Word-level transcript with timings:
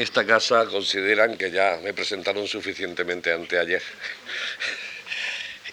En 0.00 0.04
esta 0.04 0.24
casa 0.24 0.64
consideran 0.64 1.36
que 1.36 1.50
ya 1.50 1.78
me 1.82 1.92
presentaron 1.92 2.48
suficientemente 2.48 3.34
anteayer 3.34 3.82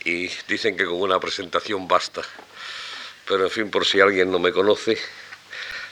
y 0.03 0.27
dicen 0.49 0.75
que 0.75 0.83
con 0.83 0.99
una 0.99 1.17
presentación 1.17 1.87
basta. 1.87 2.23
Pero 3.25 3.45
en 3.45 3.49
fin, 3.49 3.71
por 3.71 3.85
si 3.85 4.01
alguien 4.01 4.29
no 4.29 4.37
me 4.37 4.51
conoce, 4.51 4.97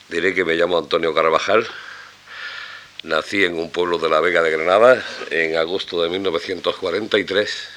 diré 0.09 0.33
que 0.33 0.43
me 0.43 0.55
llamo 0.55 0.77
Antonio 0.77 1.13
Carvajal. 1.13 1.65
Nací 3.03 3.45
en 3.45 3.57
un 3.57 3.71
pueblo 3.71 3.99
de 3.99 4.09
la 4.09 4.19
Vega 4.19 4.43
de 4.43 4.51
Granada 4.51 5.01
en 5.31 5.55
agosto 5.55 6.03
de 6.03 6.09
1943, 6.09 7.69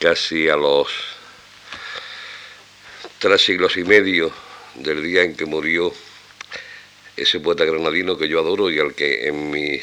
casi 0.00 0.50
a 0.50 0.56
los 0.56 0.88
tres 3.18 3.42
siglos 3.42 3.74
y 3.78 3.84
medio 3.84 4.30
del 4.74 5.02
día 5.02 5.22
en 5.22 5.34
que 5.34 5.46
murió 5.46 5.94
ese 7.20 7.38
poeta 7.38 7.64
granadino 7.66 8.16
que 8.16 8.28
yo 8.28 8.40
adoro 8.40 8.70
y 8.70 8.78
al 8.78 8.94
que 8.94 9.28
en 9.28 9.50
mi 9.50 9.80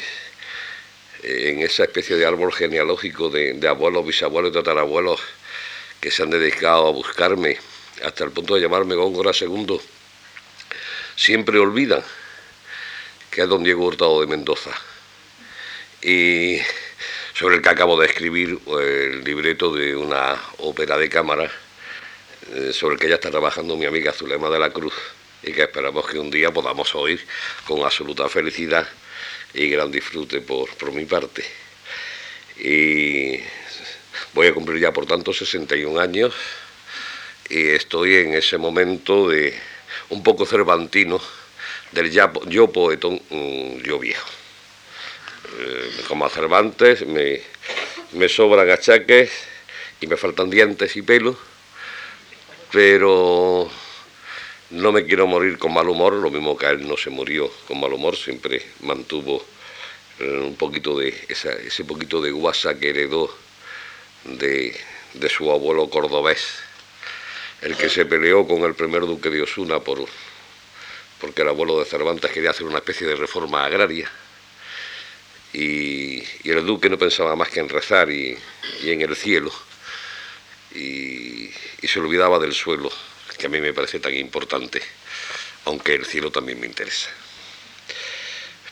en 1.22 1.60
esa 1.60 1.84
especie 1.84 2.16
de 2.16 2.26
árbol 2.26 2.52
genealógico 2.52 3.28
de, 3.28 3.58
abuelos, 3.68 4.06
bisabuelos 4.06 4.52
tatarabuelos 4.52 5.20
que 6.00 6.10
se 6.10 6.22
han 6.22 6.30
dedicado 6.30 6.88
a 6.88 6.92
buscarme 6.92 7.58
hasta 8.04 8.24
el 8.24 8.30
punto 8.30 8.54
de 8.54 8.60
llamarme 8.60 8.94
Góngora 8.94 9.32
II, 9.38 9.80
siempre 11.16 11.58
olvidan 11.58 12.02
que 13.30 13.42
es 13.42 13.48
don 13.48 13.64
Diego 13.64 13.84
Hurtado 13.84 14.20
de 14.20 14.28
Mendoza. 14.28 14.70
Y 16.00 16.58
sobre 17.34 17.56
el 17.56 17.62
que 17.62 17.68
acabo 17.68 17.98
de 18.00 18.06
escribir 18.06 18.58
el 18.80 19.24
libreto 19.24 19.74
de 19.74 19.96
una 19.96 20.40
ópera 20.58 20.96
de 20.96 21.08
cámara, 21.08 21.50
eh, 22.52 22.72
sobre 22.72 22.94
el 22.94 23.00
que 23.00 23.08
ya 23.08 23.16
está 23.16 23.30
trabajando 23.30 23.76
mi 23.76 23.86
amiga 23.86 24.12
Zulema 24.12 24.48
de 24.50 24.58
la 24.60 24.70
Cruz 24.70 24.94
y 25.42 25.52
que 25.52 25.62
esperamos 25.62 26.06
que 26.06 26.18
un 26.18 26.30
día 26.30 26.52
podamos 26.52 26.94
oír 26.94 27.24
con 27.66 27.82
absoluta 27.82 28.28
felicidad 28.28 28.88
y 29.54 29.68
gran 29.68 29.90
disfrute 29.90 30.40
por, 30.40 30.68
por 30.76 30.92
mi 30.92 31.04
parte. 31.04 31.44
Y 32.58 33.40
voy 34.34 34.48
a 34.48 34.54
cumplir 34.54 34.80
ya 34.80 34.92
por 34.92 35.06
tanto 35.06 35.32
61 35.32 35.98
años 36.00 36.34
y 37.48 37.68
estoy 37.68 38.16
en 38.16 38.34
ese 38.34 38.58
momento 38.58 39.28
de 39.28 39.58
un 40.10 40.22
poco 40.22 40.44
cervantino 40.44 41.20
del 41.92 42.10
yo 42.10 42.70
poetón, 42.70 43.20
mm, 43.30 43.78
yo 43.82 43.98
viejo. 43.98 44.28
Eh, 45.58 45.90
como 46.06 46.26
a 46.26 46.30
Cervantes 46.30 47.06
me, 47.06 47.40
me 48.12 48.28
sobran 48.28 48.68
achaques 48.70 49.30
y 50.00 50.06
me 50.06 50.16
faltan 50.16 50.50
dientes 50.50 50.96
y 50.96 51.02
pelo, 51.02 51.38
pero 52.70 53.70
no 54.70 54.92
me 54.92 55.06
quiero 55.06 55.26
morir 55.26 55.58
con 55.58 55.72
mal 55.72 55.88
humor, 55.88 56.12
lo 56.12 56.30
mismo 56.30 56.56
que 56.56 56.66
él 56.66 56.86
no 56.86 56.96
se 56.96 57.10
murió 57.10 57.50
con 57.66 57.80
mal 57.80 57.92
humor, 57.92 58.16
siempre 58.16 58.62
mantuvo 58.80 59.44
eh, 60.18 60.38
un 60.38 60.56
poquito 60.56 60.98
de 60.98 61.14
ese 61.28 61.84
poquito 61.84 62.20
de 62.20 62.30
guasa 62.30 62.78
que 62.78 62.90
heredó 62.90 63.34
de, 64.24 64.78
su 65.30 65.50
abuelo 65.50 65.88
cordobés, 65.88 66.58
el 67.62 67.76
que 67.76 67.88
se 67.88 68.04
peleó 68.04 68.46
con 68.46 68.62
el 68.62 68.74
primer 68.74 69.02
duque 69.02 69.30
de 69.30 69.42
Osuna 69.42 69.80
por, 69.80 70.04
porque 71.20 71.42
el 71.42 71.48
abuelo 71.48 71.78
de 71.78 71.86
Cervantes 71.86 72.30
quería 72.30 72.50
hacer 72.50 72.66
una 72.66 72.78
especie 72.78 73.06
de 73.06 73.16
reforma 73.16 73.64
agraria. 73.64 74.10
Y, 75.52 76.22
el 76.44 76.64
duque 76.66 76.90
no 76.90 76.98
pensaba 76.98 77.36
más 77.36 77.48
que 77.48 77.60
en 77.60 77.68
rezar 77.68 78.10
y, 78.10 78.36
en 78.82 79.00
el 79.00 79.16
cielo. 79.16 79.52
y 80.74 81.50
se 81.82 82.00
olvidaba 82.00 82.38
del 82.38 82.52
suelo 82.52 82.90
que 83.38 83.46
a 83.46 83.48
mí 83.48 83.60
me 83.60 83.72
parece 83.72 84.00
tan 84.00 84.14
importante, 84.14 84.82
aunque 85.64 85.94
el 85.94 86.04
cielo 86.04 86.30
también 86.30 86.60
me 86.60 86.66
interesa. 86.66 87.08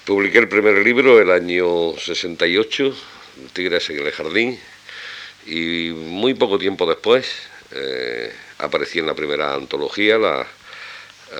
Publiqué 0.04 0.38
el 0.38 0.48
primer 0.48 0.78
libro 0.84 1.20
el 1.20 1.30
año 1.30 1.96
68, 1.96 2.96
Tigres 3.52 3.88
en 3.90 3.98
el 4.04 4.12
Jardín, 4.12 4.58
y 5.46 5.90
muy 5.90 6.34
poco 6.34 6.58
tiempo 6.58 6.86
después 6.86 7.26
eh, 7.72 8.32
aparecí 8.58 8.98
en 8.98 9.06
la 9.06 9.14
primera 9.14 9.54
antología, 9.54 10.18
la, 10.18 10.46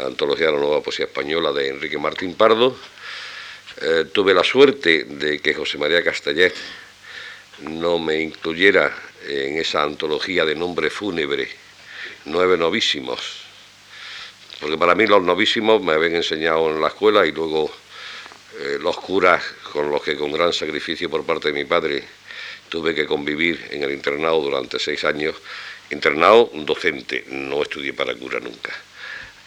antología 0.05 0.47
de 0.47 0.53
la 0.53 0.59
nueva 0.59 0.83
poesía 0.83 1.07
española 1.07 1.53
de 1.53 1.69
Enrique 1.69 1.99
Martín 1.99 2.35
Pardo. 2.35 2.77
Eh, 3.81 4.07
tuve 4.13 4.35
la 4.35 4.43
suerte 4.43 5.05
de 5.05 5.41
que 5.41 5.55
José 5.55 5.79
María 5.79 6.03
Castellet 6.03 6.55
no 7.61 7.99
me 7.99 8.21
incluyera 8.21 8.93
en 9.27 9.59
esa 9.59 9.83
antología 9.83 10.45
de 10.45 10.55
nombre 10.55 10.91
fúnebre 10.91 11.66
nueve 12.27 12.57
novísimos, 12.57 13.21
porque 14.61 14.77
para 14.77 14.95
mí 14.95 15.07
los 15.07 15.23
novísimos 15.23 15.83
me 15.83 15.93
habían 15.93 16.17
enseñado 16.17 16.71
en 16.71 16.81
la 16.81 16.89
escuela 16.89 17.27
y 17.27 17.33
luego 17.33 17.71
eh, 18.59 18.79
los 18.81 18.97
curas 18.99 19.43
con 19.73 19.91
los 19.91 20.03
que 20.03 20.17
con 20.17 20.33
gran 20.33 20.53
sacrificio 20.53 21.11
por 21.11 21.25
parte 21.25 21.49
de 21.49 21.55
mi 21.55 21.65
padre 21.65 22.05
tuve 22.69 22.95
que 22.95 23.07
convivir 23.07 23.69
en 23.71 23.83
el 23.83 23.93
internado 23.93 24.41
durante 24.41 24.79
seis 24.79 25.05
años, 25.05 25.37
internado 25.91 26.51
docente, 26.55 27.25
no 27.29 27.63
estudié 27.63 27.93
para 27.93 28.15
cura 28.15 28.41
nunca. 28.41 28.73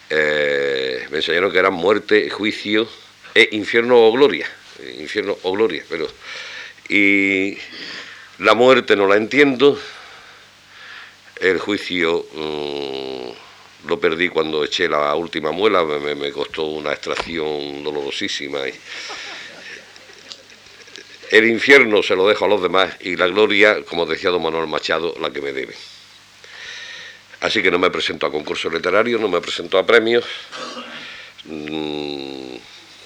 Eh, 0.08 1.06
me 1.10 1.18
enseñaron 1.18 1.52
que 1.52 1.58
eran 1.58 1.74
muerte, 1.74 2.30
juicio 2.30 2.88
e 3.34 3.48
infierno 3.52 4.00
o 4.00 4.12
gloria, 4.12 4.48
infierno 4.98 5.36
o 5.42 5.52
gloria, 5.52 5.84
pero 5.88 6.08
y 6.88 7.56
la 8.38 8.54
muerte 8.54 8.96
no 8.96 9.06
la 9.06 9.16
entiendo, 9.16 9.78
el 11.40 11.58
juicio 11.58 12.26
mm, 12.34 13.88
lo 13.88 13.98
perdí 13.98 14.28
cuando 14.28 14.62
eché 14.62 14.88
la 14.88 15.14
última 15.14 15.52
muela, 15.52 15.82
me, 15.84 16.30
costó 16.30 16.64
una 16.66 16.92
extracción 16.92 17.82
dolorosísima. 17.82 18.60
el 21.30 21.46
infierno 21.46 22.02
se 22.02 22.14
lo 22.14 22.28
dejo 22.28 22.44
a 22.44 22.48
los 22.48 22.62
demás 22.62 22.94
y 23.00 23.16
la 23.16 23.26
gloria, 23.26 23.82
como 23.84 24.04
decía 24.04 24.30
don 24.30 24.42
Manuel 24.42 24.66
Machado, 24.66 25.14
la 25.18 25.30
que 25.30 25.40
me 25.40 25.52
debe. 25.52 25.74
Así 27.40 27.62
que 27.62 27.70
no 27.70 27.78
me 27.78 27.90
presento 27.90 28.26
a 28.26 28.30
concursos 28.30 28.70
literarios, 28.72 29.18
no 29.18 29.28
me 29.28 29.40
presento 29.40 29.78
a 29.78 29.86
premios, 29.86 30.26
mm, 31.44 32.56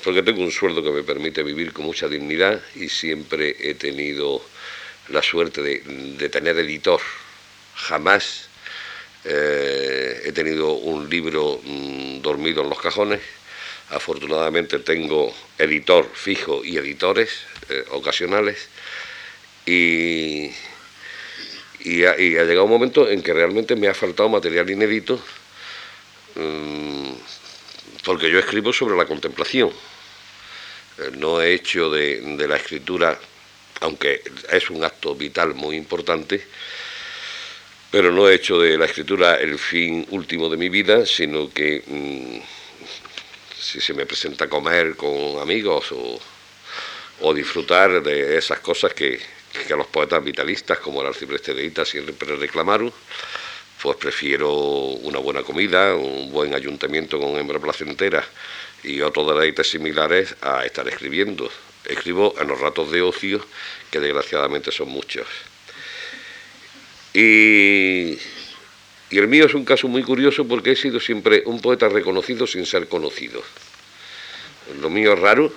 porque 0.02 0.22
tengo 0.24 0.42
un 0.42 0.50
sueldo 0.50 0.82
que 0.82 0.90
me 0.90 1.04
permite 1.04 1.44
vivir 1.44 1.72
con 1.72 1.84
mucha 1.84 2.08
dignidad 2.08 2.60
y 2.74 2.88
siempre 2.88 3.54
he 3.60 3.74
tenido 3.74 4.42
la 5.08 5.22
suerte 5.22 5.62
de 5.62 6.28
tener 6.30 6.58
editor 6.58 7.00
jamás 7.74 8.48
eh, 9.24 10.22
he 10.26 10.32
tenido 10.32 10.74
un 10.74 11.08
libro 11.08 11.60
mm, 11.64 12.20
dormido 12.20 12.62
en 12.62 12.68
los 12.68 12.80
cajones. 12.80 13.20
Afortunadamente 13.90 14.78
tengo 14.80 15.34
editor 15.58 16.10
fijo 16.12 16.64
y 16.64 16.76
editores 16.76 17.30
eh, 17.70 17.84
ocasionales. 17.90 18.68
Y, 19.66 20.50
ha, 22.04 22.16
llegado 22.16 22.64
un 22.64 22.70
momento 22.70 23.08
en 23.08 23.22
que 23.22 23.32
realmente 23.32 23.76
me 23.76 23.88
ha 23.88 23.94
faltado 23.94 24.28
material 24.28 24.68
inédito, 24.70 25.20
mm, 26.34 27.12
porque 28.04 28.30
yo 28.30 28.38
escribo 28.38 28.72
sobre 28.72 28.96
la 28.96 29.06
contemplación. 29.06 29.70
Eh, 30.98 31.10
no 31.16 31.40
he 31.40 31.54
hecho 31.54 31.90
de 31.90 32.46
la 32.48 32.56
escritura, 32.56 33.18
aunque 33.80 34.22
es 34.50 34.70
un 34.70 34.84
acto 34.84 35.14
vital 35.14 35.54
muy 35.54 35.76
importante, 35.76 36.46
pero 37.94 38.10
no 38.10 38.28
he 38.28 38.34
hecho 38.34 38.58
de 38.58 38.76
la 38.76 38.86
escritura 38.86 39.36
el 39.36 39.56
fin 39.56 40.04
último 40.10 40.48
de 40.48 40.56
mi 40.56 40.68
vida, 40.68 41.06
sino 41.06 41.48
que 41.52 41.80
mm, 41.86 42.40
si 43.56 43.80
se 43.80 43.94
me 43.94 44.04
presenta 44.04 44.48
comer 44.48 44.96
con 44.96 45.38
amigos 45.40 45.92
o, 45.92 47.32
disfrutar 47.32 48.02
de 48.02 48.36
esas 48.36 48.58
cosas 48.58 48.92
que, 48.94 49.20
que, 49.68 49.76
los 49.76 49.86
poetas 49.86 50.24
vitalistas 50.24 50.80
como 50.80 51.02
el 51.02 51.06
arcipreste 51.06 51.54
de 51.54 51.66
Ita 51.66 51.84
siempre 51.84 52.34
reclamaron, 52.34 52.92
pues 53.80 53.96
prefiero 53.96 54.50
una 54.52 55.20
buena 55.20 55.44
comida, 55.44 55.94
un 55.94 56.32
buen 56.32 56.52
ayuntamiento 56.52 57.20
con 57.20 57.36
hembra 57.36 57.60
placentera 57.60 58.24
y 58.82 59.02
otros 59.02 59.28
deleites 59.28 59.70
similares 59.70 60.34
a 60.40 60.66
estar 60.66 60.88
escribiendo. 60.88 61.48
Escribo 61.84 62.34
en 62.40 62.48
los 62.48 62.60
ratos 62.60 62.90
de 62.90 63.02
ocio, 63.02 63.46
que 63.92 64.00
desgraciadamente 64.00 64.72
son 64.72 64.88
muchos. 64.88 65.28
Y, 67.14 68.18
el 69.10 69.28
mío 69.28 69.46
es 69.46 69.54
un 69.54 69.64
caso 69.64 69.86
muy 69.86 70.02
curioso 70.02 70.46
porque 70.48 70.72
he 70.72 70.76
sido 70.76 70.98
siempre 70.98 71.44
un 71.46 71.60
poeta 71.60 71.88
reconocido 71.88 72.48
sin 72.48 72.66
ser 72.66 72.88
conocido. 72.88 73.40
Lo 74.80 74.90
mío 74.90 75.12
es 75.12 75.20
raro. 75.20 75.52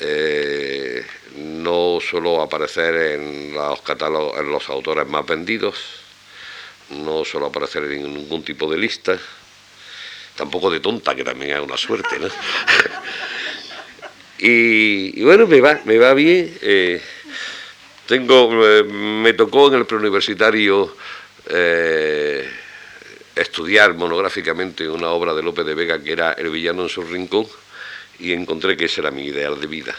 Eh, 0.00 1.04
no 1.36 1.98
suelo 2.00 2.40
aparecer 2.40 2.94
en 2.94 3.52
los 3.52 3.82
catálogos, 3.82 4.40
en 4.40 4.50
los 4.50 4.66
autores 4.70 5.06
más 5.06 5.26
vendidos, 5.26 5.76
no 6.90 7.24
suelo 7.24 7.46
aparecer 7.46 7.84
en 7.84 8.14
ningún 8.14 8.42
tipo 8.42 8.70
de 8.70 8.78
lista, 8.78 9.18
tampoco 10.34 10.70
de 10.70 10.80
tonta, 10.80 11.14
que 11.14 11.24
también 11.24 11.56
es 11.56 11.62
una 11.62 11.76
suerte, 11.76 12.18
¿no? 12.18 12.28
y, 14.38 15.22
bueno, 15.22 15.46
me 15.46 15.60
va, 15.60 15.80
me 15.84 15.98
va 15.98 16.14
bien. 16.14 16.56
Eh, 16.62 17.02
tengo, 18.06 18.66
eh, 18.66 18.84
me 18.84 19.32
tocó 19.32 19.68
en 19.68 19.74
el 19.74 19.86
preuniversitario 19.86 20.96
eh, 21.48 22.48
estudiar 23.34 23.94
monográficamente 23.94 24.88
una 24.88 25.10
obra 25.10 25.34
de 25.34 25.42
López 25.42 25.66
de 25.66 25.74
Vega 25.74 26.02
que 26.02 26.12
era 26.12 26.32
El 26.32 26.50
villano 26.50 26.82
en 26.82 26.88
su 26.88 27.02
rincón 27.02 27.46
y 28.18 28.32
encontré 28.32 28.76
que 28.76 28.86
ese 28.86 29.00
era 29.00 29.10
mi 29.10 29.26
ideal 29.26 29.60
de 29.60 29.66
vida. 29.66 29.94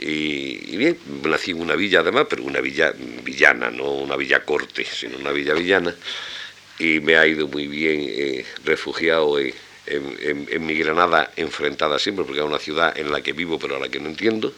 Y, 0.00 0.76
bien, 0.76 0.96
nací 1.24 1.50
en 1.50 1.60
una 1.60 1.74
villa 1.74 2.00
además, 2.00 2.26
pero 2.30 2.44
una 2.44 2.60
villa 2.60 2.92
villana, 3.24 3.70
no 3.70 3.90
una 3.92 4.16
villa 4.16 4.44
corte, 4.44 4.84
sino 4.84 5.18
una 5.18 5.32
villa 5.32 5.54
villana, 5.54 5.92
y 6.78 7.00
me 7.00 7.16
ha 7.16 7.26
ido 7.26 7.48
muy 7.48 7.66
bien 7.66 8.06
eh, 8.08 8.46
refugiado 8.64 9.40
en, 9.40 9.52
en, 9.86 10.66
mi 10.66 10.74
Granada 10.74 11.32
enfrentada 11.36 11.98
siempre, 11.98 12.24
porque 12.24 12.40
es 12.40 12.46
una 12.46 12.60
ciudad 12.60 12.96
en 12.96 13.10
la 13.10 13.22
que 13.22 13.32
vivo 13.32 13.58
pero 13.58 13.76
a 13.76 13.80
la 13.80 13.88
que 13.88 13.98
no 13.98 14.08
entiendo. 14.08 14.52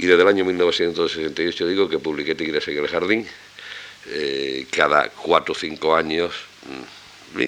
Y 0.00 0.06
desde 0.06 0.22
el 0.22 0.28
año 0.28 0.46
1968 0.46 1.68
digo 1.68 1.86
que 1.86 1.98
publiqué 1.98 2.34
Tigres 2.34 2.66
en 2.68 2.78
el 2.78 2.88
Jardín, 2.88 3.26
eh, 4.08 4.64
cada 4.70 5.10
cuatro 5.10 5.52
o 5.52 5.54
cinco 5.54 5.94
años, 5.94 6.32
mm, 7.34 7.42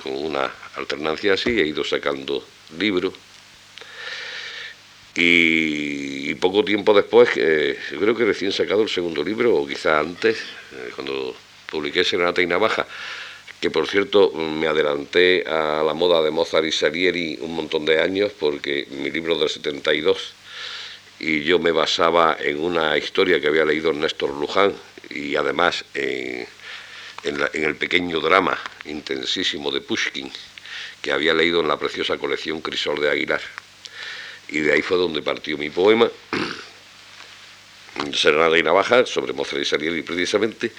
con 0.00 0.12
una 0.12 0.48
alternancia 0.76 1.32
así, 1.32 1.58
he 1.58 1.66
ido 1.66 1.82
sacando 1.82 2.46
libros. 2.78 3.14
Y, 5.16 6.36
poco 6.36 6.64
tiempo 6.64 6.94
después, 6.94 7.30
eh, 7.34 7.76
creo 7.98 8.14
que 8.14 8.24
recién 8.24 8.52
sacado 8.52 8.82
el 8.82 8.88
segundo 8.88 9.24
libro, 9.24 9.56
o 9.56 9.66
quizá 9.66 9.98
antes, 9.98 10.38
eh, 10.38 10.90
cuando 10.94 11.34
publiqué 11.68 12.04
Serenata 12.04 12.40
y 12.40 12.46
Navaja, 12.46 12.86
que 13.60 13.72
por 13.72 13.88
cierto 13.88 14.30
me 14.30 14.68
adelanté 14.68 15.42
a 15.48 15.82
la 15.82 15.94
moda 15.94 16.22
de 16.22 16.30
Mozart 16.30 16.64
y 16.64 16.70
Salieri 16.70 17.38
un 17.40 17.56
montón 17.56 17.84
de 17.84 18.00
años, 18.00 18.30
porque 18.38 18.86
mi 18.92 19.10
libro 19.10 19.36
del 19.36 19.48
72, 19.48 20.34
y 21.20 21.42
yo 21.42 21.58
me 21.58 21.72
basaba 21.72 22.36
en 22.38 22.60
una 22.60 22.96
historia 22.96 23.40
que 23.40 23.48
había 23.48 23.64
leído 23.64 23.92
Néstor 23.92 24.30
Luján, 24.30 24.74
y 25.10 25.36
además 25.36 25.84
en, 25.94 26.46
el 27.24 27.76
pequeño 27.76 28.20
drama 28.20 28.58
intensísimo 28.84 29.70
de 29.70 29.80
Pushkin, 29.80 30.30
que 31.02 31.12
había 31.12 31.34
leído 31.34 31.60
en 31.60 31.68
la 31.68 31.78
preciosa 31.78 32.16
colección 32.18 32.60
Crisol 32.60 33.00
de 33.00 33.10
Aguilar 33.10 33.40
y 34.48 34.60
de 34.60 34.72
ahí 34.72 34.82
fue 34.82 34.96
donde 34.96 35.22
partió 35.22 35.58
mi 35.58 35.70
poema, 35.70 36.10
Serenada 38.14 38.56
y 38.58 38.62
Navaja, 38.62 39.04
sobre 39.06 39.32
Mozart 39.32 39.62
y 39.62 39.64
Salieri 39.64 40.02
precisamente. 40.02 40.72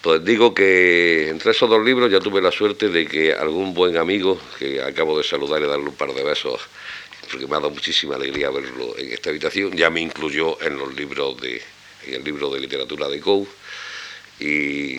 Pues 0.00 0.24
digo 0.24 0.54
que 0.54 1.28
entre 1.28 1.50
esos 1.50 1.68
dos 1.68 1.84
libros 1.84 2.10
ya 2.10 2.20
tuve 2.20 2.40
la 2.40 2.52
suerte 2.52 2.88
de 2.88 3.06
que 3.06 3.32
algún 3.32 3.74
buen 3.74 3.96
amigo, 3.96 4.40
que 4.58 4.80
acabo 4.80 5.18
de 5.18 5.24
saludar 5.24 5.62
y 5.62 5.66
darle 5.66 5.88
un 5.88 5.96
par 5.96 6.14
de 6.14 6.22
besos, 6.22 6.60
porque 7.30 7.46
me 7.46 7.52
ha 7.56 7.60
dado 7.60 7.70
muchísima 7.70 8.16
alegría 8.16 8.50
verlo 8.50 8.96
en 8.98 9.12
esta 9.12 9.30
habitación, 9.30 9.76
ya 9.76 9.90
me 9.90 10.00
incluyó 10.00 10.60
en 10.62 10.76
los 10.78 10.94
libros 10.94 11.40
de, 11.40 11.62
en 12.06 12.14
el 12.14 12.24
libro 12.24 12.50
de 12.50 12.60
literatura 12.60 13.08
de 13.08 13.20
Gou, 13.20 13.46
y, 14.38 14.98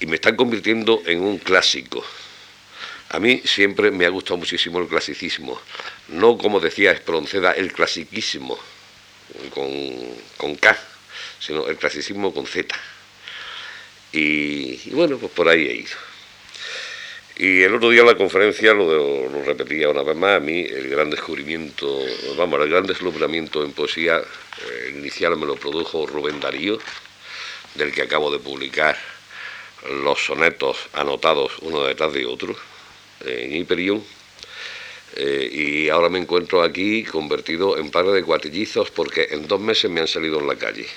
y 0.00 0.06
me 0.06 0.16
están 0.16 0.36
convirtiendo 0.36 1.02
en 1.06 1.20
un 1.20 1.38
clásico 1.38 2.04
a 3.10 3.18
mí 3.20 3.40
siempre 3.44 3.90
me 3.90 4.04
ha 4.04 4.10
gustado 4.10 4.36
muchísimo 4.36 4.78
el 4.80 4.86
clasicismo, 4.86 5.58
no 6.08 6.36
como 6.36 6.60
decía 6.60 6.92
Espronceda, 6.92 7.52
el 7.52 7.72
clasiquísimo 7.72 8.58
con, 10.36 10.56
K, 10.56 10.78
sino 11.40 11.66
el 11.68 11.76
clasicismo 11.78 12.34
con 12.34 12.46
Z. 12.46 12.74
Y, 14.12 14.90
bueno, 14.90 15.16
pues 15.16 15.32
por 15.32 15.48
ahí 15.48 15.66
he 15.66 15.74
ido. 15.76 16.07
Y 17.38 17.62
el 17.62 17.72
otro 17.72 17.90
día 17.90 18.00
en 18.00 18.08
la 18.08 18.16
conferencia 18.16 18.74
lo, 18.74 19.28
repetía 19.44 19.88
una 19.88 20.02
vez 20.02 20.16
más, 20.16 20.38
a 20.38 20.40
mí 20.40 20.60
el 20.60 20.88
gran 20.88 21.08
descubrimiento, 21.08 22.00
vamos, 22.36 22.60
el 22.60 22.68
gran 22.68 22.84
deslumbramiento 22.84 23.62
en 23.62 23.72
poesía 23.72 24.18
eh, 24.18 24.94
inicial 24.96 25.36
me 25.36 25.46
lo 25.46 25.54
produjo 25.54 26.04
Rubén 26.04 26.40
Darío, 26.40 26.80
del 27.76 27.92
que 27.92 28.02
acabo 28.02 28.32
de 28.32 28.40
publicar 28.40 28.98
los 30.02 30.18
sonetos 30.18 30.76
anotados 30.94 31.52
uno 31.60 31.84
detrás 31.84 32.12
de 32.12 32.26
otro 32.26 32.56
en 33.24 33.54
Hiperión. 33.54 34.02
Eh, 35.14 35.48
y 35.52 35.88
ahora 35.90 36.08
me 36.08 36.18
encuentro 36.18 36.60
aquí 36.60 37.04
convertido 37.04 37.78
en 37.78 37.92
padre 37.92 38.14
de 38.14 38.24
cuatillizos 38.24 38.90
porque 38.90 39.28
en 39.30 39.46
dos 39.46 39.60
meses 39.60 39.88
me 39.88 40.00
han 40.00 40.08
salido 40.08 40.40
en 40.40 40.48
la 40.48 40.56
calle. 40.56 40.88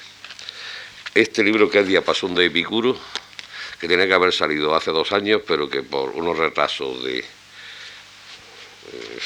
Este 1.14 1.44
libro 1.44 1.70
que 1.70 1.80
es 1.80 1.88
Diapasón 1.88 2.34
de 2.34 2.46
Epicuro, 2.48 2.98
que 3.82 3.88
tiene 3.88 4.08
que 4.08 4.14
haber 4.14 4.32
salido 4.32 4.76
hace 4.76 4.92
dos 4.92 5.12
años, 5.12 5.42
pero 5.46 5.68
que 5.68 5.82
por 5.82 6.12
unos 6.12 6.38
retrasos 6.38 7.04
de. 7.04 7.26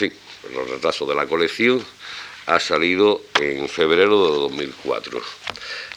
Eh, 0.02 0.12
los 0.54 0.70
retrasos 0.70 1.08
de 1.08 1.16
la 1.16 1.26
colección, 1.26 1.86
ha 2.46 2.60
salido 2.60 3.22
en 3.40 3.68
febrero 3.68 4.24
de 4.26 4.38
2004. 4.40 5.22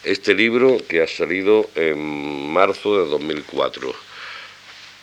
Este 0.03 0.35
libro 0.35 0.79
que 0.89 1.03
ha 1.03 1.07
salido 1.07 1.71
en 1.75 2.51
marzo 2.51 2.99
de 2.99 3.09
2004 3.11 3.95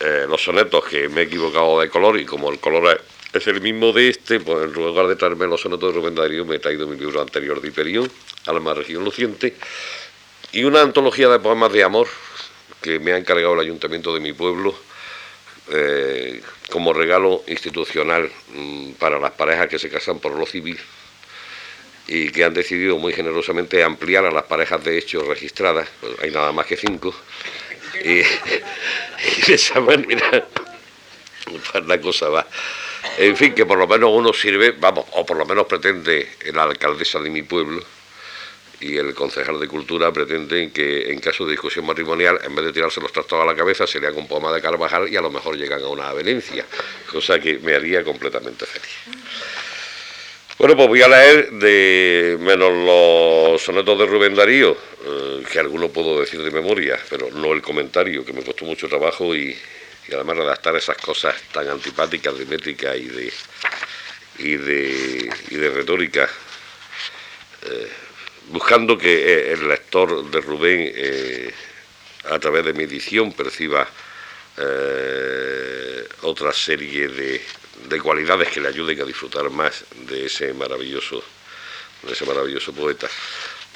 eh, 0.00 0.26
los 0.28 0.42
sonetos 0.42 0.84
que 0.84 1.08
me 1.08 1.22
he 1.22 1.24
equivocado 1.24 1.80
de 1.80 1.88
color 1.88 2.20
y 2.20 2.26
como 2.26 2.50
el 2.50 2.58
color 2.58 3.00
es, 3.32 3.46
el 3.46 3.62
mismo 3.62 3.92
de 3.92 4.10
este, 4.10 4.40
pues 4.40 4.64
en 4.64 4.72
lugar 4.72 5.06
de 5.06 5.16
traerme 5.16 5.46
los 5.46 5.62
sonetos 5.62 5.94
de 5.94 6.00
Rubén 6.00 6.14
Darío 6.14 6.44
me 6.44 6.56
he 6.56 6.58
traído 6.58 6.86
mi 6.86 6.98
libro 6.98 7.22
anterior 7.22 7.60
de 7.62 7.68
Hiperión, 7.68 8.10
Alma 8.46 8.74
Región 8.74 9.04
Luciente, 9.04 9.54
y 10.52 10.64
una 10.64 10.82
antología 10.82 11.28
de 11.28 11.38
poemas 11.38 11.72
de 11.72 11.82
amor 11.82 12.08
que 12.80 12.98
me 12.98 13.12
ha 13.12 13.16
encargado 13.16 13.54
el 13.54 13.60
ayuntamiento 13.60 14.14
de 14.14 14.20
mi 14.20 14.32
pueblo 14.32 14.74
eh, 15.72 16.40
como 16.70 16.92
regalo 16.92 17.42
institucional 17.48 18.30
mm, 18.54 18.92
para 18.92 19.18
las 19.18 19.32
parejas 19.32 19.68
que 19.68 19.78
se 19.78 19.88
casan 19.88 20.20
por 20.20 20.32
lo 20.32 20.46
civil 20.46 20.78
y 22.06 22.30
que 22.30 22.44
han 22.44 22.54
decidido 22.54 22.98
muy 22.98 23.12
generosamente 23.12 23.82
ampliar 23.82 24.24
a 24.26 24.30
las 24.30 24.44
parejas 24.44 24.84
de 24.84 24.96
hecho 24.96 25.22
registradas, 25.22 25.88
pues 26.00 26.12
hay 26.22 26.30
nada 26.30 26.52
más 26.52 26.66
que 26.66 26.76
cinco, 26.76 27.12
y, 28.04 28.14
de 29.46 29.54
esa 29.54 29.80
manera 29.80 30.46
pues 31.44 31.86
la 31.86 32.00
cosa 32.00 32.28
va. 32.28 32.46
En 33.18 33.36
fin, 33.36 33.54
que 33.54 33.66
por 33.66 33.78
lo 33.78 33.86
menos 33.86 34.10
uno 34.12 34.32
sirve, 34.32 34.72
vamos, 34.72 35.04
o 35.12 35.26
por 35.26 35.36
lo 35.36 35.46
menos 35.46 35.66
pretende 35.66 36.28
la 36.52 36.64
alcaldesa 36.64 37.18
de 37.18 37.30
mi 37.30 37.42
pueblo 37.42 37.82
y 38.80 38.96
el 38.96 39.14
concejal 39.14 39.58
de 39.58 39.68
cultura 39.68 40.12
pretenden 40.12 40.70
que 40.70 41.10
en 41.10 41.18
caso 41.18 41.44
de 41.44 41.52
discusión 41.52 41.86
matrimonial, 41.86 42.38
en 42.44 42.54
vez 42.54 42.64
de 42.66 42.72
tirarse 42.72 43.00
los 43.00 43.12
trastos 43.12 43.40
a 43.40 43.44
la 43.44 43.54
cabeza, 43.54 43.86
se 43.86 44.00
le 44.00 44.06
haga 44.06 44.18
un 44.18 44.28
poema 44.28 44.52
de 44.52 44.60
Carvajal 44.60 45.08
y 45.08 45.16
a 45.16 45.20
lo 45.20 45.30
mejor 45.30 45.56
llegan 45.56 45.82
a 45.82 45.88
una 45.88 46.08
avenencia, 46.08 46.64
cosa 47.10 47.40
que 47.40 47.58
me 47.58 47.74
haría 47.74 48.04
completamente 48.04 48.66
feliz. 48.66 49.26
Bueno, 50.58 50.74
pues 50.74 50.88
voy 50.88 51.02
a 51.02 51.08
leer 51.08 51.50
de 51.52 52.38
menos 52.40 52.72
los 52.72 53.62
sonetos 53.62 53.98
de 53.98 54.06
Rubén 54.06 54.34
Darío, 54.34 54.76
eh, 55.04 55.42
que 55.52 55.58
alguno 55.58 55.90
puedo 55.90 56.18
decir 56.20 56.42
de 56.42 56.50
memoria, 56.50 56.98
pero 57.10 57.30
no 57.30 57.52
el 57.52 57.60
comentario, 57.60 58.24
que 58.24 58.32
me 58.32 58.42
costó 58.42 58.64
mucho 58.64 58.88
trabajo 58.88 59.36
y, 59.36 59.54
además 60.10 60.36
redactar 60.38 60.76
esas 60.76 60.96
cosas 60.96 61.34
tan 61.52 61.68
antipáticas 61.68 62.38
de 62.38 62.46
métrica 62.46 62.96
y 62.96 63.06
de, 63.06 63.32
y 64.38 64.54
de, 64.54 65.30
y 65.50 65.56
de 65.56 65.70
retórica, 65.70 66.26
eh, 67.66 67.90
buscando 68.50 68.96
que 68.96 69.12
eh, 69.12 69.52
el 69.52 69.68
lector 69.68 70.30
de 70.30 70.40
Rubén, 70.40 71.52
a 72.30 72.38
través 72.38 72.64
de 72.64 72.72
mi 72.72 72.84
edición, 72.84 73.32
perciba 73.32 73.88
otra 76.22 76.52
serie 76.52 77.08
de, 77.08 77.40
de 77.88 78.00
cualidades 78.00 78.48
que 78.48 78.60
le 78.60 78.68
ayuden 78.68 79.00
a 79.00 79.04
disfrutar 79.04 79.48
más 79.50 79.84
de 80.08 80.26
ese 80.26 80.52
maravilloso, 80.54 81.22
de 82.02 82.12
ese 82.12 82.24
maravilloso 82.24 82.72
poeta. 82.72 83.08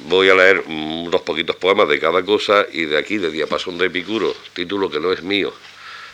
Voy 0.01 0.31
a 0.31 0.35
leer 0.35 0.61
unos 0.67 1.21
poquitos 1.23 1.57
poemas 1.57 1.89
de 1.89 2.01
cada 2.01 2.25
cosa 2.25 2.67
y 2.73 2.87
de 2.87 2.97
aquí, 2.99 3.19
de 3.19 3.31
Diapasón 3.31 3.77
de 3.79 3.87
Epicuro, 3.87 4.35
título 4.55 4.91
que 4.91 4.99
no 4.99 5.13
es 5.13 5.23
mío, 5.23 5.53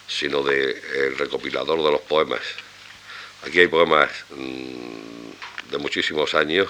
sino 0.08 0.42
del 0.42 0.76
el 0.94 1.16
recopilador 1.16 1.82
de 1.82 1.92
los 1.92 2.00
poemas. 2.02 2.40
Aquí 3.46 3.60
hay 3.60 3.68
poemas 3.68 4.10
mm, 4.30 5.70
de 5.70 5.78
muchísimos 5.78 6.34
años 6.34 6.68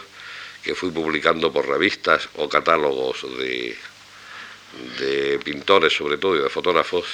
que 0.67 0.75
fui 0.75 0.91
publicando 0.91 1.53
por 1.53 1.69
revistas 1.69 2.29
o 2.35 2.49
catálogos 2.49 3.23
de, 3.39 3.79
de 4.99 5.39
pintores 5.39 5.95
sobre 5.95 6.19
todo 6.19 6.35
y 6.35 6.43
de 6.43 6.51
fotógrafos. 6.51 7.07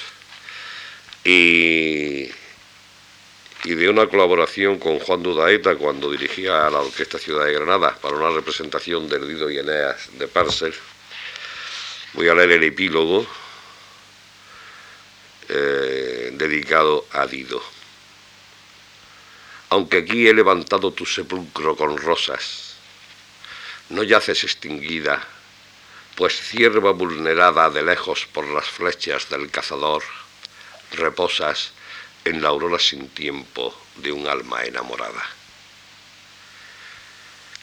Y, 1.22 2.30
de 3.62 3.88
una 3.90 4.06
colaboración 4.06 4.78
con 4.78 4.98
Juan 4.98 5.22
Dudaeta 5.22 5.76
cuando 5.76 6.10
dirigía 6.10 6.66
a 6.66 6.70
la 6.70 6.80
Orquesta 6.80 7.18
Ciudad 7.18 7.44
de 7.44 7.52
Granada 7.52 7.94
para 8.00 8.16
una 8.16 8.30
representación 8.30 9.08
del 9.08 9.28
Dido 9.28 9.50
y 9.50 9.58
Eneas 9.58 10.08
de 10.18 10.26
Parcel. 10.28 10.74
Voy 12.14 12.28
a 12.28 12.34
leer 12.34 12.52
el 12.52 12.64
epílogo 12.64 13.26
eh, 15.48 16.30
dedicado 16.32 17.06
a 17.12 17.26
Dido. 17.26 17.62
Aunque 19.68 19.98
aquí 19.98 20.26
he 20.26 20.34
levantado 20.34 20.92
tu 20.92 21.06
sepulcro 21.06 21.76
con 21.76 21.96
rosas, 21.98 22.71
no 23.92 24.02
yaces 24.02 24.42
extinguida, 24.44 25.22
pues 26.16 26.40
cierva 26.40 26.92
vulnerada 26.92 27.68
de 27.68 27.82
lejos 27.82 28.26
por 28.26 28.46
las 28.48 28.64
flechas 28.64 29.28
del 29.28 29.50
cazador, 29.50 30.02
reposas 30.92 31.72
en 32.24 32.40
la 32.40 32.48
aurora 32.48 32.78
sin 32.78 33.10
tiempo 33.10 33.78
de 33.96 34.10
un 34.10 34.26
alma 34.26 34.64
enamorada. 34.64 35.22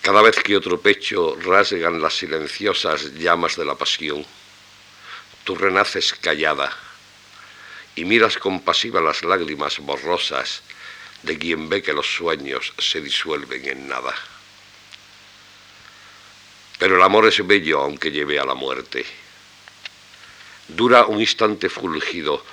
Cada 0.03 0.21
vez 0.21 0.35
que 0.43 0.55
otro 0.55 0.79
pecho 0.79 1.35
rasgan 1.41 1.99
las 1.99 2.13
silenciosas 2.13 3.13
llamas 3.15 3.55
de 3.55 3.65
la 3.65 3.73
pasión, 3.73 4.23
tú 5.43 5.55
renaces 5.55 6.13
callada 6.13 6.71
y 7.95 8.05
miras 8.05 8.37
compasiva 8.37 9.01
las 9.01 9.23
lágrimas 9.23 9.79
borrosas 9.79 10.61
de 11.23 11.39
quien 11.39 11.69
ve 11.69 11.81
que 11.81 11.93
los 11.93 12.07
sueños 12.07 12.71
se 12.77 13.01
disuelven 13.01 13.67
en 13.67 13.87
nada. 13.87 14.13
Pero 16.79 16.95
el 16.95 17.03
amor 17.03 17.27
es 17.27 17.45
bello 17.45 17.81
aunque 17.81 18.09
lleve 18.09 18.39
a 18.39 18.45
la 18.45 18.55
muerte. 18.55 19.05
Dura 20.67 21.05
un 21.05 21.19
instante 21.19 21.69
fulgido, 21.69 22.43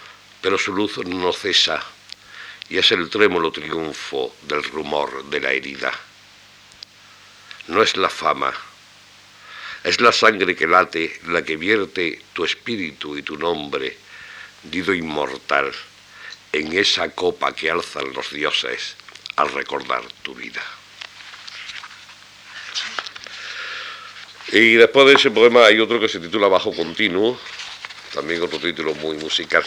pero 0.42 0.59
su 0.59 0.75
luz 0.75 0.99
no 0.99 1.33
cesa 1.33 1.83
y 2.68 2.78
es 2.78 2.90
el 2.92 3.09
trémulo 3.09 3.52
triunfo 3.52 4.35
del 4.42 4.64
rumor 4.64 5.25
de 5.26 5.40
la 5.40 5.52
herida. 5.52 5.92
No 7.68 7.83
es 7.83 7.97
la 7.97 8.09
fama, 8.09 8.52
es 9.85 10.00
la 10.00 10.12
sangre 10.12 10.56
que 10.56 10.66
late 10.66 11.21
la 11.26 11.42
que 11.42 11.56
vierte 11.56 12.23
tu 12.33 12.45
espíritu 12.45 13.16
y 13.16 13.23
tu 13.23 13.37
nombre, 13.37 13.97
dido 14.62 14.92
inmortal, 14.92 15.73
en 16.52 16.76
esa 16.76 17.11
copa 17.11 17.54
que 17.54 17.71
alzan 17.71 18.12
los 18.12 18.30
dioses 18.30 18.97
al 19.37 19.52
recordar 19.52 20.02
tu 20.23 20.35
vida. 20.35 20.62
Y 24.53 24.75
después 24.75 25.07
de 25.07 25.15
ese 25.15 25.31
poema 25.31 25.67
hay 25.67 25.81
otro 25.81 25.99
que 25.99 26.09
se 26.09 26.21
titula 26.21 26.47
Bajo 26.47 26.73
Continuo, 26.73 27.38
también 28.15 28.41
otro 28.43 28.61
título 28.61 28.95
muy 28.95 29.17
musical, 29.17 29.65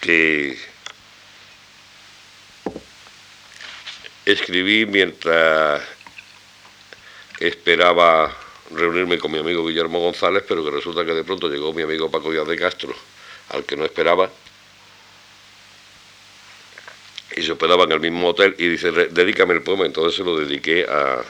que 0.00 0.58
escribí 4.26 4.84
mientras 4.84 5.82
esperaba 7.38 8.36
reunirme 8.72 9.18
con 9.18 9.32
mi 9.32 9.38
amigo 9.38 9.66
Guillermo 9.66 10.00
González, 10.00 10.44
pero 10.46 10.62
que 10.62 10.70
resulta 10.70 11.04
que 11.04 11.14
de 11.14 11.24
pronto 11.24 11.48
llegó 11.48 11.72
mi 11.72 11.82
amigo 11.82 12.10
Paco 12.10 12.30
Díaz 12.30 12.46
de 12.46 12.58
Castro, 12.58 12.94
al 13.48 13.64
que 13.64 13.76
no 13.76 13.86
esperaba, 13.86 14.30
y 17.34 17.42
se 17.42 17.52
hospedaba 17.52 17.84
en 17.84 17.92
el 17.92 18.00
mismo 18.00 18.28
hotel 18.28 18.54
y 18.58 18.68
dice, 18.68 18.92
dedícame 18.92 19.54
el 19.54 19.62
poema, 19.62 19.86
entonces 19.86 20.14
se 20.14 20.24
lo 20.24 20.36
dediqué 20.38 20.84
a, 20.84 21.22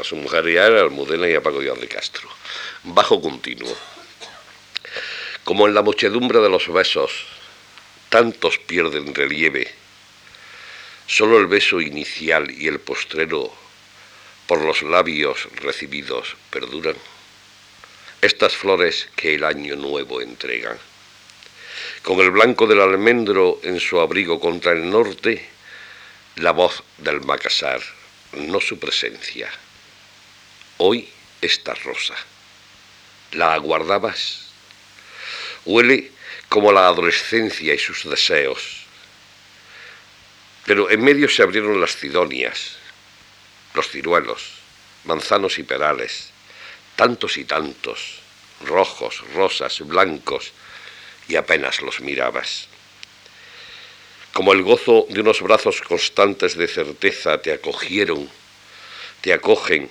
a 0.00 0.04
su 0.04 0.16
mujer 0.16 0.48
y 0.48 0.56
a 0.56 0.66
Almudena 0.66 1.28
y 1.28 1.34
a 1.34 1.42
Paco 1.42 1.60
de 1.60 1.88
Castro. 1.88 2.28
Bajo 2.84 3.20
continuo. 3.20 3.76
Como 5.44 5.66
en 5.66 5.74
la 5.74 5.82
muchedumbre 5.82 6.40
de 6.40 6.48
los 6.48 6.72
besos, 6.72 7.10
tantos 8.08 8.58
pierden 8.58 9.14
relieve. 9.14 9.72
Solo 11.06 11.38
el 11.38 11.46
beso 11.46 11.80
inicial 11.80 12.50
y 12.50 12.68
el 12.68 12.80
postrero 12.80 13.52
por 14.46 14.62
los 14.62 14.82
labios 14.82 15.48
recibidos 15.56 16.36
perduran. 16.50 16.96
Estas 18.22 18.56
flores 18.56 19.08
que 19.16 19.34
el 19.34 19.44
año 19.44 19.76
nuevo 19.76 20.20
entregan. 20.20 20.78
Con 22.02 22.20
el 22.20 22.30
blanco 22.30 22.66
del 22.66 22.80
almendro 22.80 23.60
en 23.62 23.80
su 23.80 24.00
abrigo 24.00 24.40
contra 24.40 24.72
el 24.72 24.88
norte, 24.88 25.48
la 26.36 26.52
voz 26.52 26.82
del 26.98 27.20
macasar, 27.22 27.80
no 28.32 28.60
su 28.60 28.78
presencia. 28.78 29.50
Hoy 30.82 31.06
esta 31.42 31.74
rosa. 31.74 32.14
¿La 33.32 33.52
aguardabas? 33.52 34.46
Huele 35.66 36.10
como 36.48 36.72
la 36.72 36.86
adolescencia 36.86 37.74
y 37.74 37.78
sus 37.78 38.08
deseos. 38.08 38.86
Pero 40.64 40.88
en 40.88 41.04
medio 41.04 41.28
se 41.28 41.42
abrieron 41.42 41.78
las 41.82 41.96
cidonias, 41.96 42.76
los 43.74 43.90
ciruelos, 43.90 44.52
manzanos 45.04 45.58
y 45.58 45.64
perales, 45.64 46.30
tantos 46.96 47.36
y 47.36 47.44
tantos, 47.44 48.20
rojos, 48.64 49.22
rosas, 49.34 49.80
blancos, 49.80 50.54
y 51.28 51.36
apenas 51.36 51.82
los 51.82 52.00
mirabas. 52.00 52.68
Como 54.32 54.54
el 54.54 54.62
gozo 54.62 55.04
de 55.10 55.20
unos 55.20 55.42
brazos 55.42 55.82
constantes 55.82 56.56
de 56.56 56.68
certeza 56.68 57.36
te 57.42 57.52
acogieron, 57.52 58.30
te 59.20 59.34
acogen, 59.34 59.90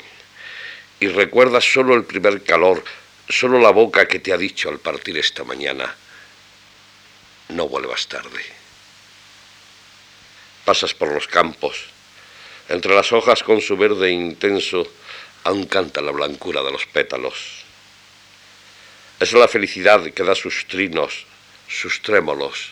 y 1.00 1.08
recuerdas 1.08 1.64
solo 1.64 1.96
el 1.96 2.04
primer 2.04 2.44
calor, 2.44 2.84
solo 3.28 3.60
la 3.60 3.72
boca 3.72 4.08
que 4.08 4.20
te 4.20 4.34
ha 4.34 4.38
dicho 4.38 4.70
al 4.70 4.80
partir 4.80 5.18
esta 5.18 5.44
mañana, 5.44 5.96
no 7.50 7.68
vuelvas 7.68 8.08
tarde. 8.08 8.44
Pasas 10.66 10.94
por 10.94 11.12
los 11.12 11.28
campos, 11.28 11.86
entre 12.68 12.94
las 12.94 13.12
hojas 13.12 13.44
con 13.44 13.62
su 13.62 13.78
verde 13.78 14.12
intenso, 14.12 14.86
aún 15.44 15.66
canta 15.66 16.02
la 16.02 16.12
blancura 16.12 16.62
de 16.62 16.72
los 16.72 16.86
pétalos. 16.86 17.64
Es 19.20 19.34
la 19.34 19.48
felicidad 19.48 20.04
que 20.12 20.24
da 20.24 20.36
sus 20.36 20.68
trinos, 20.68 21.26
sus 21.68 22.02
trémolos, 22.02 22.72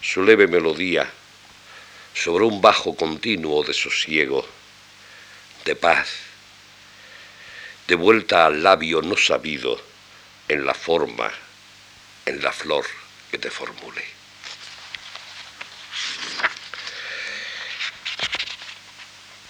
su 0.00 0.22
leve 0.22 0.46
melodía, 0.46 1.10
sobre 2.14 2.44
un 2.44 2.60
bajo 2.60 2.94
continuo 2.94 3.64
de 3.64 3.74
sosiego, 3.74 4.46
de 5.64 5.76
paz, 5.76 6.31
de 7.92 7.96
vuelta 7.96 8.46
al 8.46 8.62
labio 8.62 9.02
no 9.02 9.18
sabido, 9.18 9.78
en 10.48 10.64
la 10.64 10.72
forma, 10.72 11.30
en 12.24 12.42
la 12.42 12.50
flor 12.50 12.86
que 13.30 13.36
te 13.36 13.50
formule. 13.50 14.02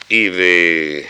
y 0.09 0.29
de 0.29 1.09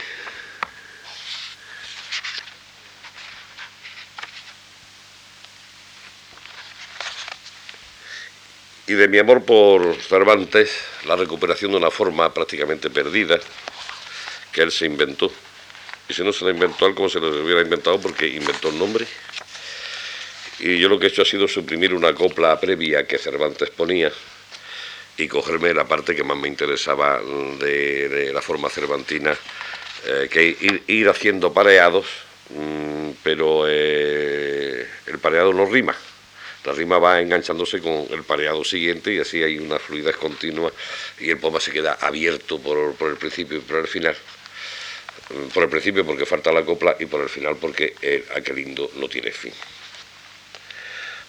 y 8.87 8.93
de 8.93 9.09
mi 9.09 9.19
amor 9.19 9.47
por 9.47 9.97
Cervantes, 10.03 10.71
la 11.07 11.17
recuperación 11.17 11.71
de 11.71 11.79
una 11.79 11.91
forma 11.91 12.35
prácticamente 12.35 12.91
perdida 12.91 13.41
que 14.53 14.61
él 14.61 14.71
se 14.71 14.85
inventó. 14.85 15.33
Si 16.13 16.23
no 16.23 16.33
se 16.33 16.45
la 16.45 16.51
inventó 16.51 16.87
él, 16.87 16.95
como 16.95 17.09
se 17.09 17.21
lo 17.21 17.29
hubiera 17.43 17.63
inventado, 17.63 18.01
porque 18.01 18.27
inventó 18.27 18.69
el 18.69 18.79
nombre. 18.79 19.07
Y 20.61 20.79
yo 20.79 20.89
lo 20.89 20.99
que 20.99 21.07
he 21.07 21.09
hecho 21.09 21.23
ha 21.23 21.25
sido 21.27 21.49
suprimir 21.49 21.95
una 21.95 22.15
copla 22.15 22.59
previa 22.61 23.07
que 23.07 23.19
Cervantes 23.19 23.71
ponía, 23.71 24.13
y 25.17 25.29
cogerme 25.29 25.75
la 25.75 25.87
parte 25.87 26.15
que 26.15 26.25
más 26.25 26.37
me 26.37 26.49
interesaba 26.49 27.21
de, 27.21 28.31
la 28.33 28.41
forma 28.41 28.69
cervantina, 28.69 29.37
eh, 30.07 30.29
que 30.31 30.83
ir, 30.87 31.09
haciendo 31.09 31.53
pareados, 31.53 32.07
mm, 32.51 33.11
pero 33.23 33.65
eh, 33.69 34.87
el 35.07 35.19
pareado 35.19 35.53
no 35.53 35.67
rima. 35.67 35.95
La 36.65 36.73
rima 36.73 36.99
va 36.99 37.21
enganchándose 37.21 37.81
con 37.81 38.07
el 38.11 38.23
pareado 38.23 38.63
siguiente 38.63 39.13
y 39.13 39.19
así 39.19 39.43
hay 39.43 39.59
una 39.59 39.81
fluidez 39.81 40.17
continua 40.17 40.73
y 41.19 41.31
el 41.31 41.39
poema 41.39 41.59
se 41.59 41.73
queda 41.73 41.99
abierto 42.01 42.61
por, 42.61 42.95
por 42.95 43.11
el 43.11 43.17
principio 43.17 43.59
y 43.59 43.61
por 43.61 43.79
el 43.79 43.89
final. 43.89 44.17
Por 45.55 45.63
el 45.65 45.69
principio 45.69 46.05
porque 46.05 46.27
falta 46.27 46.53
la 46.53 46.65
copla 46.65 46.97
y 46.99 47.07
por 47.07 47.23
el 47.23 47.29
final 47.29 47.57
porque 47.57 47.95
el 48.03 48.25
Aquelindo 48.35 48.91
no 48.97 49.09
tiene 49.09 49.31
fin. 49.31 49.53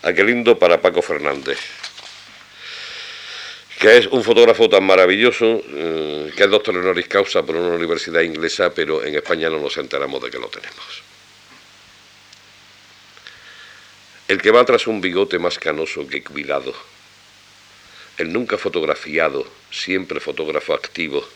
Aquelindo 0.04 0.60
para 0.60 0.82
Paco 0.82 1.02
Fernández 1.02 1.60
que 3.84 3.98
es 3.98 4.08
un 4.08 4.24
fotógrafo 4.24 4.70
tan 4.70 4.86
maravilloso, 4.86 5.62
eh, 5.68 6.32
que 6.38 6.44
es 6.46 6.50
doctor 6.50 6.78
honoris 6.78 7.06
causa 7.10 7.44
por 7.44 7.58
una 7.58 7.76
universidad 7.76 8.22
inglesa, 8.22 8.74
pero 8.74 9.04
en 9.04 9.14
España 9.14 9.50
no 9.50 9.60
nos 9.60 9.76
enteramos 9.76 10.24
de 10.24 10.32
que 10.32 10.40
lo 10.40 10.48
tenemos. 10.48 11.04
El 14.30 14.42
que 14.42 14.52
va 14.52 14.64
tras 14.64 14.88
un 14.88 15.02
bigote 15.02 15.38
más 15.38 15.60
canoso 15.60 16.08
que 16.08 16.24
cuidado, 16.24 16.74
el 18.18 18.32
nunca 18.32 18.58
fotografiado, 18.58 19.46
siempre 19.70 20.22
fotógrafo 20.22 20.74
activo, 20.74 21.28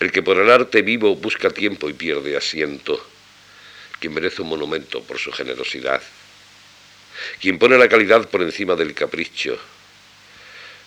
el 0.00 0.12
que 0.12 0.22
por 0.22 0.38
el 0.38 0.50
arte 0.50 0.82
vivo 0.82 1.16
busca 1.16 1.50
tiempo 1.50 1.88
y 1.88 1.92
pierde 1.92 2.36
asiento, 2.36 3.04
quien 3.98 4.14
merece 4.14 4.42
un 4.42 4.48
monumento 4.48 5.02
por 5.02 5.18
su 5.18 5.32
generosidad, 5.32 6.02
quien 7.40 7.58
pone 7.58 7.78
la 7.78 7.88
calidad 7.88 8.28
por 8.28 8.42
encima 8.42 8.76
del 8.76 8.94
capricho, 8.94 9.58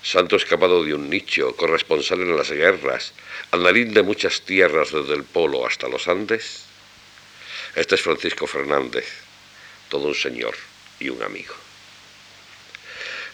santo 0.02 0.36
escapado 0.36 0.84
de 0.84 0.94
un 0.94 1.10
nicho, 1.10 1.56
corresponsal 1.56 2.22
en 2.22 2.38
las 2.38 2.52
guerras, 2.52 3.14
andarín 3.52 3.94
de 3.94 4.02
muchas 4.02 4.42
tierras 4.42 4.92
desde 4.92 5.14
el 5.14 5.24
Polo 5.24 5.66
hasta 5.66 5.88
los 5.88 6.08
Andes. 6.08 6.66
Este 7.76 7.96
es 7.96 8.02
Francisco 8.02 8.48
Fernández, 8.48 9.08
todo 9.90 10.08
un 10.08 10.16
señor 10.16 10.56
y 11.00 11.10
un 11.10 11.22
amigo. 11.22 11.54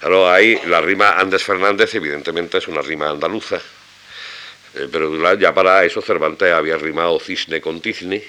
Ahí 0.01 0.59
la 0.65 0.81
rima 0.81 1.17
Andes 1.17 1.43
Fernández 1.43 1.93
evidentemente 1.95 2.57
es 2.57 2.67
una 2.67 2.81
rima 2.81 3.09
andaluza, 3.09 3.59
eh, 4.75 4.87
pero 4.91 5.35
ya 5.35 5.53
para 5.53 5.83
eso 5.85 6.01
Cervantes 6.01 6.51
había 6.51 6.77
rimado 6.77 7.19
cisne 7.19 7.61
con 7.61 7.81
tizne, 7.81 8.23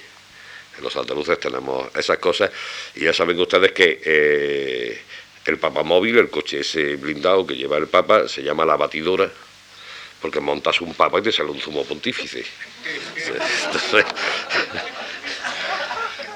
los 0.80 0.97
andaluces 0.97 1.38
tenemos 1.40 1.88
esas 1.97 2.18
cosas, 2.18 2.50
y 2.95 3.04
ya 3.04 3.12
saben 3.12 3.38
ustedes 3.40 3.73
que 3.73 4.00
eh, 4.04 5.00
el 5.45 5.59
Papa 5.59 5.83
Móvil, 5.83 6.18
el 6.18 6.30
coche 6.30 6.61
ese 6.61 6.97
blindado 6.97 7.47
que 7.47 7.57
lleva 7.57 7.76
el 7.78 7.88
Papa, 7.88 8.28
se 8.28 8.42
llama 8.42 8.64
la 8.64 8.76
batidora, 8.76 9.30
porque 10.21 10.40
montas 10.40 10.80
un 10.80 10.95
Papa 10.95 11.18
y 11.18 11.23
te 11.23 11.33
sale 11.33 11.50
un 11.50 11.61
zumo 11.61 11.85
pontífice. 11.85 12.45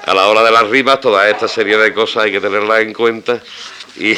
a 0.05 0.13
la 0.13 0.27
hora 0.27 0.43
de 0.43 0.51
las 0.51 0.67
rimas, 0.67 0.99
toda 0.99 1.29
esta 1.29 1.47
serie 1.47 1.77
de 1.77 1.93
cosas 1.93 2.23
hay 2.23 2.31
que 2.31 2.41
tenerlas 2.41 2.81
en 2.81 2.93
cuenta 2.93 3.41
y 3.95 4.15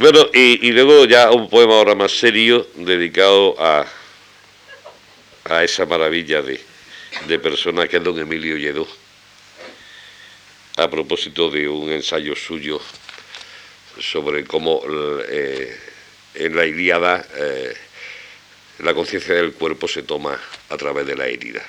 Bueno, 0.00 0.30
y, 0.32 0.70
luego 0.70 1.06
ya 1.06 1.32
un 1.32 1.50
poema 1.50 1.74
ahora 1.74 1.96
más 1.96 2.12
serio 2.12 2.68
dedicado 2.76 3.56
a, 3.58 3.84
a 5.44 5.64
esa 5.64 5.86
maravilla 5.86 6.40
de, 6.40 6.60
de 7.26 7.38
persona 7.40 7.88
que 7.88 7.96
es 7.96 8.04
don 8.04 8.16
Emilio 8.16 8.56
Lledó, 8.56 8.86
a 10.76 10.88
propósito 10.88 11.50
de 11.50 11.68
un 11.68 11.90
ensayo 11.90 12.36
suyo 12.36 12.80
sobre 14.00 14.44
cómo 14.44 14.82
eh, 15.28 15.76
en 16.34 16.54
la 16.54 16.64
Ilíada 16.64 17.26
eh, 17.34 17.74
la 18.78 18.94
conciencia 18.94 19.34
del 19.34 19.52
cuerpo 19.54 19.88
se 19.88 20.04
toma 20.04 20.40
a 20.68 20.76
través 20.76 21.06
de 21.08 21.16
la 21.16 21.26
herida. 21.26 21.66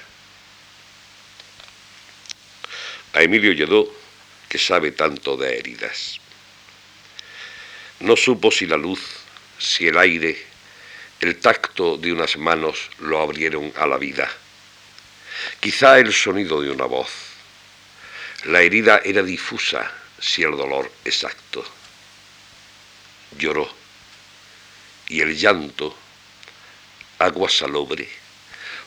A 3.14 3.24
Emilio 3.24 3.54
Lledó, 3.54 3.92
que 4.48 4.60
sabe 4.60 4.92
tanto 4.92 5.36
de 5.36 5.58
heridas. 5.58 6.20
No 8.00 8.16
supo 8.16 8.50
si 8.50 8.66
la 8.66 8.78
luz, 8.78 9.02
si 9.58 9.88
el 9.88 9.98
aire, 9.98 10.42
el 11.20 11.38
tacto 11.38 11.98
de 11.98 12.14
unas 12.14 12.38
manos 12.38 12.90
lo 13.00 13.22
abrieron 13.22 13.74
a 13.76 13.86
la 13.86 13.98
vida. 13.98 14.30
Quizá 15.60 16.00
el 16.00 16.14
sonido 16.14 16.62
de 16.62 16.72
una 16.72 16.86
voz. 16.86 17.10
La 18.46 18.62
herida 18.62 19.02
era 19.04 19.22
difusa, 19.22 19.92
si 20.18 20.44
el 20.44 20.52
dolor 20.52 20.90
exacto. 21.04 21.66
Lloró, 23.38 23.70
y 25.10 25.20
el 25.20 25.36
llanto, 25.36 25.94
agua 27.20 27.50
salobre, 27.50 28.08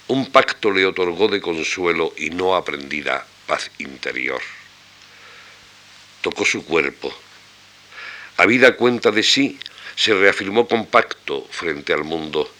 un 0.09 0.33
pacto 0.33 0.71
le 0.71 0.87
otorgó 0.87 1.29
de 1.29 1.43
consuelo 1.43 2.15
y 2.17 2.31
no 2.31 2.57
aprendida 2.57 3.27
paz 3.47 3.71
interior. 3.79 4.41
Tocó 6.23 6.47
su 6.47 6.65
cuerpo, 6.65 7.15
Habida 8.37 8.77
cuenta 8.77 9.11
de 9.11 9.23
sí, 9.23 9.59
se 9.95 10.15
reafirmó 10.15 10.67
compacto 10.67 11.47
frente 11.51 11.93
al 11.93 12.05
mundo, 12.05 12.51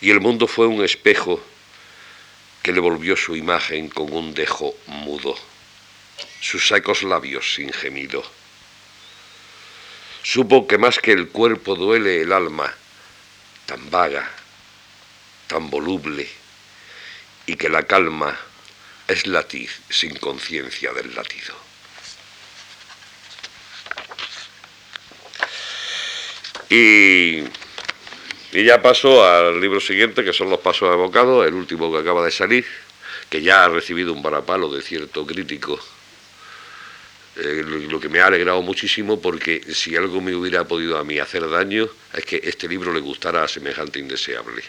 y 0.00 0.10
el 0.10 0.20
mundo 0.20 0.46
fue 0.46 0.66
un 0.66 0.84
espejo 0.84 1.42
que 2.62 2.72
le 2.72 2.80
volvió 2.80 3.16
su 3.16 3.36
imagen 3.36 3.88
con 3.88 4.12
un 4.12 4.34
dejo 4.34 4.74
mudo, 4.86 5.36
sus 6.40 6.66
secos 6.68 7.02
labios 7.02 7.54
sin 7.54 7.72
gemido. 7.72 8.24
Supo 10.22 10.66
que 10.66 10.78
más 10.78 10.98
que 10.98 11.12
el 11.12 11.28
cuerpo 11.28 11.76
duele 11.76 12.22
el 12.22 12.32
alma, 12.32 12.72
tan 13.66 13.90
vaga, 13.90 14.28
tan 15.46 15.70
voluble, 15.70 16.28
y 17.46 17.56
que 17.56 17.68
la 17.68 17.84
calma 17.84 18.36
es 19.06 19.26
latir 19.26 19.70
sin 19.88 20.16
conciencia 20.16 20.92
del 20.92 21.14
latido. 21.14 21.65
Y, 26.68 27.44
ya 28.52 28.80
paso 28.82 29.24
al 29.24 29.60
libro 29.60 29.80
siguiente, 29.80 30.24
que 30.24 30.32
son 30.32 30.50
Los 30.50 30.60
Pasos 30.60 30.92
Evocados, 30.92 31.46
el 31.46 31.54
último 31.54 31.92
que 31.92 31.98
acaba 31.98 32.24
de 32.24 32.30
salir, 32.30 32.64
que 33.28 33.42
ya 33.42 33.64
ha 33.64 33.68
recibido 33.68 34.12
un 34.12 34.22
varapalo 34.22 34.68
de 34.72 34.82
cierto 34.82 35.26
crítico, 35.26 35.78
eh, 37.36 37.62
lo, 37.66 38.00
que 38.00 38.08
me 38.08 38.20
ha 38.20 38.28
alegrado 38.28 38.62
muchísimo 38.62 39.20
porque 39.20 39.60
si 39.74 39.94
algo 39.94 40.22
me 40.22 40.34
hubiera 40.34 40.64
podido 40.64 40.96
a 40.96 41.04
mí 41.04 41.18
hacer 41.18 41.46
daño 41.50 41.86
es 42.14 42.24
que 42.24 42.40
este 42.42 42.66
libro 42.66 42.94
le 42.94 43.00
gustara 43.00 43.44
a 43.44 43.48
semejante 43.48 43.98
indeseable. 43.98 44.62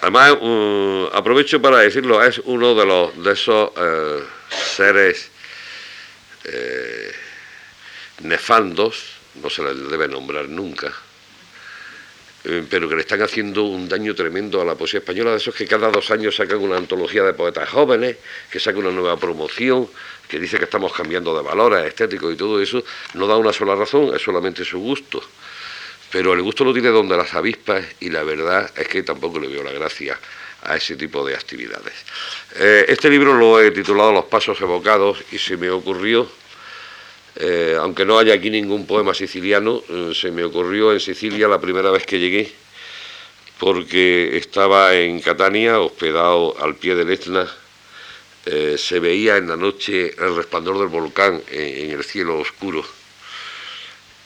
Además, 0.00 0.32
uh, 0.40 1.10
aprovecho 1.12 1.62
para 1.62 1.78
decirlo, 1.78 2.24
es 2.24 2.38
uno 2.44 2.74
de, 2.74 2.86
los, 2.86 3.22
de 3.22 3.32
esos 3.32 3.70
eh, 3.76 4.24
seres 4.50 5.30
eh, 6.42 7.12
nefandos 8.22 9.19
no 9.34 9.50
se 9.50 9.62
le 9.62 9.74
debe 9.74 10.08
nombrar 10.08 10.48
nunca, 10.48 10.92
eh, 12.44 12.64
pero 12.68 12.88
que 12.88 12.94
le 12.94 13.02
están 13.02 13.20
haciendo 13.22 13.64
un 13.64 13.88
daño 13.88 14.14
tremendo 14.14 14.60
a 14.60 14.64
la 14.64 14.74
poesía 14.74 15.00
española, 15.00 15.32
de 15.32 15.36
esos 15.36 15.54
que 15.54 15.66
cada 15.66 15.90
dos 15.90 16.10
años 16.10 16.36
sacan 16.36 16.58
una 16.58 16.76
antología 16.76 17.22
de 17.22 17.34
poetas 17.34 17.68
jóvenes, 17.68 18.16
que 18.50 18.58
sacan 18.58 18.80
una 18.86 18.90
nueva 18.92 19.16
promoción, 19.18 19.88
que 20.26 20.38
dice 20.38 20.58
que 20.58 20.64
estamos 20.64 20.92
cambiando 20.92 21.36
de 21.36 21.42
valores 21.42 21.86
estéticos 21.86 22.32
y 22.32 22.36
todo 22.36 22.60
eso, 22.60 22.82
no 23.14 23.26
da 23.26 23.36
una 23.36 23.52
sola 23.52 23.74
razón, 23.74 24.14
es 24.14 24.22
solamente 24.22 24.64
su 24.64 24.78
gusto. 24.78 25.22
Pero 26.10 26.32
el 26.32 26.42
gusto 26.42 26.64
lo 26.64 26.72
tiene 26.72 26.88
donde 26.88 27.16
las 27.16 27.34
avispas 27.34 27.84
y 28.00 28.08
la 28.08 28.22
verdad 28.22 28.70
es 28.74 28.88
que 28.88 29.02
tampoco 29.02 29.38
le 29.38 29.48
veo 29.48 29.62
la 29.62 29.72
gracia 29.72 30.18
a 30.62 30.76
ese 30.76 30.96
tipo 30.96 31.24
de 31.26 31.34
actividades. 31.34 31.94
Eh, 32.56 32.86
este 32.88 33.08
libro 33.10 33.34
lo 33.34 33.60
he 33.60 33.70
titulado 33.70 34.12
Los 34.12 34.24
Pasos 34.24 34.60
Evocados 34.60 35.22
y 35.30 35.38
se 35.38 35.56
me 35.56 35.70
ocurrió 35.70 36.28
eh, 37.36 37.76
aunque 37.78 38.04
no 38.04 38.18
haya 38.18 38.34
aquí 38.34 38.50
ningún 38.50 38.86
poema 38.86 39.14
siciliano, 39.14 39.82
eh, 39.88 40.12
se 40.14 40.30
me 40.30 40.44
ocurrió 40.44 40.92
en 40.92 41.00
Sicilia 41.00 41.48
la 41.48 41.60
primera 41.60 41.90
vez 41.90 42.04
que 42.04 42.18
llegué, 42.18 42.52
porque 43.58 44.36
estaba 44.36 44.94
en 44.94 45.20
Catania, 45.20 45.80
hospedado 45.80 46.56
al 46.60 46.76
pie 46.76 46.94
del 46.94 47.10
Etna, 47.10 47.48
eh, 48.46 48.76
se 48.78 48.98
veía 48.98 49.36
en 49.36 49.48
la 49.48 49.56
noche 49.56 50.14
el 50.18 50.34
resplandor 50.34 50.78
del 50.78 50.88
volcán 50.88 51.42
en 51.50 51.90
el 51.90 52.04
cielo 52.04 52.38
oscuro. 52.38 52.84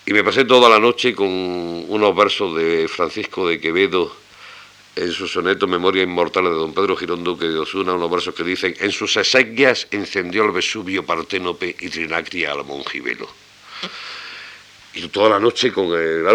Y 0.06 0.12
me 0.12 0.22
pasé 0.22 0.44
toda 0.44 0.68
la 0.68 0.78
noche 0.78 1.14
con 1.14 1.28
unos 1.28 2.14
versos 2.14 2.54
de 2.56 2.88
Francisco 2.88 3.48
de 3.48 3.58
Quevedo, 3.58 4.14
en 4.96 5.12
su 5.12 5.26
soneto 5.26 5.66
Memoria 5.66 6.02
Inmortal 6.02 6.44
de 6.44 6.50
don 6.50 6.72
Pedro 6.72 6.96
Girón 6.96 7.24
Duque 7.24 7.46
de 7.46 7.58
Osuna, 7.58 7.94
unos 7.94 8.10
versos 8.10 8.34
que 8.34 8.44
dicen, 8.44 8.74
en 8.78 8.92
sus 8.92 9.16
exequias 9.16 9.88
encendió 9.90 10.44
el 10.44 10.52
Vesubio 10.52 11.04
Parténope 11.04 11.74
y 11.80 11.88
Trinacria 11.88 12.52
al 12.52 12.64
Mongibelo. 12.64 13.28
Y 14.94 15.08
toda 15.08 15.30
la 15.30 15.40
noche 15.40 15.72
con 15.72 15.88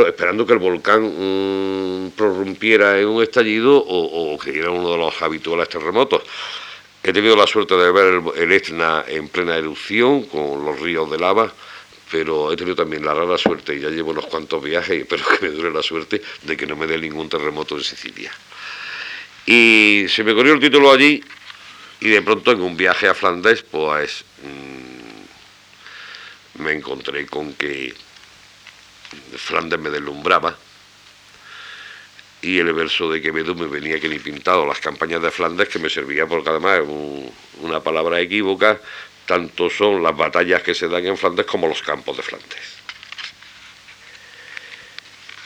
esperando 0.05 0.45
que 0.45 0.51
el 0.51 0.59
volcán 0.59 1.03
mm, 1.03 2.11
prorrumpiera 2.11 2.99
en 2.99 3.07
un 3.07 3.23
estallido 3.23 3.77
o, 3.77 4.37
que 4.37 4.59
era 4.59 4.69
uno 4.69 4.91
de 4.91 4.97
los 4.97 5.21
habituales 5.21 5.69
terremotos. 5.69 6.23
He 7.01 7.13
tenido 7.13 7.37
la 7.37 7.47
suerte 7.47 7.75
de 7.75 7.89
ver 7.91 8.15
el, 8.15 8.43
el 8.43 8.51
Etna 8.51 9.05
en 9.07 9.29
plena 9.29 9.55
erupción, 9.55 10.23
con 10.23 10.65
los 10.65 10.77
ríos 10.81 11.09
de 11.09 11.17
lava, 11.17 11.53
pero 12.11 12.51
he 12.51 12.57
tenido 12.57 12.75
también 12.75 13.05
la 13.05 13.13
rara 13.13 13.37
suerte, 13.37 13.75
y 13.75 13.79
ya 13.79 13.89
llevo 13.89 14.11
unos 14.11 14.25
cuantos 14.25 14.61
viajes, 14.61 14.97
y 14.97 15.01
espero 15.01 15.23
que 15.25 15.47
me 15.47 15.55
dure 15.55 15.71
la 15.71 15.81
suerte, 15.81 16.21
de 16.43 16.57
que 16.57 16.65
no 16.65 16.75
me 16.75 16.87
dé 16.87 16.97
ningún 16.97 17.29
terremoto 17.29 17.77
en 17.77 17.83
Sicilia. 17.83 18.33
Y 19.51 20.05
se 20.09 20.23
me 20.23 20.35
corrió 20.35 20.53
el 20.53 20.59
título 20.59 20.91
allí, 20.91 21.23
y 22.01 22.09
de 22.09 22.21
pronto 22.21 22.51
en 22.51 22.61
un 22.61 22.77
viaje 22.77 23.07
a 23.07 23.15
Flandes, 23.15 23.63
pues 23.63 24.23
mm, 24.43 26.61
me 26.61 26.73
encontré 26.73 27.25
con 27.25 27.53
que 27.53 27.95
Flandes 29.37 29.79
me 29.79 29.89
deslumbraba, 29.89 30.55
y 32.43 32.59
el 32.59 32.71
verso 32.73 33.11
de 33.11 33.23
Quevedo 33.23 33.55
me 33.55 33.65
venía 33.65 33.99
que 33.99 34.07
ni 34.07 34.19
pintado, 34.19 34.67
las 34.67 34.79
campañas 34.79 35.23
de 35.23 35.31
Flandes, 35.31 35.67
que 35.67 35.79
me 35.79 35.89
servía 35.89 36.27
porque 36.27 36.49
además 36.49 36.81
es 36.81 36.87
una 37.61 37.79
palabra 37.79 38.19
equívoca, 38.19 38.79
tanto 39.25 39.71
son 39.71 40.03
las 40.03 40.15
batallas 40.15 40.61
que 40.61 40.75
se 40.75 40.87
dan 40.87 41.07
en 41.07 41.17
Flandes 41.17 41.47
como 41.47 41.67
los 41.67 41.81
campos 41.81 42.17
de 42.17 42.21
Flandes. 42.21 42.77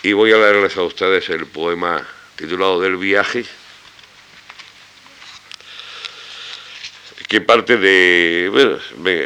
Y 0.03 0.11
voy 0.11 0.33
a 0.33 0.37
leerles 0.39 0.75
a 0.75 0.81
ustedes 0.81 1.29
el 1.29 1.45
poema 1.45 2.05
titulado 2.35 2.81
Del 2.81 2.97
viaje, 2.97 3.45
que 7.33 7.41
parte 7.41 7.77
de... 7.77 8.47
Bueno, 8.51 8.77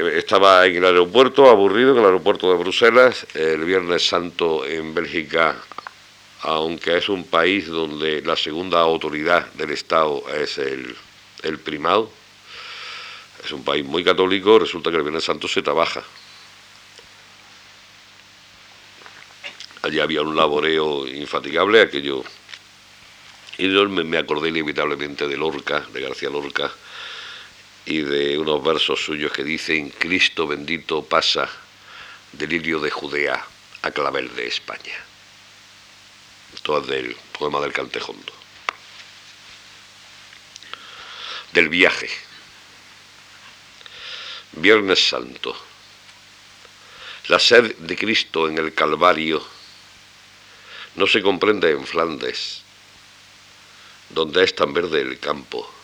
estaba 0.08 0.66
en 0.66 0.78
el 0.78 0.86
aeropuerto, 0.86 1.50
aburrido, 1.50 1.92
en 1.92 1.98
el 1.98 2.06
aeropuerto 2.06 2.50
de 2.50 2.58
Bruselas, 2.58 3.28
el 3.34 3.66
Viernes 3.66 4.08
Santo 4.08 4.66
en 4.66 4.96
Bélgica, 4.96 5.58
aunque 6.44 7.00
es 7.00 7.10
un 7.10 7.26
país 7.26 7.68
donde 7.68 8.22
la 8.22 8.38
segunda 8.38 8.80
autoridad 8.80 9.52
del 9.56 9.72
Estado 9.72 10.24
es 10.34 10.58
el, 10.58 10.96
primado, 11.60 12.10
es 13.44 13.52
un 13.52 13.66
país 13.66 13.84
muy 13.84 14.06
católico, 14.06 14.58
resulta 14.58 14.90
que 14.90 14.96
el 14.96 15.04
Viernes 15.04 15.26
Santo 15.26 15.50
se 15.50 15.62
trabaja. 15.62 16.02
Allí 19.82 20.00
había 20.00 20.22
un 20.22 20.34
laboreo 20.34 21.06
infatigable, 21.06 21.82
aquello... 21.82 22.24
Y 23.58 23.70
yo 23.70 23.90
me 23.90 24.18
acordé 24.18 24.48
inevitablemente 24.48 25.28
de 25.28 25.36
Lorca, 25.36 25.84
de 25.92 26.00
García 26.00 26.30
Lorca, 26.30 26.72
y 27.88 28.02
de 28.02 28.38
unos 28.38 28.62
versos 28.62 29.04
suyos 29.04 29.32
que 29.32 29.46
dicen, 29.46 29.90
Cristo 29.92 30.46
bendito 30.46 31.06
pasa 31.06 31.50
delirio 32.34 32.82
de 32.82 32.92
Judea 32.92 33.46
a 33.82 33.92
clavel 33.92 34.36
de 34.36 34.46
España. 34.46 34.96
Esto 36.54 36.82
es 36.82 36.88
del 36.88 37.16
poema 37.40 37.62
del 37.62 37.72
Cantejondo. 37.72 38.34
Del 41.54 41.70
viaje. 41.70 42.10
Viernes 44.52 45.08
Santo. 45.08 45.56
La 47.30 47.40
sed 47.40 47.74
de 47.78 47.96
Cristo 47.96 48.50
en 48.50 48.58
el 48.58 48.74
Calvario 48.74 49.46
no 50.96 51.08
se 51.08 51.22
comprende 51.22 51.72
en 51.72 51.88
Flandes, 51.88 52.64
donde 54.10 54.44
es 54.44 54.54
tan 54.54 54.74
verde 54.74 55.02
el 55.02 55.20
campo, 55.20 55.77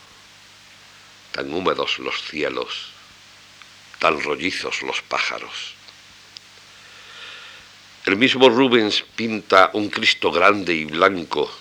tan 1.34 1.52
húmedos 1.52 1.98
los 1.98 2.22
cielos, 2.22 2.90
tan 3.98 4.22
rollizos 4.22 4.84
los 4.84 5.02
pájaros. 5.02 5.74
El 8.06 8.18
mismo 8.18 8.50
Rubens 8.50 9.04
pinta 9.16 9.72
un 9.74 9.90
Cristo 9.90 10.32
grande 10.32 10.76
y 10.76 10.86
blanco, 10.86 11.52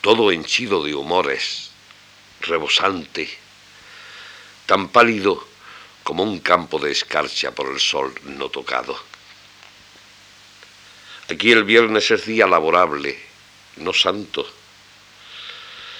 todo 0.00 0.32
henchido 0.32 0.82
de 0.82 0.94
humores, 0.94 1.70
rebosante, 2.40 3.28
tan 4.64 4.88
pálido 4.88 5.46
como 6.02 6.22
un 6.22 6.38
campo 6.40 6.78
de 6.78 6.92
escarcha 6.92 7.50
por 7.50 7.70
el 7.70 7.78
sol 7.78 8.14
no 8.24 8.48
tocado. 8.48 8.98
Aquí 11.28 11.52
el 11.52 11.64
viernes 11.64 12.10
es 12.10 12.24
día 12.24 12.46
laborable, 12.46 13.20
no 13.76 13.92
santo, 13.92 14.48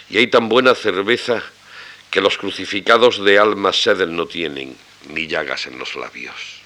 y 0.09 0.17
hay 0.17 0.29
tan 0.29 0.49
buena 0.49 0.75
cerveza 0.75 1.43
que 2.11 2.21
los 2.21 2.39
crucificados 2.39 3.23
de 3.25 3.39
alma 3.39 3.73
sed 3.73 4.07
no 4.07 4.27
tienen, 4.27 4.77
ni 5.09 5.27
llagas 5.27 5.67
en 5.67 5.79
los 5.79 5.95
labios. 5.95 6.61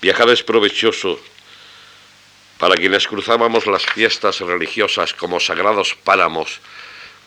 Viajar 0.00 0.28
es 0.30 0.42
provechoso 0.42 1.20
para 2.58 2.76
quienes 2.76 3.06
cruzábamos 3.06 3.66
las 3.66 3.84
fiestas 3.84 4.40
religiosas 4.40 5.12
como 5.12 5.40
sagrados 5.40 5.94
páramos, 6.04 6.60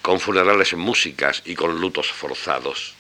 con 0.02 0.20
funerales 0.20 0.74
músicas 0.74 1.42
y 1.46 1.56
con 1.56 1.80
lutos 1.80 2.12
forzados. 2.12 2.94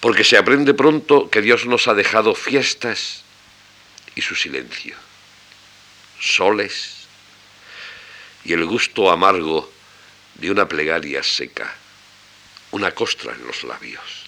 Porque 0.00 0.24
se 0.24 0.38
aprende 0.38 0.72
pronto 0.74 1.28
que 1.28 1.42
Dios 1.42 1.66
nos 1.66 1.88
ha 1.88 1.94
dejado 1.94 2.34
fiestas 2.34 3.24
y 4.14 4.22
su 4.22 4.34
silencio, 4.34 4.96
soles 6.18 7.06
y 8.44 8.54
el 8.54 8.64
gusto 8.64 9.10
amargo 9.10 9.70
de 10.40 10.50
una 10.50 10.66
plegaria 10.66 11.22
seca, 11.22 11.74
una 12.70 12.92
costra 12.92 13.34
en 13.34 13.46
los 13.46 13.62
labios. 13.62 14.26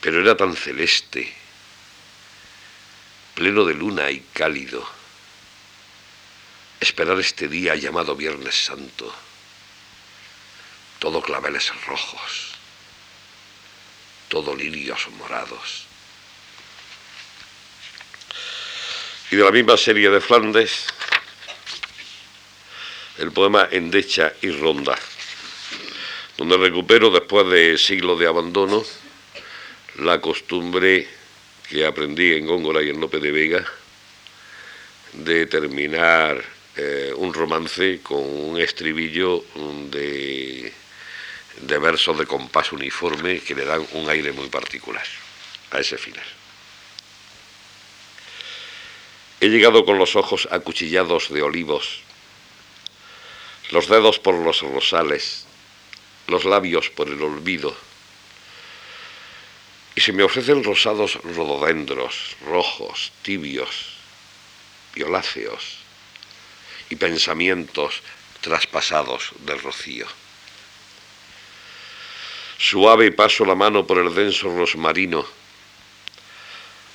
Pero 0.00 0.20
era 0.20 0.36
tan 0.36 0.56
celeste, 0.56 1.32
pleno 3.34 3.64
de 3.64 3.74
luna 3.74 4.10
y 4.10 4.20
cálido, 4.32 4.84
esperar 6.80 7.20
este 7.20 7.46
día 7.46 7.76
llamado 7.76 8.16
Viernes 8.16 8.64
Santo, 8.64 9.14
todo 10.98 11.22
claveles 11.22 11.70
rojos, 11.86 12.54
todo 14.28 14.56
lirios 14.56 15.08
morados. 15.10 15.86
Y 19.30 19.36
de 19.36 19.44
la 19.44 19.52
misma 19.52 19.76
serie 19.76 20.10
de 20.10 20.20
Flandes, 20.20 20.86
el 23.20 23.32
poema 23.32 23.68
Endecha 23.70 24.32
y 24.40 24.50
Ronda, 24.50 24.98
donde 26.38 26.56
recupero 26.56 27.10
después 27.10 27.46
de 27.50 27.76
siglos 27.76 28.18
de 28.18 28.26
abandono 28.26 28.82
la 29.98 30.20
costumbre 30.22 31.06
que 31.68 31.84
aprendí 31.84 32.32
en 32.32 32.46
Góngora 32.46 32.82
y 32.82 32.88
en 32.88 32.98
Lope 32.98 33.18
de 33.18 33.30
Vega 33.30 33.64
de 35.12 35.44
terminar 35.46 36.42
eh, 36.76 37.12
un 37.14 37.34
romance 37.34 38.00
con 38.02 38.22
un 38.22 38.58
estribillo 38.58 39.44
de, 39.90 40.72
de 41.60 41.78
versos 41.78 42.18
de 42.18 42.24
compás 42.24 42.72
uniforme 42.72 43.40
que 43.40 43.54
le 43.54 43.66
dan 43.66 43.86
un 43.92 44.08
aire 44.08 44.32
muy 44.32 44.48
particular 44.48 45.04
a 45.72 45.80
ese 45.80 45.98
final. 45.98 46.24
He 49.40 49.48
llegado 49.48 49.84
con 49.84 49.98
los 49.98 50.16
ojos 50.16 50.48
acuchillados 50.50 51.30
de 51.30 51.42
olivos 51.42 52.02
los 53.70 53.88
dedos 53.88 54.18
por 54.18 54.34
los 54.34 54.60
rosales, 54.62 55.46
los 56.26 56.44
labios 56.44 56.90
por 56.90 57.08
el 57.08 57.22
olvido. 57.22 57.74
Y 59.94 60.00
se 60.00 60.12
me 60.12 60.22
ofrecen 60.22 60.64
rosados 60.64 61.16
rododendros, 61.22 62.36
rojos, 62.46 63.12
tibios, 63.22 63.94
violáceos, 64.94 65.78
y 66.90 66.96
pensamientos 66.96 68.02
traspasados 68.40 69.30
del 69.40 69.60
rocío. 69.60 70.06
Suave 72.58 73.12
paso 73.12 73.44
la 73.44 73.54
mano 73.54 73.86
por 73.86 73.98
el 73.98 74.14
denso 74.14 74.48
rosmarino, 74.54 75.24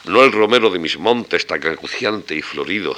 no 0.05 0.23
el 0.23 0.31
romero 0.31 0.69
de 0.69 0.77
mis 0.77 0.97
montes 0.97 1.47
tan 1.47 1.65
acuciante 1.65 2.35
y 2.35 2.41
florido, 2.41 2.95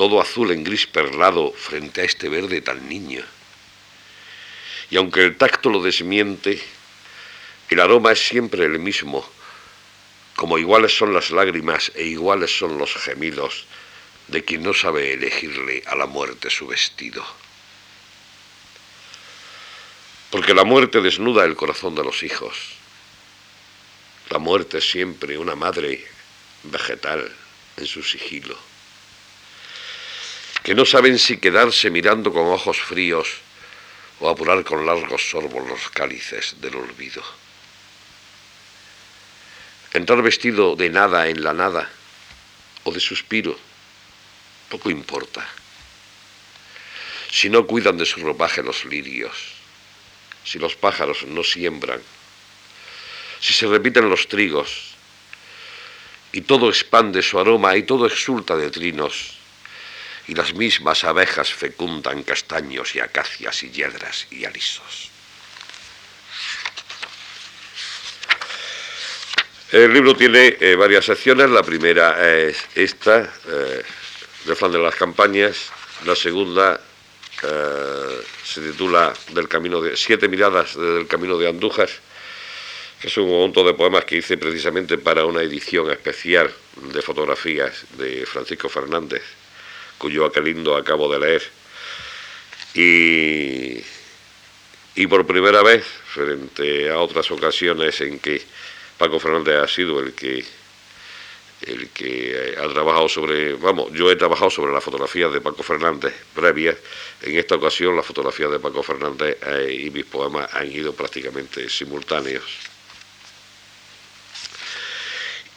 todo 0.00 0.18
azul 0.18 0.50
en 0.50 0.64
gris 0.64 0.86
perlado 0.86 1.52
frente 1.52 2.00
a 2.00 2.04
este 2.04 2.30
verde 2.30 2.62
tan 2.62 2.88
niño. 2.88 3.22
Y 4.88 4.96
aunque 4.96 5.26
el 5.26 5.36
tacto 5.36 5.68
lo 5.68 5.82
desmiente, 5.82 6.58
el 7.68 7.80
aroma 7.80 8.12
es 8.12 8.26
siempre 8.26 8.64
el 8.64 8.78
mismo, 8.78 9.30
como 10.36 10.56
iguales 10.56 10.96
son 10.96 11.12
las 11.12 11.30
lágrimas 11.30 11.92
e 11.94 12.06
iguales 12.06 12.50
son 12.50 12.78
los 12.78 12.94
gemidos 12.94 13.66
de 14.28 14.42
quien 14.42 14.62
no 14.62 14.72
sabe 14.72 15.12
elegirle 15.12 15.82
a 15.84 15.94
la 15.96 16.06
muerte 16.06 16.48
su 16.48 16.66
vestido. 16.66 17.22
Porque 20.30 20.54
la 20.54 20.64
muerte 20.64 21.02
desnuda 21.02 21.44
el 21.44 21.56
corazón 21.56 21.94
de 21.94 22.04
los 22.04 22.22
hijos. 22.22 22.56
La 24.30 24.38
muerte 24.38 24.78
es 24.78 24.90
siempre 24.90 25.36
una 25.36 25.56
madre 25.56 26.02
vegetal 26.62 27.30
en 27.76 27.84
su 27.84 28.02
sigilo 28.02 28.70
que 30.62 30.74
no 30.74 30.84
saben 30.84 31.18
si 31.18 31.38
quedarse 31.38 31.90
mirando 31.90 32.32
con 32.32 32.46
ojos 32.46 32.78
fríos 32.80 33.28
o 34.20 34.28
apurar 34.28 34.62
con 34.64 34.84
largos 34.84 35.30
sorbos 35.30 35.66
los 35.66 35.88
cálices 35.90 36.60
del 36.60 36.76
olvido. 36.76 37.22
Entrar 39.92 40.22
vestido 40.22 40.76
de 40.76 40.90
nada 40.90 41.28
en 41.28 41.42
la 41.42 41.54
nada 41.54 41.90
o 42.84 42.92
de 42.92 43.00
suspiro, 43.00 43.58
poco 44.68 44.90
importa. 44.90 45.46
Si 47.30 47.48
no 47.48 47.66
cuidan 47.66 47.96
de 47.96 48.06
su 48.06 48.20
ropaje 48.20 48.62
los 48.62 48.84
lirios, 48.84 49.32
si 50.44 50.58
los 50.58 50.76
pájaros 50.76 51.24
no 51.24 51.42
siembran, 51.42 52.02
si 53.40 53.52
se 53.54 53.66
repiten 53.66 54.10
los 54.10 54.28
trigos, 54.28 54.94
y 56.32 56.42
todo 56.42 56.68
expande 56.68 57.22
su 57.22 57.40
aroma 57.40 57.76
y 57.76 57.82
todo 57.82 58.06
exulta 58.06 58.56
de 58.56 58.70
trinos, 58.70 59.39
y 60.28 60.34
las 60.34 60.54
mismas 60.54 61.04
abejas 61.04 61.52
fecundan 61.52 62.22
castaños 62.22 62.94
y 62.94 63.00
acacias 63.00 63.62
y 63.62 63.70
yedras 63.70 64.26
y 64.30 64.44
alisos. 64.44 65.10
El 69.72 69.92
libro 69.94 70.16
tiene 70.16 70.56
eh, 70.60 70.74
varias 70.74 71.04
secciones. 71.04 71.48
La 71.48 71.62
primera 71.62 72.36
es 72.36 72.56
esta, 72.74 73.32
eh, 73.46 73.82
de 74.44 74.54
Flan 74.56 74.72
de 74.72 74.78
las 74.80 74.96
Campañas. 74.96 75.70
La 76.04 76.16
segunda 76.16 76.80
eh, 77.42 78.22
se 78.44 78.60
titula 78.60 79.12
del 79.32 79.46
camino 79.46 79.80
de, 79.80 79.96
Siete 79.96 80.28
miradas 80.28 80.74
del 80.74 81.06
camino 81.06 81.38
de 81.38 81.48
Andújar, 81.48 81.88
que 83.00 83.06
es 83.06 83.16
un 83.16 83.28
conjunto 83.28 83.62
de 83.62 83.74
poemas 83.74 84.04
que 84.04 84.16
hice 84.16 84.36
precisamente 84.36 84.98
para 84.98 85.24
una 85.24 85.40
edición 85.40 85.88
especial 85.90 86.52
de 86.92 87.00
fotografías 87.00 87.84
de 87.96 88.26
Francisco 88.26 88.68
Fernández 88.68 89.22
cuyo 90.00 90.24
aquelindo 90.24 90.76
acabo 90.76 91.12
de 91.12 91.20
leer. 91.20 91.42
Y, 92.74 93.84
y 95.00 95.06
por 95.06 95.26
primera 95.26 95.62
vez, 95.62 95.84
frente 95.84 96.90
a 96.90 96.98
otras 96.98 97.30
ocasiones 97.30 98.00
en 98.00 98.18
que 98.18 98.42
Paco 98.96 99.20
Fernández 99.20 99.56
ha 99.56 99.68
sido 99.68 100.00
el 100.00 100.14
que 100.14 100.42
el 101.62 101.90
que 101.90 102.56
ha 102.58 102.66
trabajado 102.68 103.06
sobre, 103.06 103.52
vamos, 103.52 103.92
yo 103.92 104.10
he 104.10 104.16
trabajado 104.16 104.48
sobre 104.48 104.72
la 104.72 104.80
fotografía 104.80 105.28
de 105.28 105.42
Paco 105.42 105.62
Fernández 105.62 106.14
previa, 106.34 106.74
en 107.20 107.36
esta 107.36 107.56
ocasión 107.56 107.94
la 107.94 108.02
fotografía 108.02 108.48
de 108.48 108.58
Paco 108.58 108.82
Fernández 108.82 109.36
eh, 109.46 109.82
y 109.86 109.90
mis 109.90 110.06
poemas 110.06 110.48
han 110.54 110.72
ido 110.72 110.94
prácticamente 110.94 111.68
simultáneos. 111.68 112.44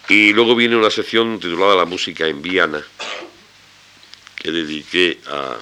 Y 0.10 0.34
luego 0.34 0.56
viene 0.56 0.75
una 0.75 0.89
sección 0.89 1.39
titulada 1.39 1.77
La 1.77 1.86
música 1.86 2.27
en 2.27 2.41
Viana, 2.41 2.86
que 4.43 4.51
dediqué 4.51 5.17
a, 5.27 5.58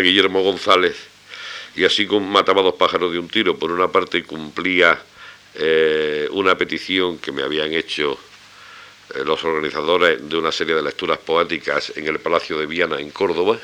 Guillermo 0.00 0.42
González 0.42 0.94
y 1.74 1.84
así 1.84 2.06
como 2.06 2.28
mataba 2.28 2.62
dos 2.62 2.74
pájaros 2.74 3.12
de 3.12 3.18
un 3.18 3.28
tiro. 3.28 3.58
Por 3.58 3.72
una 3.72 3.90
parte 3.90 4.22
cumplía 4.24 4.98
eh, 5.54 6.28
una 6.32 6.56
petición 6.56 7.18
que 7.18 7.32
me 7.32 7.42
habían 7.42 7.72
hecho 7.72 8.18
eh, 9.14 9.24
los 9.24 9.42
organizadores 9.42 10.28
de 10.28 10.36
una 10.36 10.52
serie 10.52 10.74
de 10.74 10.82
lecturas 10.82 11.18
poéticas 11.18 11.92
en 11.96 12.06
el 12.06 12.20
Palacio 12.20 12.58
de 12.58 12.66
Viana, 12.66 13.00
en 13.00 13.10
Córdoba, 13.10 13.58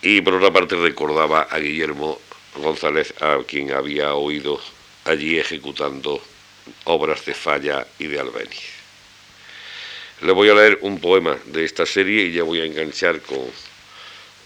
y 0.00 0.20
por 0.22 0.34
otra 0.34 0.52
parte 0.52 0.76
recordaba 0.76 1.42
a 1.42 1.58
Guillermo 1.58 2.20
González, 2.56 3.14
a 3.20 3.38
quien 3.46 3.72
había 3.72 4.14
oído 4.14 4.60
allí 5.04 5.38
ejecutando 5.38 6.22
obras 6.84 7.24
de 7.26 7.34
Falla 7.34 7.86
y 7.98 8.06
de 8.06 8.20
Albéniz. 8.20 8.73
Le 10.22 10.32
voy 10.32 10.48
a 10.48 10.54
leer 10.54 10.78
un 10.82 11.00
poema 11.00 11.36
de 11.46 11.64
esta 11.64 11.84
serie 11.84 12.24
y 12.24 12.32
ya 12.32 12.44
voy 12.44 12.60
a 12.60 12.64
enganchar 12.64 13.20
con, 13.20 13.50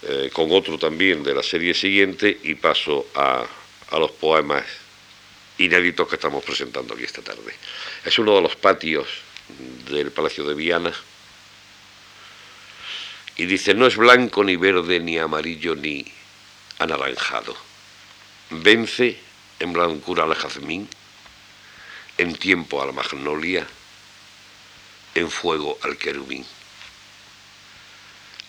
eh, 0.03 0.29
con 0.33 0.51
otro 0.51 0.77
también 0.77 1.23
de 1.23 1.33
la 1.33 1.43
serie 1.43 1.73
siguiente 1.73 2.39
y 2.43 2.55
paso 2.55 3.07
a, 3.15 3.45
a 3.91 3.99
los 3.99 4.11
poemas 4.11 4.65
inéditos 5.57 6.07
que 6.07 6.15
estamos 6.15 6.43
presentando 6.43 6.93
aquí 6.93 7.03
esta 7.03 7.21
tarde. 7.21 7.53
Es 8.03 8.17
uno 8.17 8.35
de 8.35 8.41
los 8.41 8.55
patios 8.55 9.07
del 9.89 10.11
Palacio 10.11 10.43
de 10.45 10.53
Viana 10.53 10.93
y 13.35 13.45
dice, 13.45 13.73
no 13.73 13.87
es 13.87 13.95
blanco 13.95 14.43
ni 14.43 14.55
verde 14.55 14.99
ni 14.99 15.17
amarillo 15.17 15.75
ni 15.75 16.05
anaranjado. 16.79 17.55
Vence 18.49 19.17
en 19.59 19.73
blancura 19.73 20.23
al 20.23 20.35
jazmín, 20.35 20.89
en 22.17 22.35
tiempo 22.35 22.81
a 22.81 22.85
la 22.85 22.91
magnolia, 22.91 23.65
en 25.19 25.29
fuego 25.29 25.77
al 25.83 25.97
querubín. 25.97 26.45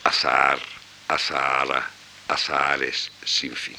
Azahar, 0.05 0.61
azahara, 1.09 1.91
azahares 2.29 3.11
sin 3.25 3.55
fin. 3.55 3.77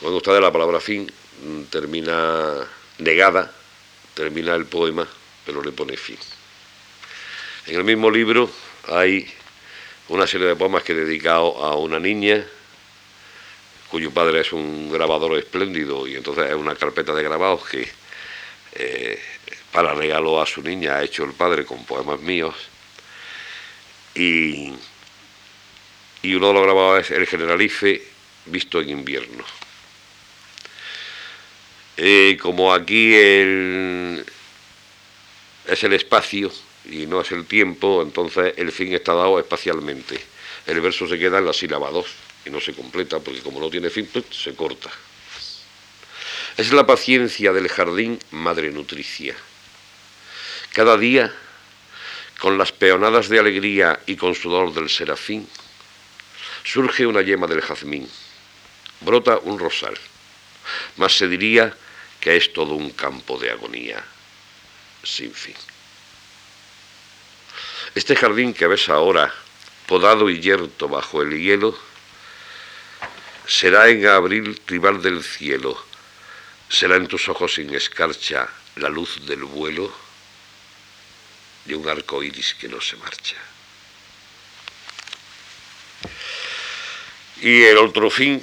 Cuando 0.00 0.18
está 0.18 0.32
de 0.32 0.40
la 0.40 0.52
palabra 0.52 0.80
fin, 0.80 1.10
mm, 1.42 1.62
termina 1.64 2.66
negada, 2.98 3.52
termina 4.14 4.54
el 4.54 4.66
poema, 4.66 5.06
pero 5.46 5.62
le 5.62 5.72
pone 5.72 5.96
fin. 5.96 6.18
En 7.66 7.76
el 7.76 7.84
mismo 7.84 8.10
libro 8.10 8.50
hay 8.88 9.32
una 10.08 10.26
serie 10.26 10.48
de 10.48 10.56
poemas 10.56 10.82
que 10.82 10.92
he 10.92 10.96
dedicado 10.96 11.64
a 11.64 11.76
una 11.76 11.98
niña 11.98 12.44
cuyo 13.90 14.10
padre 14.10 14.40
es 14.40 14.52
un 14.52 14.90
grabador 14.90 15.38
espléndido 15.38 16.06
y 16.06 16.16
entonces 16.16 16.50
es 16.50 16.56
una 16.56 16.74
carpeta 16.74 17.14
de 17.14 17.22
grabados 17.22 17.64
que 17.68 17.88
eh, 18.72 19.22
para 19.74 19.92
regalo 19.92 20.40
a 20.40 20.46
su 20.46 20.62
niña 20.62 20.94
ha 20.94 21.02
hecho 21.02 21.24
el 21.24 21.32
padre 21.32 21.64
con 21.64 21.84
poemas 21.84 22.20
míos 22.20 22.54
y, 24.14 24.72
y 26.22 26.34
uno 26.34 26.46
de 26.46 26.54
los 26.54 26.62
grabados 26.62 27.00
es 27.00 27.10
El 27.10 27.26
Generalife 27.26 28.00
visto 28.46 28.80
en 28.80 28.90
invierno. 28.90 29.44
Eh, 31.96 32.38
como 32.40 32.72
aquí 32.72 33.14
es 33.14 34.22
el 35.66 35.92
espacio 35.92 36.52
y 36.88 37.06
no 37.06 37.20
es 37.20 37.32
el 37.32 37.44
tiempo, 37.44 38.00
entonces 38.00 38.54
el 38.56 38.70
fin 38.70 38.94
está 38.94 39.12
dado 39.12 39.40
espacialmente. 39.40 40.20
El 40.66 40.80
verso 40.80 41.08
se 41.08 41.18
queda 41.18 41.38
en 41.38 41.46
la 41.46 41.52
sílaba 41.52 41.90
2 41.90 42.06
y 42.46 42.50
no 42.50 42.60
se 42.60 42.74
completa 42.74 43.18
porque 43.18 43.40
como 43.40 43.58
no 43.58 43.68
tiene 43.70 43.90
fin, 43.90 44.08
pues, 44.12 44.26
se 44.30 44.54
corta. 44.54 44.92
Es 46.56 46.72
la 46.72 46.86
paciencia 46.86 47.52
del 47.52 47.68
jardín 47.68 48.20
madre 48.30 48.70
nutricia. 48.70 49.34
Cada 50.74 50.96
día, 50.96 51.32
con 52.40 52.58
las 52.58 52.72
peonadas 52.72 53.28
de 53.28 53.38
alegría 53.38 54.00
y 54.06 54.16
con 54.16 54.34
sudor 54.34 54.74
del 54.74 54.90
serafín, 54.90 55.48
surge 56.64 57.06
una 57.06 57.22
yema 57.22 57.46
del 57.46 57.62
jazmín, 57.62 58.10
brota 59.00 59.38
un 59.38 59.60
rosal, 59.60 59.96
mas 60.96 61.16
se 61.16 61.28
diría 61.28 61.76
que 62.18 62.36
es 62.36 62.52
todo 62.52 62.74
un 62.74 62.90
campo 62.90 63.38
de 63.38 63.52
agonía 63.52 64.02
sin 65.04 65.32
fin. 65.32 65.54
Este 67.94 68.16
jardín 68.16 68.52
que 68.52 68.66
ves 68.66 68.88
ahora, 68.88 69.32
podado 69.86 70.28
y 70.28 70.40
yerto 70.40 70.88
bajo 70.88 71.22
el 71.22 71.38
hielo, 71.38 71.78
será 73.46 73.88
en 73.90 74.08
abril 74.08 74.60
rival 74.66 75.00
del 75.02 75.22
cielo, 75.22 75.78
será 76.68 76.96
en 76.96 77.06
tus 77.06 77.28
ojos 77.28 77.54
sin 77.54 77.72
escarcha 77.72 78.48
la 78.74 78.88
luz 78.88 79.24
del 79.24 79.44
vuelo 79.44 80.03
de 81.64 81.74
un 81.74 81.88
arco 81.88 82.22
iris 82.22 82.54
que 82.54 82.68
no 82.68 82.80
se 82.80 82.96
marcha. 82.96 83.36
Y 87.40 87.62
el 87.62 87.78
otro 87.78 88.10
fin 88.10 88.42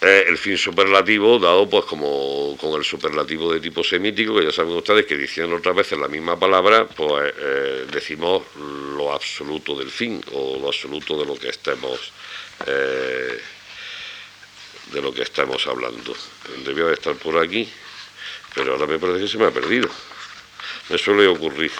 el 0.00 0.38
fin 0.38 0.56
superlativo 0.56 1.38
dado 1.38 1.68
pues 1.68 1.84
como 1.84 2.56
con 2.58 2.72
el 2.72 2.84
superlativo 2.84 3.52
de 3.52 3.60
tipo 3.60 3.84
semítico, 3.84 4.34
que 4.34 4.44
ya 4.44 4.52
saben 4.52 4.74
ustedes 4.74 5.04
que 5.04 5.16
diciendo 5.16 5.56
otra 5.56 5.72
vez 5.72 5.92
la 5.92 6.08
misma 6.08 6.38
palabra, 6.38 6.86
pues 6.86 7.34
eh, 7.36 7.86
decimos 7.92 8.42
lo 8.56 9.12
absoluto 9.12 9.76
del 9.76 9.90
fin 9.90 10.22
o 10.32 10.58
lo 10.58 10.68
absoluto 10.68 11.18
de 11.18 11.26
lo 11.26 11.36
que 11.36 11.50
estemos 11.50 12.12
eh, 12.66 13.40
de 14.92 15.02
lo 15.02 15.12
que 15.12 15.22
estamos 15.22 15.66
hablando. 15.66 16.14
Debió 16.64 16.86
de 16.86 16.94
estar 16.94 17.14
por 17.16 17.36
aquí, 17.36 17.68
pero 18.54 18.72
ahora 18.72 18.86
me 18.86 18.98
parece 18.98 19.20
que 19.20 19.28
se 19.28 19.38
me 19.38 19.46
ha 19.46 19.50
perdido. 19.50 19.88
Me 20.90 20.98
suele 20.98 21.28
ocurrir 21.28 21.70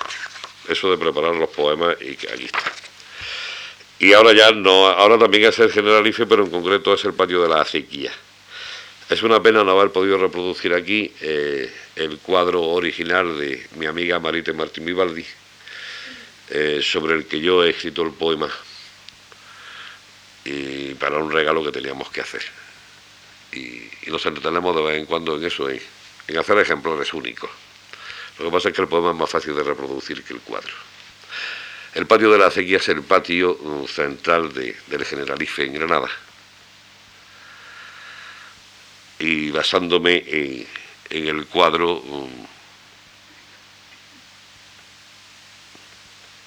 eso 0.69 0.89
de 0.89 0.97
preparar 0.97 1.35
los 1.35 1.51
poemas 1.51 1.97
y 2.01 2.15
que 2.15 2.33
aquí 2.33 2.45
está. 2.45 2.73
Y 3.99 4.13
ahora 4.13 4.33
ya 4.33 4.53
no, 4.53 4.87
ahora 4.87 5.19
también 5.19 5.45
es 5.45 5.59
el 5.59 5.73
Generalife, 5.73 6.27
pero 6.27 6.45
en 6.45 6.51
concreto 6.51 6.95
es 6.95 7.05
el 7.05 7.13
patio 7.13 7.43
de 7.43 7.49
la 7.49 7.61
acequia. 7.61 8.13
Es 9.09 9.25
una 9.25 9.43
pena 9.43 9.65
no 9.65 9.73
haber 9.73 9.91
podido 9.91 10.17
reproducir 10.17 10.73
aquí 10.73 11.13
eh, 11.21 11.69
el 11.97 12.19
cuadro 12.19 12.63
original 12.63 13.37
de 13.37 13.67
mi 13.75 13.87
amiga 13.87 14.21
Marite 14.21 14.53
Martín 14.53 14.85
Vivaldi, 14.85 15.27
eh, 16.51 16.81
sobre 16.81 17.15
el 17.15 17.27
que 17.27 17.41
yo 17.41 17.65
he 17.65 17.71
escrito 17.71 18.03
el 18.03 18.13
poema, 18.13 18.49
y 20.45 20.95
para 20.95 21.19
un 21.19 21.33
regalo 21.33 21.65
que 21.65 21.73
teníamos 21.73 22.11
que 22.11 22.21
hacer. 22.21 22.43
Y, 23.53 23.91
nos 24.09 24.25
entretenemos 24.25 24.75
de 24.77 24.83
vez 24.83 24.99
en 24.99 25.07
cuando 25.07 25.37
en 25.37 25.45
eso, 25.45 25.69
en 25.69 26.39
hacer 26.39 26.59
ejemplares 26.59 27.13
únicos. 27.13 27.51
Lo 28.41 28.47
que 28.47 28.53
pasa 28.53 28.71
es 28.71 28.75
que 28.75 28.81
el 28.81 28.89
poema 28.89 29.11
es 29.11 29.17
más 29.19 29.29
fácil 29.29 29.55
de 29.55 29.63
reproducir 29.63 30.25
que 30.25 30.33
el 30.33 30.41
cuadro. 30.41 30.73
El 31.93 32.07
patio 32.07 32.33
de 32.33 32.39
la 32.39 32.47
acequia 32.47 32.79
es 32.79 32.89
el 32.89 33.03
patio 33.03 33.53
uh, 33.53 33.87
central 33.87 34.55
del 34.55 35.05
Generalife 35.05 35.67
en 35.67 35.75
Granada. 35.75 36.09
Y 39.19 39.51
basándome 39.51 40.25
en, 40.27 40.67
el 41.11 41.47
cuadro, 41.49 41.99
um, 41.99 42.47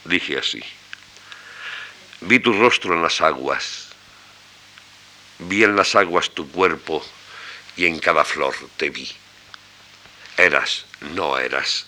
dije 0.05 0.39
así, 0.39 0.63
vi 2.21 2.39
tu 2.39 2.53
rostro 2.53 2.95
en 2.95 3.03
las 3.03 3.21
aguas, 3.21 3.89
vi 5.37 5.63
en 5.63 5.75
las 5.75 5.93
aguas 5.93 6.31
tu 6.31 6.49
cuerpo 6.49 7.05
y 7.75 7.85
en 7.85 7.99
cada 7.99 8.25
flor 8.25 8.55
te 8.77 8.89
vi. 8.89 9.07
Eras, 10.37 10.85
no 11.15 11.37
eras. 11.37 11.85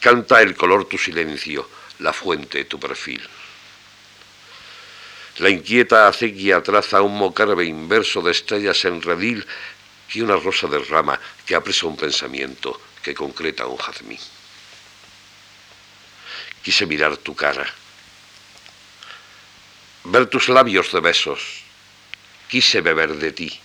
Canta 0.00 0.42
el 0.42 0.54
color 0.54 0.86
tu 0.86 0.98
silencio 0.98 1.68
la 2.00 2.12
fuente 2.12 2.64
tu 2.64 2.78
perfil. 2.78 3.20
La 5.38 5.48
inquieta 5.48 6.08
acequia 6.08 6.62
traza 6.62 7.02
un 7.02 7.16
mocarbe 7.16 7.64
inverso 7.64 8.20
de 8.20 8.32
estrellas 8.32 8.84
en 8.84 9.00
redil 9.00 9.46
y 10.12 10.20
una 10.20 10.36
rosa 10.36 10.66
de 10.66 10.78
rama 10.80 11.18
que 11.46 11.54
apresa 11.54 11.86
un 11.86 11.96
pensamiento 11.96 12.80
que 13.02 13.14
concreta 13.14 13.66
un 13.66 13.76
jazmín. 13.76 14.18
Quise 16.62 16.84
mirar 16.84 17.16
tu 17.16 17.34
cara, 17.34 17.66
ver 20.04 20.26
tus 20.26 20.48
labios 20.48 20.92
de 20.92 21.00
besos, 21.00 21.40
quise 22.48 22.82
beber 22.82 23.16
de 23.16 23.32
ti. 23.32 23.60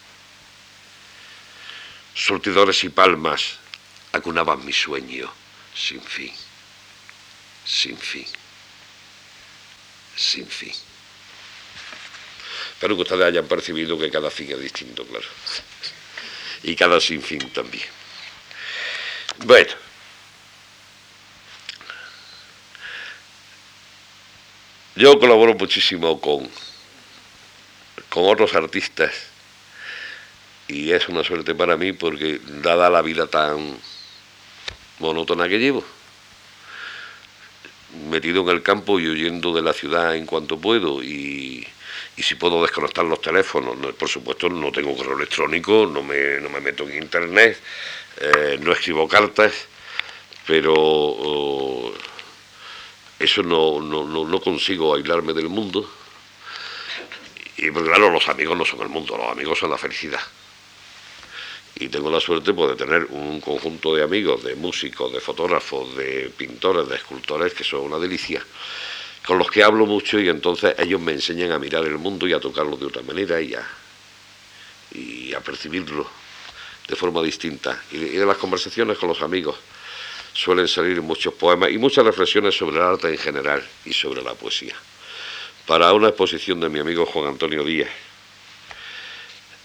Surtidores 2.14 2.86
y 2.86 2.90
palmas 2.90 3.60
acunaban 4.15 4.65
mi 4.65 4.73
sueño 4.73 5.32
sin 5.73 6.01
fin 6.01 6.34
sin 7.65 7.97
fin. 7.97 8.25
Sin 10.15 10.47
fin. 10.47 10.71
Espero 12.73 12.95
que 12.95 13.01
ustedes 13.01 13.25
hayan 13.25 13.47
percibido 13.47 13.97
que 13.97 14.12
cada 14.12 14.30
fin 14.30 14.51
es 14.51 14.60
distinto, 14.60 15.06
claro. 15.06 15.25
Y 16.63 16.75
cada 16.75 17.01
sin 17.01 17.21
fin 17.21 17.49
también. 17.51 17.86
Bueno. 19.39 19.71
Yo 24.95 25.19
colaboro 25.19 25.56
muchísimo 25.56 26.21
con, 26.21 26.49
con 28.10 28.30
otros 28.30 28.56
artistas 28.56 29.12
y 30.69 30.93
es 30.93 31.10
una 31.10 31.21
suerte 31.21 31.54
para 31.54 31.75
mí 31.75 31.91
porque 31.91 32.39
dada 32.41 32.89
la 32.89 33.01
vida 33.01 33.28
tan 33.28 33.78
monótona 34.99 35.47
que 35.47 35.60
llevo, 35.60 35.84
metido 38.10 38.41
en 38.41 38.49
el 38.49 38.62
campo 38.62 38.99
y 38.99 39.08
huyendo 39.08 39.53
de 39.53 39.62
la 39.62 39.73
ciudad 39.73 40.15
en 40.15 40.25
cuanto 40.25 40.58
puedo 40.58 41.03
y, 41.03 41.67
si 42.17 42.36
puedo 42.36 42.62
desconectar 42.62 43.03
los 43.05 43.21
teléfonos, 43.21 43.75
por 43.95 44.10
supuesto 44.10 44.49
no 44.49 44.71
tengo 44.71 44.95
correo 44.95 45.17
electrónico, 45.17 45.86
no 45.86 46.01
me, 46.01 46.39
no 46.39 46.49
me 46.49 46.62
meto 46.62 46.88
en 46.88 47.03
internet, 47.03 47.60
eh, 48.21 48.58
no 48.62 48.71
escribo 48.71 49.08
cartas, 49.08 49.53
pero 50.47 50.73
oh, 50.75 51.93
eso 53.19 53.43
no, 53.43 53.81
no, 53.81 54.05
no, 54.05 54.39
consigo 54.39 54.95
aislarme 54.95 55.34
del 55.34 55.49
mundo. 55.49 55.89
Y 57.58 57.71
pues, 57.71 57.86
claro, 57.86 58.10
los 58.10 58.27
amigos 58.29 58.58
no 58.58 58.65
son 58.65 58.81
el 58.81 58.89
mundo, 58.89 59.17
los 59.17 59.29
amigos 59.29 59.60
son 59.60 59.71
la 59.71 59.77
felicidad 59.77 60.21
y 61.78 61.90
tengo 61.90 62.10
la 62.10 62.22
suerte 62.22 62.54
pues, 62.54 62.70
de 62.70 62.86
tener 62.86 63.06
un 63.10 63.42
conjunto 63.42 63.94
de 63.96 64.04
amigos, 64.04 64.44
de 64.44 64.56
músicos, 64.56 65.12
de 65.12 65.20
fotógrafos, 65.20 65.96
de 65.98 66.32
pintores, 66.36 66.88
de 66.88 66.96
escultores, 66.96 67.54
que 67.54 67.66
son 67.66 67.82
una 67.82 68.00
delicia, 68.00 68.42
con 69.26 69.38
los 69.38 69.52
que 69.52 69.64
hablo 69.64 69.86
mucho 69.86 70.20
y 70.20 70.30
entonces 70.30 70.76
ellos 70.78 71.02
me 71.02 71.12
enseñan 71.12 71.52
a 71.52 71.60
mirar 71.60 71.84
el 71.86 71.98
mundo 71.98 72.28
y 72.28 72.34
a 72.34 72.40
tocarlo 72.40 72.78
de 72.78 72.86
otra 72.86 73.02
manera 73.02 73.42
y 73.42 73.54
a, 73.56 73.68
y 74.94 75.34
a 75.34 75.42
percibirlo 75.42 76.08
de 76.88 76.96
forma 76.96 77.22
distinta. 77.22 77.82
Y 77.92 77.98
de, 77.98 78.26
las 78.26 78.38
conversaciones 78.38 78.98
con 78.98 79.10
los 79.10 79.22
amigos 79.22 79.58
suelen 80.32 80.68
salir 80.68 81.02
muchos 81.02 81.34
poemas 81.34 81.72
y 81.72 81.78
muchas 81.78 82.06
reflexiones 82.06 82.56
sobre 82.56 82.78
el 82.78 82.84
arte 82.84 83.10
en 83.10 83.18
general 83.18 83.68
y 83.84 83.92
sobre 83.92 84.22
la 84.22 84.34
poesía. 84.34 84.76
Para 85.66 85.92
una 85.94 86.10
exposición 86.10 86.60
de 86.60 86.70
mi 86.70 86.80
amigo 86.80 87.06
Juan 87.06 87.28
Antonio 87.28 87.64
Díaz, 87.64 87.90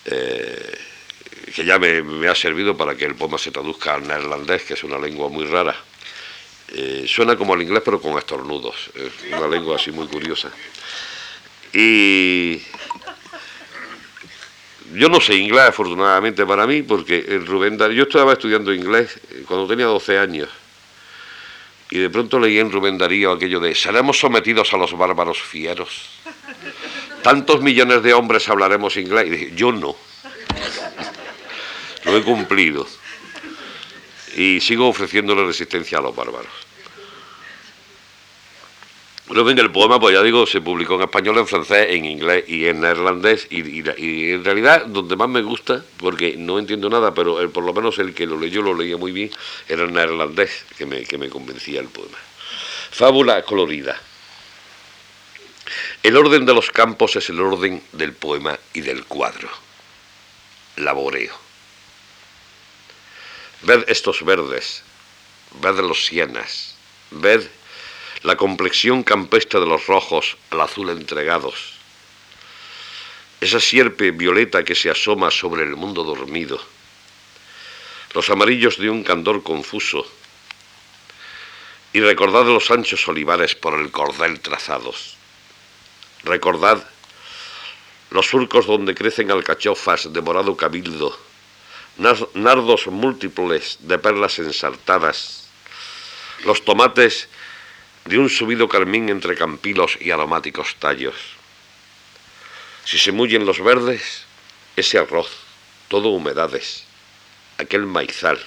eh, 0.07 0.89
que 1.54 1.64
ya 1.64 1.78
me, 1.78 2.28
ha 2.28 2.34
servido 2.34 2.76
para 2.76 2.94
que 2.94 3.04
el 3.04 3.14
poema 3.14 3.38
se 3.38 3.50
traduzca 3.50 3.94
al 3.94 4.06
neerlandés, 4.06 4.62
que 4.62 4.74
es 4.74 4.84
una 4.84 4.98
lengua 4.98 5.28
muy 5.28 5.44
rara. 5.44 5.74
Eh, 6.72 7.04
suena 7.08 7.36
como 7.36 7.54
el 7.54 7.62
inglés 7.62 7.82
pero 7.84 8.00
con 8.00 8.16
estornudos, 8.16 8.90
es 8.94 9.32
una 9.36 9.48
lengua 9.48 9.76
así 9.76 9.90
muy 9.90 10.06
curiosa. 10.06 10.50
Y 11.72 12.62
yo 14.94 15.08
no 15.08 15.20
sé 15.20 15.34
inglés, 15.34 15.68
afortunadamente 15.68 16.46
para 16.46 16.66
mí, 16.66 16.82
porque 16.82 17.24
el 17.28 17.46
Rubén 17.46 17.76
Darío, 17.76 17.96
yo 17.96 18.02
estaba 18.04 18.32
estudiando 18.32 18.72
inglés 18.72 19.18
eh, 19.30 19.44
cuando 19.46 19.66
tenía 19.66 19.86
12 19.86 20.18
años, 20.18 20.48
y 21.90 21.98
de 21.98 22.10
pronto 22.10 22.38
leí 22.38 22.58
en 22.58 22.70
Rubén 22.70 22.98
Darío 22.98 23.32
aquello 23.32 23.58
de, 23.58 23.74
seremos 23.74 24.18
sometidos 24.20 24.72
a 24.72 24.76
los 24.76 24.96
bárbaros 24.96 25.42
fieros. 25.42 26.20
Tantos 27.22 27.60
millones 27.60 28.02
de 28.02 28.14
hombres 28.14 28.48
hablaremos 28.48 28.96
inglés. 28.96 29.26
Y 29.26 29.30
dije, 29.30 29.52
yo 29.54 29.72
no. 29.72 29.96
Lo 32.04 32.16
he 32.16 32.22
cumplido. 32.22 32.86
Y 34.36 34.60
sigo 34.60 34.88
ofreciéndole 34.88 35.44
resistencia 35.44 35.98
a 35.98 36.02
los 36.02 36.14
bárbaros. 36.14 36.70
Bueno, 39.30 39.44
venga, 39.44 39.62
el 39.62 39.70
poema, 39.70 40.00
pues 40.00 40.12
ya 40.12 40.24
digo, 40.24 40.44
se 40.44 40.60
publicó 40.60 40.96
en 40.96 41.02
español, 41.02 41.38
en 41.38 41.46
francés, 41.46 41.86
en 41.90 42.04
inglés 42.04 42.44
y 42.48 42.66
en 42.66 42.80
neerlandés. 42.80 43.46
Y, 43.48 44.32
en 44.32 44.44
realidad, 44.44 44.86
donde 44.86 45.14
más 45.14 45.28
me 45.28 45.40
gusta, 45.40 45.84
porque 45.98 46.36
no 46.36 46.58
entiendo 46.58 46.90
nada, 46.90 47.14
pero 47.14 47.48
por 47.52 47.62
lo 47.62 47.72
menos 47.72 48.00
el 48.00 48.12
que 48.12 48.26
lo 48.26 48.36
leyó 48.36 48.60
lo 48.60 48.74
leía 48.74 48.96
muy 48.96 49.12
bien, 49.12 49.30
era 49.68 49.84
el 49.84 49.92
neerlandés, 49.92 50.64
que 50.76 50.84
me, 50.84 51.04
que 51.04 51.16
me 51.16 51.28
convencía 51.28 51.80
el 51.80 51.86
poema. 51.86 52.18
Fábula 52.90 53.42
colorida. 53.42 53.96
El 56.02 56.16
orden 56.16 56.44
de 56.44 56.52
los 56.52 56.70
campos 56.72 57.14
es 57.14 57.28
el 57.28 57.40
orden 57.40 57.80
del 57.92 58.14
poema 58.14 58.58
y 58.72 58.80
del 58.80 59.04
cuadro. 59.04 59.48
Laboreo. 60.74 61.49
Ved 63.62 63.85
estos 63.88 64.25
verdes, 64.25 64.83
ved 65.61 65.77
los 65.81 66.07
sienas, 66.07 66.75
ved 67.11 67.46
la 68.23 68.37
complexión 68.37 69.03
campestre 69.03 69.61
de 69.61 69.66
los 69.66 69.87
rojos 69.87 70.37
al 70.51 70.62
azul 70.62 70.88
entregados, 70.90 71.75
esa 73.40 73.61
sierpe 73.61 74.12
violeta 74.12 74.64
que 74.64 74.75
se 74.75 74.90
asoma 74.90 75.31
sobre 75.31 75.64
el 75.64 75.77
mundo 75.77 76.05
dormido, 76.05 76.61
los 78.14 78.31
amarillos 78.31 78.79
de 78.79 78.88
un 78.88 79.05
candor 79.05 79.42
confuso, 79.42 80.07
y 81.92 82.01
recordad 82.01 82.44
los 82.44 82.70
anchos 82.70 83.07
olivares 83.09 83.55
por 83.55 83.79
el 83.79 83.90
cordel 83.90 84.40
trazados. 84.40 85.16
Recordad 86.23 86.87
los 88.11 88.27
surcos 88.27 88.66
donde 88.66 88.94
crecen 88.94 89.31
alcachofas 89.31 90.12
de 90.12 90.20
morado 90.20 90.57
cabildo, 90.57 91.18
nardos 91.98 92.87
múltiples 92.87 93.79
de 93.81 93.98
perlas 93.98 94.38
ensartadas, 94.38 95.48
los 96.44 96.64
tomates 96.64 97.29
de 98.05 98.18
un 98.18 98.31
subido 98.31 98.68
carmín 98.68 99.09
entre 99.09 99.37
campilos 99.37 99.98
y 100.00 100.11
aromáticos 100.11 100.76
tallos. 100.76 101.14
Si 102.85 102.98
se 102.98 103.12
mullen 103.12 103.44
los 103.44 103.62
verdes, 103.62 104.24
ese 104.76 104.98
arroz, 104.98 105.31
todo 105.88 106.09
humedades, 106.09 106.85
aquel 107.59 107.87
maizal, 107.87 108.40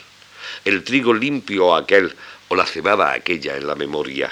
el 0.66 0.84
trigo 0.84 1.14
limpio 1.14 1.76
aquel 1.76 2.16
o 2.50 2.56
la 2.56 2.66
cebada 2.66 3.14
aquella 3.14 3.56
en 3.56 3.68
la 3.68 3.76
memoria, 3.76 4.32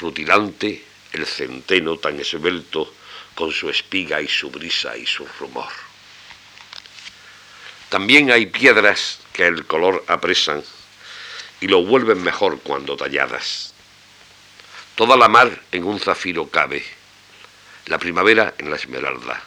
rutilante 0.00 0.84
el 1.12 1.26
centeno 1.26 1.98
tan 1.98 2.18
esbelto 2.20 2.92
con 3.34 3.52
su 3.52 3.68
espiga 3.70 4.20
y 4.20 4.28
su 4.28 4.50
brisa 4.50 4.96
y 4.96 5.06
su 5.06 5.26
rumor. 5.38 5.87
También 7.88 8.30
hay 8.30 8.46
piedras 8.46 9.20
que 9.32 9.46
el 9.46 9.64
color 9.66 10.04
apresan 10.08 10.62
y 11.60 11.68
lo 11.68 11.84
vuelven 11.84 12.22
mejor 12.22 12.60
cuando 12.60 12.96
talladas. 12.96 13.72
Toda 14.94 15.16
la 15.16 15.28
mar 15.28 15.62
en 15.72 15.84
un 15.84 15.98
zafiro 15.98 16.48
cabe, 16.48 16.84
la 17.86 17.98
primavera 17.98 18.54
en 18.58 18.70
la 18.70 18.76
esmeralda, 18.76 19.42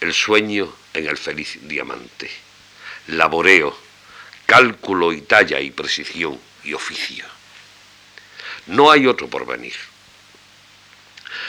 el 0.00 0.12
sueño 0.12 0.74
en 0.94 1.06
el 1.06 1.16
feliz 1.16 1.58
diamante, 1.62 2.30
laboreo, 3.06 3.76
cálculo 4.46 5.12
y 5.12 5.20
talla 5.20 5.60
y 5.60 5.70
precisión 5.70 6.40
y 6.64 6.74
oficio. 6.74 7.24
No 8.66 8.90
hay 8.90 9.06
otro 9.06 9.28
porvenir. 9.28 9.76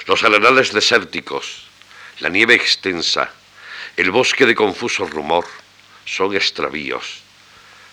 Los 0.05 0.23
arenales 0.23 0.71
desérticos, 0.71 1.63
la 2.19 2.29
nieve 2.29 2.53
extensa, 2.53 3.31
el 3.97 4.11
bosque 4.11 4.45
de 4.45 4.55
confuso 4.55 5.07
rumor, 5.07 5.45
son 6.11 6.35
extravíos, 6.35 7.21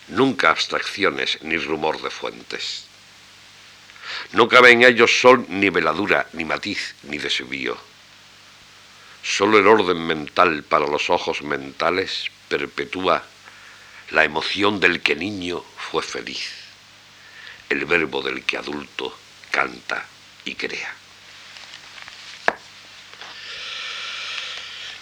nunca 0.08 0.50
abstracciones 0.50 1.38
ni 1.42 1.56
rumor 1.56 2.02
de 2.02 2.10
fuentes. 2.10 2.86
No 4.32 4.48
cabe 4.48 4.72
en 4.72 4.82
ellos 4.82 5.20
sol 5.20 5.46
ni 5.48 5.70
veladura, 5.70 6.26
ni 6.32 6.44
matiz, 6.44 6.96
ni 7.04 7.18
desvío. 7.18 7.78
Solo 9.22 9.58
el 9.58 9.68
orden 9.68 10.04
mental 10.04 10.64
para 10.64 10.88
los 10.88 11.10
ojos 11.10 11.42
mentales 11.42 12.24
perpetúa 12.48 13.22
la 14.10 14.24
emoción 14.24 14.80
del 14.80 15.00
que 15.00 15.14
niño 15.14 15.62
fue 15.76 16.02
feliz, 16.02 16.50
el 17.68 17.84
verbo 17.84 18.20
del 18.22 18.42
que 18.42 18.56
adulto 18.56 19.16
canta 19.52 20.04
y 20.44 20.56
crea. 20.56 20.92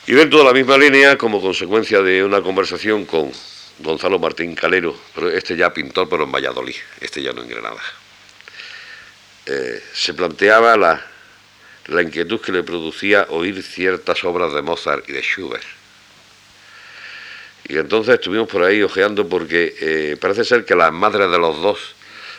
Y 0.08 0.12
dentro 0.12 0.38
de 0.38 0.44
la 0.44 0.52
misma 0.52 0.78
línea, 0.78 1.18
como 1.18 1.40
consecuencia 1.40 2.00
de 2.00 2.22
una 2.22 2.40
conversación 2.40 3.06
con 3.06 3.32
Gonzalo 3.80 4.20
Martín 4.20 4.54
Calero, 4.54 4.96
pero 5.12 5.28
este 5.30 5.56
ya 5.56 5.74
pintor, 5.74 6.08
pero 6.08 6.22
en 6.22 6.30
Valladolid, 6.30 6.76
este 7.00 7.20
ya 7.22 7.32
no 7.32 7.42
en 7.42 7.48
Granada. 7.48 7.80
Eh, 9.46 9.82
se 9.92 10.14
planteaba 10.14 10.76
la, 10.76 11.04
la 11.86 12.02
inquietud 12.02 12.40
que 12.40 12.52
le 12.52 12.62
producía 12.62 13.26
oír 13.30 13.60
ciertas 13.64 14.22
obras 14.22 14.54
de 14.54 14.62
Mozart 14.62 15.08
y 15.08 15.12
de 15.12 15.22
Schubert. 15.22 15.66
Y 17.66 17.76
entonces 17.76 18.14
estuvimos 18.14 18.48
por 18.48 18.62
ahí 18.62 18.84
ojeando 18.84 19.28
porque 19.28 19.74
eh, 19.80 20.16
parece 20.20 20.44
ser 20.44 20.64
que 20.64 20.76
las 20.76 20.92
madres 20.92 21.28
de 21.32 21.38
los 21.38 21.60
dos 21.60 21.80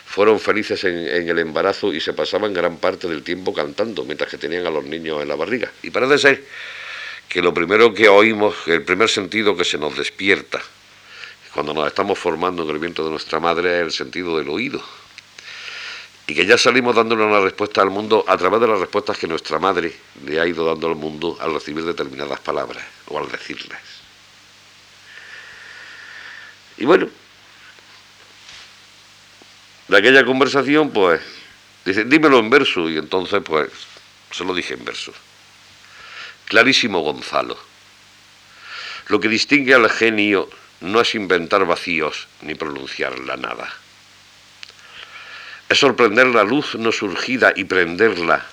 fueron 0.06 0.40
felices 0.40 0.84
en, 0.84 0.96
en, 1.06 1.28
el 1.28 1.38
embarazo 1.38 1.92
y 1.92 2.00
se 2.00 2.14
pasaban 2.14 2.54
gran 2.54 2.78
parte 2.78 3.08
del 3.08 3.22
tiempo 3.22 3.52
cantando 3.52 4.04
mientras 4.04 4.30
que 4.30 4.38
tenían 4.38 4.66
a 4.66 4.70
los 4.70 4.84
niños 4.84 5.20
en 5.20 5.28
la 5.28 5.36
barriga. 5.36 5.70
Y 5.82 5.90
parece 5.90 6.16
ser 6.16 6.44
que 7.28 7.42
lo 7.42 7.52
primero 7.52 7.92
que 7.92 8.08
oímos, 8.08 8.54
el 8.66 8.82
primer 8.82 9.08
sentido 9.08 9.56
que 9.56 9.64
se 9.64 9.78
nos 9.78 9.96
despierta 9.96 10.60
cuando 11.52 11.74
nos 11.74 11.86
estamos 11.86 12.18
formando 12.18 12.62
en 12.62 12.70
el 12.70 12.78
viento 12.78 13.04
de 13.04 13.10
nuestra 13.10 13.40
madre 13.40 13.78
es 13.78 13.84
el 13.84 13.92
sentido 13.92 14.38
del 14.38 14.48
oído 14.48 14.82
y 16.28 16.34
que 16.34 16.44
ya 16.44 16.58
salimos 16.58 16.94
dándole 16.94 17.24
una 17.24 17.40
respuesta 17.40 17.80
al 17.80 17.88
mundo 17.88 18.22
a 18.28 18.36
través 18.36 18.60
de 18.60 18.68
las 18.68 18.78
respuestas 18.78 19.16
que 19.16 19.26
nuestra 19.26 19.58
madre 19.58 19.96
le 20.26 20.38
ha 20.38 20.46
ido 20.46 20.66
dando 20.66 20.86
al 20.86 20.94
mundo 20.94 21.38
al 21.40 21.54
recibir 21.54 21.84
determinadas 21.84 22.38
palabras 22.40 22.84
o 23.06 23.18
al 23.18 23.30
decirlas. 23.30 23.80
Y 26.76 26.84
bueno, 26.84 27.08
de 29.88 29.96
aquella 29.96 30.22
conversación, 30.26 30.90
pues, 30.90 31.22
dice, 31.86 32.04
dímelo 32.04 32.38
en 32.40 32.50
verso, 32.50 32.90
y 32.90 32.98
entonces, 32.98 33.40
pues, 33.42 33.70
se 34.30 34.44
lo 34.44 34.54
dije 34.54 34.74
en 34.74 34.84
verso. 34.84 35.14
Clarísimo 36.48 37.00
Gonzalo. 37.00 37.58
Lo 39.08 39.20
que 39.20 39.28
distingue 39.28 39.74
al 39.74 39.88
genio 39.90 40.48
no 40.80 41.00
es 41.00 41.14
inventar 41.14 41.64
vacíos 41.64 42.28
ni 42.42 42.54
pronunciar 42.54 43.18
la 43.20 43.36
nada 43.36 43.72
es 45.68 45.78
sorprender 45.78 46.28
la 46.28 46.44
luz 46.44 46.76
no 46.76 46.92
surgida 46.92 47.52
y 47.54 47.64
prenderla, 47.64 48.46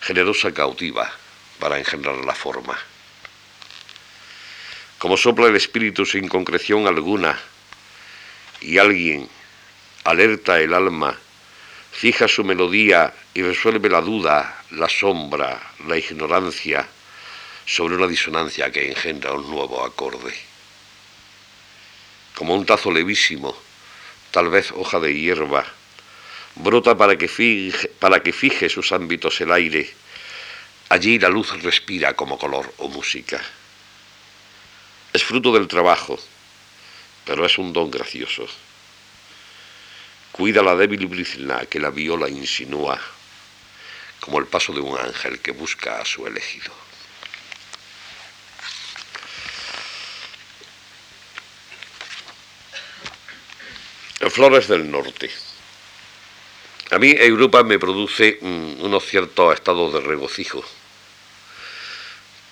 generosa 0.00 0.54
cautiva, 0.54 1.10
para 1.58 1.78
engendrar 1.78 2.16
la 2.24 2.34
forma. 2.34 2.78
Como 4.98 5.16
sopla 5.16 5.48
el 5.48 5.56
espíritu 5.56 6.06
sin 6.06 6.28
concreción 6.28 6.86
alguna, 6.86 7.36
y 8.60 8.78
alguien 8.78 9.28
alerta 10.04 10.60
el 10.60 10.72
alma, 10.72 11.16
fija 11.90 12.28
su 12.28 12.44
melodía 12.44 13.12
y 13.34 13.42
resuelve 13.42 13.88
la 13.88 14.00
duda, 14.00 14.62
la 14.70 14.88
sombra, 14.88 15.60
la 15.86 15.98
ignorancia, 15.98 16.86
sobre 17.66 17.96
una 17.96 18.06
disonancia 18.06 18.70
que 18.70 18.88
engendra 18.88 19.32
un 19.32 19.50
nuevo 19.50 19.84
acorde. 19.84 20.32
Como 22.36 22.54
un 22.54 22.64
tazo 22.64 22.92
levísimo, 22.92 23.56
tal 24.30 24.50
vez 24.50 24.70
hoja 24.70 25.00
de 25.00 25.12
hierba, 25.12 25.66
brota 26.54 26.96
para 26.96 27.18
que, 27.18 27.28
fije, 27.28 28.68
sus 28.68 28.92
ámbitos 28.92 29.40
el 29.40 29.50
aire. 29.50 29.92
Allí 30.88 31.18
la 31.18 31.28
luz 31.28 31.60
respira 31.60 32.14
como 32.14 32.38
color 32.38 32.72
o 32.78 32.88
música. 32.88 33.42
Es 35.12 35.24
fruto 35.24 35.52
del 35.52 35.66
trabajo, 35.66 36.18
pero 37.24 37.44
es 37.44 37.58
un 37.58 37.72
don 37.72 37.90
gracioso. 37.90 38.46
Cuida 40.30 40.62
la 40.62 40.76
débil 40.76 41.06
brizna 41.06 41.66
que 41.66 41.80
la 41.80 41.90
viola 41.90 42.28
insinúa, 42.28 43.00
como 44.20 44.38
el 44.38 44.46
paso 44.46 44.72
de 44.72 44.80
un 44.80 44.96
ángel 44.96 45.40
que 45.40 45.50
busca 45.50 46.00
a 46.00 46.04
su 46.04 46.26
elegido. 46.26 46.85
Flores 54.30 54.68
del 54.68 54.90
Norte. 54.90 55.30
A 56.90 56.98
mí 56.98 57.14
Europa 57.18 57.62
me 57.62 57.78
produce 57.78 58.38
mm, 58.40 58.82
unos 58.84 59.04
ciertos 59.04 59.54
estados 59.54 59.92
de 59.92 60.00
regocijo. 60.00 60.64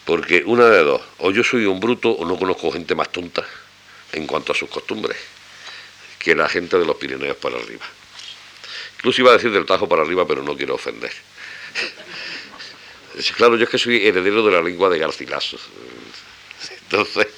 Porque 0.04 0.42
una 0.44 0.66
de 0.66 0.82
dos, 0.82 1.02
o 1.18 1.30
yo 1.30 1.42
soy 1.42 1.66
un 1.66 1.80
bruto 1.80 2.10
o 2.10 2.24
no 2.26 2.36
conozco 2.36 2.70
gente 2.70 2.94
más 2.94 3.10
tonta 3.10 3.44
en 4.12 4.26
cuanto 4.26 4.52
a 4.52 4.54
sus 4.54 4.68
costumbres 4.68 5.16
que 6.18 6.34
la 6.34 6.48
gente 6.48 6.78
de 6.78 6.84
los 6.84 6.96
Pirineos 6.96 7.36
para 7.36 7.56
arriba. 7.56 7.84
Incluso 8.96 9.20
iba 9.20 9.30
a 9.30 9.34
decir 9.34 9.50
del 9.50 9.66
Tajo 9.66 9.88
para 9.88 10.02
arriba, 10.02 10.26
pero 10.26 10.42
no 10.42 10.56
quiero 10.56 10.74
ofender. 10.74 11.12
Claro, 13.36 13.54
yo 13.54 13.62
es 13.62 13.70
que 13.70 13.78
soy 13.78 14.04
heredero 14.04 14.44
de 14.44 14.50
la 14.50 14.60
lengua 14.60 14.90
de 14.90 14.98
Garcilaso. 14.98 15.56
Entonces, 16.82 17.28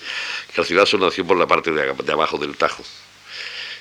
Garcilaso 0.56 0.96
nació 0.96 1.26
por 1.26 1.36
la 1.36 1.46
parte 1.46 1.70
de 1.70 2.12
abajo 2.12 2.38
del 2.38 2.56
Tajo. 2.56 2.82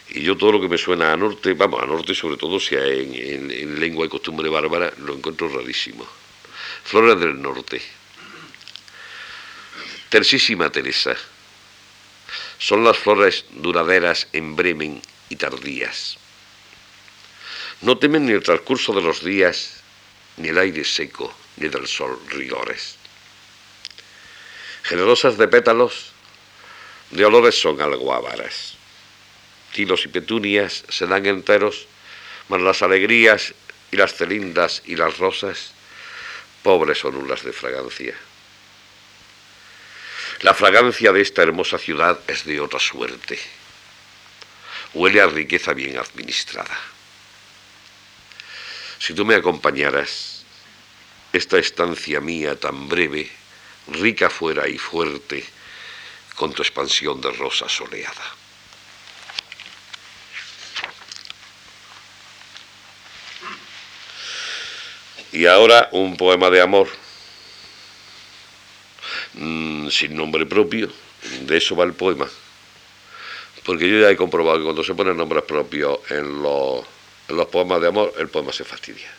Y 0.10 0.22
yo 0.22 0.38
todo 0.38 0.54
lo 0.54 0.62
que 0.62 0.70
me 0.70 0.78
suena 0.78 1.12
a 1.12 1.18
norte, 1.18 1.54
vamos, 1.54 1.82
a 1.82 1.86
norte 1.86 2.14
sobre 2.14 2.38
todo 2.38 2.60
sea 2.60 2.86
en, 2.86 3.80
lengua 3.80 4.06
y 4.06 4.10
costumbre 4.10 4.50
bárbara, 4.50 4.94
lo 5.00 5.16
encuentro 5.16 5.50
rarísimo. 5.50 6.08
Flores 6.84 7.20
del 7.20 7.42
norte. 7.42 7.82
Tersísima 10.10 10.72
Teresa. 10.72 11.16
Son 12.60 12.84
las 12.84 12.98
flores 12.98 13.46
duraderas 13.52 14.28
en 14.32 14.56
Bremen 14.56 15.02
y 15.30 15.36
tardías. 15.36 16.18
No 17.82 17.98
temen 17.98 18.26
ni 18.26 18.34
el 18.34 18.44
transcurso 18.44 18.94
de 18.94 19.02
los 19.02 19.24
días, 19.24 19.82
ni 20.38 20.50
el 20.50 20.58
aire 20.58 20.84
seco, 20.84 21.34
ni 21.58 21.68
del 21.68 21.88
sol 21.88 22.20
rigores. 22.30 22.96
Generosas 24.84 25.38
de 25.38 25.48
pétalos, 25.48 26.12
de 27.10 27.26
olores 27.26 27.60
son 27.60 27.82
algo 27.82 28.14
avaras 28.14 28.75
tilos 29.76 30.06
y 30.06 30.08
petunias 30.08 30.86
se 30.88 31.06
dan 31.06 31.26
enteros, 31.26 31.88
mas 32.48 32.62
las 32.62 32.82
alegrías 32.82 33.54
y 33.92 33.98
las 33.98 34.16
celindas 34.16 34.82
y 34.86 34.96
las 34.96 35.18
rosas, 35.18 35.74
pobres 36.64 37.00
son 37.00 37.18
unas 37.18 37.44
de 37.44 37.52
fragancia. 37.52 38.16
La 40.40 40.54
fragancia 40.54 41.12
de 41.12 41.22
esta 41.22 41.44
hermosa 41.44 41.78
ciudad 41.78 42.18
es 42.28 42.46
de 42.46 42.62
otra 42.62 42.80
suerte. 42.80 43.38
Huele 44.94 45.20
a 45.20 45.28
riqueza 45.28 45.74
bien 45.74 45.98
administrada. 45.98 46.80
Si 48.98 49.14
tú 49.14 49.26
me 49.26 49.36
acompañaras, 49.36 50.46
esta 51.34 51.60
estancia 51.60 52.22
mía 52.22 52.58
tan 52.58 52.88
breve, 52.88 53.30
rica 53.88 54.30
fuera 54.30 54.70
y 54.70 54.78
fuerte, 54.78 55.44
con 56.36 56.54
tu 56.54 56.62
expansión 56.62 57.20
de 57.20 57.32
rosa 57.32 57.68
soleada. 57.68 58.45
Y 65.36 65.48
ahora 65.48 65.90
un 65.92 66.16
poema 66.16 66.50
de 66.50 66.62
amor, 66.62 66.88
mm, 69.34 69.90
sin 69.90 70.16
nombre 70.16 70.46
propio, 70.46 70.90
de 71.42 71.58
eso 71.58 71.76
va 71.76 71.84
el 71.84 71.92
poema. 71.92 72.26
Porque 73.66 73.90
yo 73.90 74.00
ya 74.00 74.10
he 74.10 74.16
comprobado 74.16 74.60
que 74.60 74.64
cuando 74.64 74.82
se 74.82 74.96
ponen 74.96 75.18
nombres 75.18 75.44
propios 75.44 76.00
en 76.10 76.42
los, 76.42 76.86
poemas 77.52 77.82
de 77.82 77.88
amor, 77.88 78.14
el 78.18 78.30
poema 78.30 78.54
se 78.54 78.64
fastidia. 78.64 79.12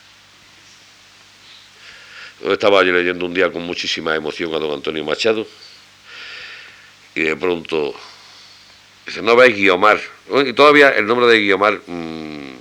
estaba 2.49 2.83
yo 2.83 2.93
leyendo 2.93 3.27
un 3.27 3.35
día 3.35 3.53
con 3.53 3.65
muchísima 3.65 4.17
emoción 4.17 4.55
a 4.55 4.59
don 4.59 4.73
Antonio 4.73 5.05
Machado 5.05 5.47
y 7.15 7.23
de 7.23 7.37
pronto 7.37 7.95
dice, 9.05 9.21
no 9.21 9.37
veis 9.37 9.55
Guiomar. 9.55 10.01
Y 10.47 10.55
todavía 10.55 10.89
el 10.97 11.05
nombre 11.05 11.27
de 11.27 11.41
Guiomar 11.41 11.83
mm, 11.87 12.55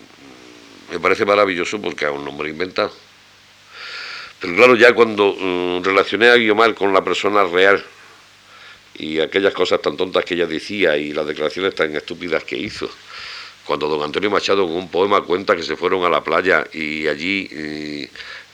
me 0.92 1.00
parece 1.00 1.24
maravilloso 1.24 1.80
porque 1.82 2.04
es 2.04 2.12
un 2.12 2.26
nombre 2.26 2.50
inventado. 2.50 3.05
Claro, 4.54 4.76
ya 4.76 4.94
cuando 4.94 5.34
mm, 5.34 5.84
relacioné 5.84 6.30
a 6.30 6.36
Guiomar 6.36 6.76
con 6.76 6.94
la 6.94 7.04
persona 7.04 7.44
real 7.46 7.84
y 8.94 9.20
aquellas 9.20 9.54
cosas 9.54 9.82
tan 9.82 9.98
tontas 9.98 10.24
que 10.24 10.36
ella 10.36 10.46
decía 10.46 10.96
y 10.98 11.14
las 11.14 11.26
declaraciones 11.26 11.74
tan 11.74 11.96
estúpidas 11.96 12.44
que 12.44 12.56
hizo, 12.56 12.90
cuando 13.66 13.88
don 13.88 14.04
Antonio 14.04 14.30
Machado 14.30 14.68
con 14.68 14.76
un 14.76 14.90
poema 14.90 15.22
cuenta 15.22 15.56
que 15.56 15.64
se 15.64 15.76
fueron 15.76 16.06
a 16.06 16.10
la 16.10 16.24
playa 16.24 16.64
y 16.72 17.08
allí 17.08 17.50
eh, 17.52 18.10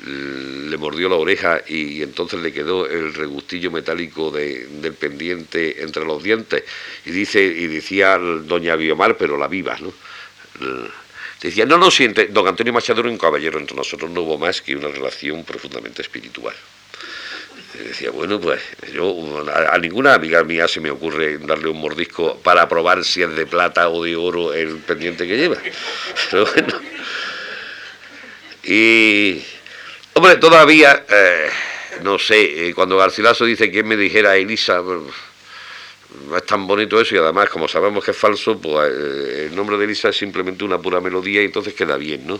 le 0.05 0.77
mordió 0.77 1.09
la 1.09 1.17
oreja 1.17 1.61
y 1.67 2.01
entonces 2.01 2.39
le 2.39 2.53
quedó 2.53 2.87
el 2.87 3.13
regustillo 3.13 3.69
metálico 3.69 4.31
del 4.31 4.93
pendiente 4.93 5.83
entre 5.83 6.05
los 6.05 6.23
dientes. 6.23 6.63
Y 7.05 7.11
dice 7.11 7.43
y 7.43 7.67
decía 7.67 8.17
doña 8.17 8.77
Guiomar 8.77 9.17
pero 9.17 9.37
la 9.37 9.47
viva 9.47 9.77
no 9.81 9.91
Decía, 11.41 11.65
no 11.65 11.77
lo 11.77 11.89
siente, 11.89 12.27
don 12.27 12.47
Antonio 12.47 12.71
Machado 12.71 13.01
era 13.01 13.09
un 13.09 13.17
caballero 13.17 13.57
entre 13.57 13.75
nosotros, 13.75 14.11
no 14.11 14.21
hubo 14.21 14.37
más 14.37 14.61
que 14.61 14.75
una 14.75 14.89
relación 14.89 15.43
profundamente 15.43 16.03
espiritual. 16.03 16.53
decía, 17.73 18.11
bueno, 18.11 18.39
pues 18.39 18.61
yo 18.93 19.43
a, 19.51 19.75
ninguna 19.79 20.13
amiga 20.13 20.43
mía 20.43 20.67
se 20.67 20.79
me 20.79 20.91
ocurre 20.91 21.39
darle 21.39 21.69
un 21.69 21.81
mordisco 21.81 22.37
para 22.37 22.69
probar 22.69 23.03
si 23.03 23.23
es 23.23 23.35
de 23.35 23.47
plata 23.47 23.89
o 23.89 24.03
de 24.03 24.15
oro 24.15 24.53
el 24.53 24.77
pendiente 24.77 25.27
que 25.27 25.35
lleva. 25.35 25.57
Pero 26.29 26.45
bueno. 26.45 26.79
Y, 28.63 29.43
hombre, 30.13 30.35
todavía, 30.35 31.05
eh, 31.09 31.49
no 32.03 32.19
sé, 32.19 32.67
eh, 32.67 32.73
cuando 32.75 32.97
Garcilaso 32.97 33.45
dice 33.45 33.71
que 33.71 33.81
me 33.81 33.97
dijera 33.97 34.37
Elisa, 34.37 34.83
no 36.27 36.37
es 36.37 36.45
tan 36.45 36.67
bonito 36.67 36.99
eso 36.99 37.15
y 37.15 37.17
además 37.17 37.49
como 37.49 37.67
sabemos 37.67 38.03
que 38.03 38.11
es 38.11 38.17
falso, 38.17 38.59
pues 38.59 38.91
eh, 38.91 39.47
el 39.49 39.55
nombre 39.55 39.77
de 39.77 39.85
Elisa 39.85 40.09
es 40.09 40.17
simplemente 40.17 40.63
una 40.63 40.77
pura 40.77 40.99
melodía 40.99 41.41
y 41.41 41.45
entonces 41.45 41.73
queda 41.73 41.97
bien, 41.97 42.27
¿no? 42.27 42.39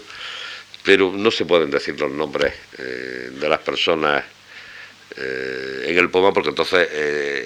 Pero 0.84 1.12
no 1.16 1.32
se 1.32 1.46
pueden 1.46 1.70
decir 1.70 2.00
los 2.00 2.12
nombres 2.12 2.54
eh, 2.78 3.30
de 3.32 3.50
las 3.50 3.60
personas 3.60 4.24
eh, 5.18 5.86
en 5.88 5.98
el 5.98 6.10
poema 6.10 6.34
porque 6.34 6.50
entonces 6.50 6.90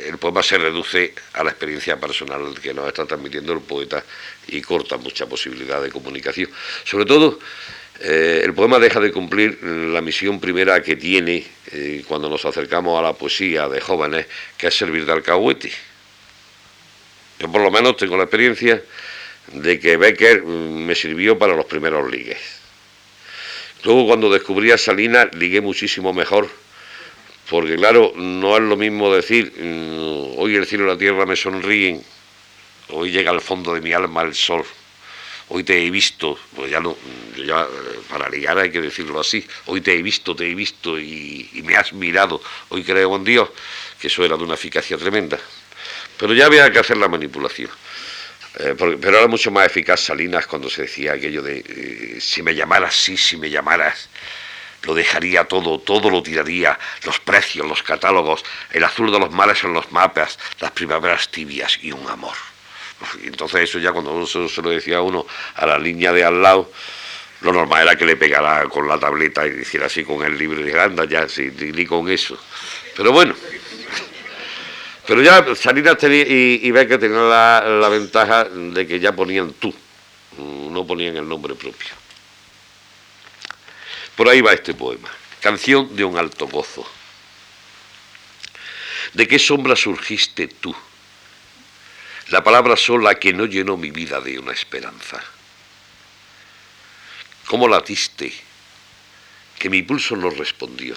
el 0.07 0.17
poema 0.17 0.41
se 0.41 0.57
reduce 0.57 1.13
a 1.33 1.43
la 1.43 1.49
experiencia 1.49 1.99
personal 1.99 2.59
que 2.61 2.73
nos 2.73 2.87
está 2.87 3.05
transmitiendo 3.05 3.53
el 3.53 3.61
poeta 3.61 4.03
y 4.47 4.61
corta 4.61 4.97
mucha 4.97 5.27
posibilidad 5.27 5.81
de 5.81 5.91
comunicación. 5.91 6.49
Sobre 6.83 7.05
todo, 7.05 7.39
el 7.99 8.53
poema 8.53 8.77
deja 8.77 8.99
de 8.99 9.11
cumplir 9.11 9.63
la 9.63 10.01
misión 10.01 10.39
primera 10.39 10.81
que 10.83 10.95
tiene 10.95 11.45
cuando 12.07 12.29
nos 12.29 12.45
acercamos 12.45 12.99
a 12.99 13.01
la 13.01 13.13
poesía 13.13 13.67
de 13.67 13.81
jóvenes, 13.81 14.27
que 14.57 14.67
es 14.67 14.77
servir 14.77 15.05
de 15.05 15.13
alcahuete 15.13 15.71
yo 17.39 17.51
por 17.51 17.61
lo 17.61 17.71
menos 17.71 17.97
tengo 17.97 18.17
la 18.17 18.23
experiencia 18.23 18.81
de 19.47 19.79
que 19.79 19.97
Becker 19.97 20.43
mm, 20.43 20.85
me 20.85 20.95
sirvió 20.95 21.37
para 21.37 21.55
los 21.55 21.65
primeros 21.65 22.09
ligues. 22.09 22.37
Luego 23.83 24.07
cuando 24.07 24.29
descubrí 24.29 24.71
a 24.71 24.77
Salinas 24.77 25.27
ligué 25.35 25.61
muchísimo 25.61 26.13
mejor, 26.13 26.49
porque 27.49 27.75
claro, 27.75 28.13
no 28.15 28.57
es 28.57 28.63
lo 28.63 28.75
mismo 28.75 29.13
decir, 29.13 29.53
mm, 29.57 30.39
hoy 30.39 30.55
el 30.55 30.65
cielo 30.65 30.85
y 30.85 30.87
la 30.87 30.97
tierra 30.97 31.25
me 31.25 31.35
sonríen, 31.35 32.03
hoy 32.89 33.11
llega 33.11 33.31
al 33.31 33.41
fondo 33.41 33.73
de 33.73 33.81
mi 33.81 33.93
alma 33.93 34.23
el 34.23 34.33
sol, 34.33 34.65
hoy 35.49 35.63
te 35.63 35.85
he 35.85 35.91
visto, 35.91 36.39
pues 36.55 36.71
ya 36.71 36.79
no, 36.79 36.97
ya 37.37 37.61
eh, 37.61 37.99
para 38.09 38.29
ligar 38.29 38.57
hay 38.57 38.71
que 38.71 38.81
decirlo 38.81 39.19
así, 39.19 39.45
hoy 39.67 39.81
te 39.81 39.93
he 39.93 40.01
visto, 40.01 40.35
te 40.35 40.49
he 40.49 40.55
visto 40.55 40.99
y, 40.99 41.49
y 41.53 41.61
me 41.61 41.75
has 41.75 41.93
mirado, 41.93 42.41
hoy 42.69 42.83
creo 42.83 43.15
en 43.15 43.23
Dios, 43.23 43.49
que 43.99 44.07
eso 44.07 44.25
era 44.25 44.37
de 44.37 44.43
una 44.43 44.55
eficacia 44.55 44.97
tremenda. 44.97 45.39
Pero 46.17 46.33
ya 46.33 46.45
había 46.45 46.71
que 46.71 46.79
hacer 46.79 46.97
la 46.97 47.07
manipulación. 47.07 47.69
Eh, 48.57 48.73
pero 48.77 49.17
era 49.17 49.27
mucho 49.27 49.51
más 49.51 49.65
eficaz 49.65 49.99
Salinas 49.99 50.47
cuando 50.47 50.69
se 50.69 50.83
decía 50.83 51.13
aquello 51.13 51.41
de 51.41 51.57
eh, 51.67 52.21
si 52.21 52.41
me 52.41 52.55
llamaras, 52.55 52.95
sí, 52.95 53.17
si 53.17 53.35
me 53.35 53.49
llamaras, 53.49 54.07
lo 54.83 54.93
dejaría 54.93 55.43
todo, 55.43 55.79
todo 55.79 56.09
lo 56.09 56.23
tiraría, 56.23 56.79
los 57.03 57.19
precios, 57.19 57.67
los 57.67 57.83
catálogos, 57.83 58.45
el 58.71 58.83
azul 58.83 59.11
de 59.11 59.19
los 59.19 59.31
mares 59.31 59.63
en 59.65 59.73
los 59.73 59.91
mapas, 59.91 60.39
las 60.59 60.71
primaveras 60.71 61.29
tibias 61.29 61.77
y 61.81 61.91
un 61.91 62.07
amor. 62.09 62.35
Entonces 63.23 63.69
eso 63.69 63.79
ya 63.79 63.91
cuando 63.91 64.13
uno 64.13 64.25
se, 64.25 64.61
lo 64.61 64.69
decía 64.69 64.97
a 64.97 65.01
uno 65.01 65.25
a 65.55 65.65
la 65.65 65.77
línea 65.77 66.13
de 66.13 66.23
al 66.23 66.41
lado, 66.41 66.71
lo 67.41 67.51
normal 67.51 67.83
era 67.83 67.97
que 67.97 68.05
le 68.05 68.15
pegara 68.15 68.63
con 68.69 68.87
la 68.87 68.97
tableta 68.97 69.45
y 69.45 69.61
hiciera 69.61 69.87
así 69.87 70.05
con 70.05 70.23
el 70.23 70.37
libro 70.37 70.61
y 70.61 70.63
dijera, 70.63 70.85
anda 70.85 71.05
ya, 71.05 71.27
sí, 71.27 71.51
ni 71.59 71.85
con 71.85 72.09
eso. 72.09 72.37
Pero 72.95 73.11
bueno, 73.11 73.35
pero 75.07 75.21
ya 75.21 75.45
Salinas 75.55 75.97
y, 76.03 76.67
y 76.67 76.71
Becker 76.71 76.99
tenían 76.99 77.29
la, 77.29 77.87
ventaja 77.89 78.45
de 78.45 78.87
que 78.87 78.99
ya 78.99 79.13
ponían 79.13 79.53
tú, 79.53 79.73
no 80.37 80.85
ponían 80.85 81.17
el 81.17 81.27
nombre 81.27 81.55
propio. 81.55 81.91
Por 84.15 84.29
ahí 84.29 84.41
va 84.41 84.53
este 84.53 84.73
poema. 84.73 85.09
Canción 85.41 85.95
de 85.95 86.03
un 86.03 86.17
alto 86.17 86.47
gozo. 86.47 86.89
¿De 89.13 89.27
qué 89.27 89.37
sombra 89.37 89.75
surgiste 89.75 90.47
tú, 90.47 90.75
la 92.29 92.43
palabra 92.43 92.75
sola 92.75 93.15
que 93.15 93.33
no 93.33 93.45
llenó 93.45 93.77
mi 93.77 93.91
vida 93.91 94.19
de 94.19 94.39
una 94.39 94.51
esperanza. 94.51 95.23
¿Cómo 97.45 97.67
latiste? 97.67 98.33
Que 99.59 99.69
mi 99.69 99.83
pulso 99.83 100.15
no 100.15 100.31
respondió. 100.31 100.95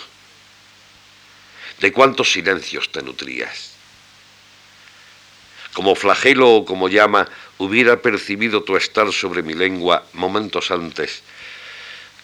¿De 1.81 1.93
cuántos 1.93 2.33
silencios 2.33 2.91
te 2.91 3.03
nutrías? 3.03 3.78
Como 5.73 5.95
flagelo 5.95 6.51
o 6.51 6.65
como 6.65 6.89
llama, 6.89 7.29
hubiera 7.59 8.01
percibido 8.03 8.63
tu 8.63 8.77
estar 8.77 9.13
sobre 9.13 9.43
mi 9.43 9.55
lengua 9.55 10.05
momentos 10.13 10.71
antes, 10.71 11.23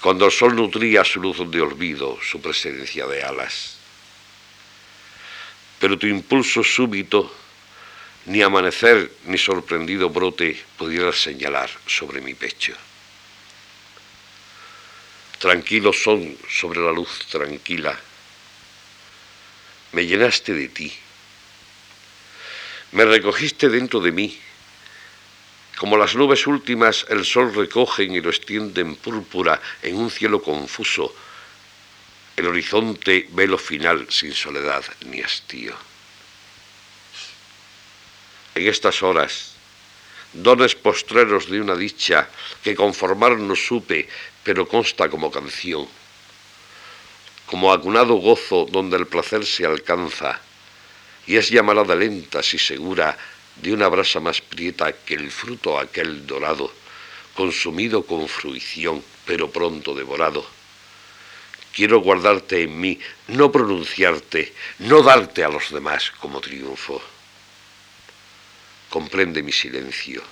cuando 0.00 0.26
el 0.26 0.32
sol 0.32 0.56
nutría 0.56 1.04
su 1.04 1.20
luz 1.20 1.38
de 1.50 1.60
olvido, 1.60 2.18
su 2.22 2.40
presencia 2.40 3.06
de 3.06 3.22
alas. 3.22 3.76
Pero 5.78 5.98
tu 5.98 6.06
impulso 6.06 6.64
súbito, 6.64 7.32
ni 8.26 8.42
amanecer 8.42 9.10
ni 9.26 9.38
sorprendido 9.38 10.08
brote 10.08 10.62
pudiera 10.78 11.12
señalar 11.12 11.70
sobre 11.86 12.20
mi 12.20 12.34
pecho. 12.34 12.74
Tranquilos 15.38 16.02
son 16.02 16.38
sobre 16.48 16.80
la 16.80 16.90
luz 16.90 17.26
tranquila. 17.30 17.98
Me 19.92 20.06
llenaste 20.06 20.54
de 20.54 20.68
ti. 20.68 20.92
Me 22.94 23.04
recogiste 23.04 23.68
dentro 23.68 23.98
de 23.98 24.12
mí. 24.12 24.38
Como 25.76 25.96
las 25.96 26.14
nubes 26.14 26.46
últimas 26.46 27.04
el 27.08 27.24
sol 27.24 27.52
recogen 27.52 28.14
y 28.14 28.20
lo 28.20 28.30
extienden 28.30 28.94
púrpura 28.94 29.60
en 29.82 29.96
un 29.96 30.10
cielo 30.12 30.40
confuso, 30.40 31.12
el 32.36 32.46
horizonte 32.46 33.26
velo 33.32 33.58
final 33.58 34.06
sin 34.10 34.32
soledad 34.32 34.84
ni 35.06 35.20
hastío. 35.20 35.74
En 38.54 38.68
estas 38.68 39.02
horas, 39.02 39.54
dones 40.32 40.76
postreros 40.76 41.50
de 41.50 41.60
una 41.60 41.74
dicha 41.74 42.28
que 42.62 42.76
conformar 42.76 43.38
no 43.38 43.56
supe, 43.56 44.08
pero 44.44 44.68
consta 44.68 45.08
como 45.08 45.32
canción, 45.32 45.88
como 47.46 47.72
acunado 47.72 48.14
gozo 48.14 48.68
donde 48.70 48.96
el 48.96 49.08
placer 49.08 49.44
se 49.44 49.66
alcanza, 49.66 50.40
y 51.26 51.36
es 51.36 51.50
llamarada 51.50 51.94
lenta 51.94 52.40
y 52.40 52.58
segura 52.58 53.16
de 53.56 53.72
una 53.72 53.88
brasa 53.88 54.20
más 54.20 54.40
prieta 54.40 54.92
que 54.92 55.14
el 55.14 55.30
fruto 55.30 55.78
aquel 55.78 56.26
dorado, 56.26 56.72
consumido 57.34 58.04
con 58.04 58.28
fruición, 58.28 59.02
pero 59.24 59.50
pronto 59.50 59.94
devorado. 59.94 60.44
Quiero 61.72 62.00
guardarte 62.00 62.62
en 62.62 62.80
mí, 62.80 63.00
no 63.28 63.50
pronunciarte, 63.50 64.52
no 64.80 65.02
darte 65.02 65.42
a 65.42 65.48
los 65.48 65.70
demás 65.70 66.12
como 66.20 66.40
triunfo. 66.40 67.02
Comprende 68.90 69.42
mi 69.42 69.50
silencio, 69.50 70.22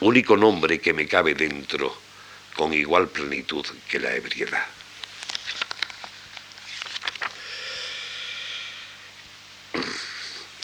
único 0.00 0.36
nombre 0.36 0.80
que 0.80 0.92
me 0.92 1.06
cabe 1.06 1.34
dentro 1.34 1.96
con 2.56 2.72
igual 2.72 3.08
plenitud 3.08 3.64
que 3.88 4.00
la 4.00 4.14
ebriedad. 4.14 4.66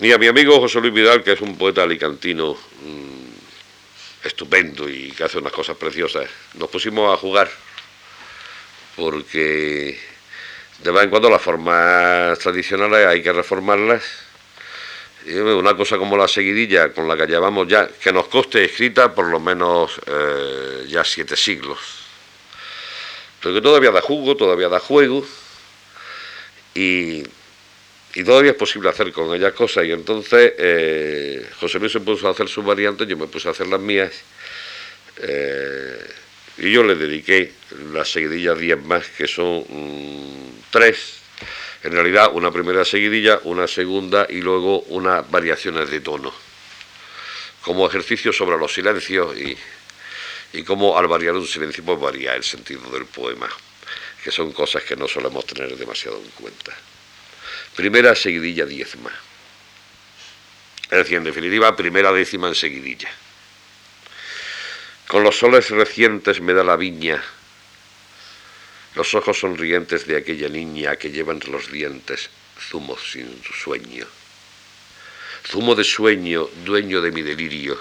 Y 0.02 0.12
a 0.12 0.18
mi 0.18 0.28
amigo 0.28 0.58
José 0.58 0.80
Luis 0.80 0.94
Vidal, 0.94 1.22
que 1.22 1.32
es 1.32 1.42
un 1.42 1.58
poeta 1.58 1.82
alicantino 1.82 2.54
mm, 2.54 4.26
estupendo 4.26 4.88
y 4.88 5.10
que 5.10 5.24
hace 5.24 5.36
unas 5.36 5.52
cosas 5.52 5.76
preciosas, 5.76 6.26
nos 6.54 6.70
pusimos 6.70 7.12
a 7.12 7.18
jugar 7.18 7.50
porque 8.96 9.98
de 10.82 10.90
vez 10.90 11.04
en 11.04 11.10
cuando 11.10 11.28
las 11.28 11.42
formas 11.42 12.38
tradicionales 12.38 13.06
hay 13.06 13.22
que 13.22 13.30
reformarlas. 13.30 14.02
Una 15.26 15.76
cosa 15.76 15.98
como 15.98 16.16
la 16.16 16.28
seguidilla 16.28 16.94
con 16.94 17.06
la 17.06 17.14
que 17.14 17.26
llevamos 17.26 17.68
ya, 17.68 17.86
que 17.86 18.10
nos 18.10 18.26
coste 18.28 18.64
escrita 18.64 19.14
por 19.14 19.26
lo 19.26 19.38
menos 19.38 20.00
eh, 20.06 20.86
ya 20.88 21.04
siete 21.04 21.36
siglos. 21.36 21.78
Pero 23.42 23.54
que 23.54 23.60
todavía 23.60 23.90
da 23.90 24.00
jugo, 24.00 24.34
todavía 24.34 24.70
da 24.70 24.80
juego. 24.80 25.26
Y 26.74 27.22
y 28.14 28.24
todavía 28.24 28.52
es 28.52 28.56
posible 28.56 28.88
hacer 28.88 29.12
con 29.12 29.34
ella 29.34 29.52
cosas. 29.52 29.84
Y 29.84 29.92
entonces 29.92 30.54
eh, 30.58 31.48
José 31.60 31.78
Luis 31.78 31.92
se 31.92 32.00
puso 32.00 32.26
a 32.28 32.32
hacer 32.32 32.48
sus 32.48 32.64
variantes, 32.64 33.06
yo 33.06 33.16
me 33.16 33.26
puse 33.26 33.48
a 33.48 33.52
hacer 33.52 33.68
las 33.68 33.80
mías. 33.80 34.12
Eh, 35.18 36.10
y 36.58 36.72
yo 36.72 36.82
le 36.82 36.94
dediqué 36.94 37.52
las 37.92 38.10
seguidillas 38.10 38.58
10 38.58 38.82
más, 38.84 39.06
que 39.08 39.26
son 39.26 39.64
mm, 39.68 40.70
tres. 40.70 41.20
En 41.82 41.92
realidad, 41.92 42.30
una 42.34 42.50
primera 42.50 42.84
seguidilla, 42.84 43.40
una 43.44 43.66
segunda 43.66 44.26
y 44.28 44.42
luego 44.42 44.80
unas 44.88 45.30
variaciones 45.30 45.90
de 45.90 46.00
tono. 46.00 46.32
Como 47.62 47.86
ejercicio 47.86 48.32
sobre 48.32 48.58
los 48.58 48.74
silencios 48.74 49.36
y, 49.38 49.56
y 50.52 50.62
cómo 50.64 50.98
al 50.98 51.06
variar 51.06 51.34
un 51.34 51.46
silencio 51.46 51.84
pues 51.84 51.98
varía 51.98 52.34
el 52.34 52.42
sentido 52.42 52.90
del 52.90 53.06
poema, 53.06 53.48
que 54.22 54.30
son 54.30 54.52
cosas 54.52 54.82
que 54.82 54.96
no 54.96 55.08
solemos 55.08 55.46
tener 55.46 55.74
demasiado 55.76 56.18
en 56.18 56.30
cuenta. 56.30 56.76
Primera 57.80 58.14
seguidilla 58.14 58.66
diezma. 58.66 59.10
Es 60.90 60.98
decir, 60.98 61.16
en 61.16 61.24
definitiva, 61.24 61.74
primera 61.74 62.12
décima 62.12 62.48
en 62.48 62.54
seguidilla. 62.54 63.08
Con 65.08 65.24
los 65.24 65.38
soles 65.38 65.70
recientes 65.70 66.42
me 66.42 66.52
da 66.52 66.62
la 66.62 66.76
viña, 66.76 67.24
los 68.96 69.14
ojos 69.14 69.40
sonrientes 69.40 70.06
de 70.06 70.18
aquella 70.18 70.50
niña 70.50 70.96
que 70.96 71.10
lleva 71.10 71.32
entre 71.32 71.50
los 71.50 71.72
dientes 71.72 72.28
zumo 72.60 72.98
sin 72.98 73.42
sueño. 73.44 74.04
Zumo 75.48 75.74
de 75.74 75.84
sueño, 75.84 76.50
dueño 76.66 77.00
de 77.00 77.12
mi 77.12 77.22
delirio, 77.22 77.80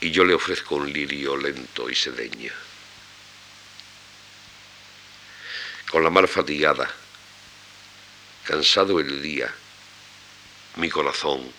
y 0.00 0.12
yo 0.12 0.24
le 0.24 0.32
ofrezco 0.32 0.76
un 0.76 0.90
lirio 0.90 1.36
lento 1.36 1.90
y 1.90 1.94
sedeño. 1.94 2.54
Con 5.90 6.02
la 6.02 6.08
mar 6.08 6.26
fatigada, 6.26 6.90
cansado 8.50 8.98
el 8.98 9.22
día, 9.22 9.48
mi 10.74 10.90
corazón, 10.90 11.52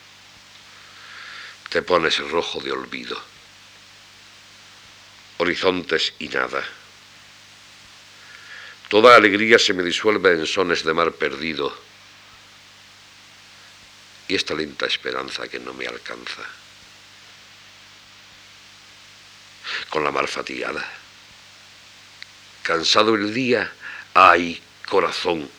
te 1.70 1.82
pones 1.82 2.18
rojo 2.18 2.60
de 2.60 2.74
olvido, 2.74 3.18
horizontes 5.38 6.14
y 6.20 6.28
nada. 6.28 6.62
Toda 8.90 9.16
alegría 9.16 9.58
se 9.58 9.74
me 9.74 9.84
disuelve 9.84 10.34
en 10.34 10.46
sones 10.46 10.84
de 10.84 10.94
mar 10.94 11.14
perdido 11.14 11.74
y 14.28 14.36
esta 14.36 14.54
lenta 14.54 14.86
esperanza 14.86 15.48
que 15.48 15.62
no 15.62 15.74
me 15.74 15.88
alcanza. 15.88 16.44
Con 19.90 20.04
la 20.04 20.12
mar 20.12 20.28
fatigada, 20.28 20.86
cansado 22.64 23.16
el 23.16 23.34
día, 23.34 23.72
ay, 24.14 24.62
corazón, 24.90 25.50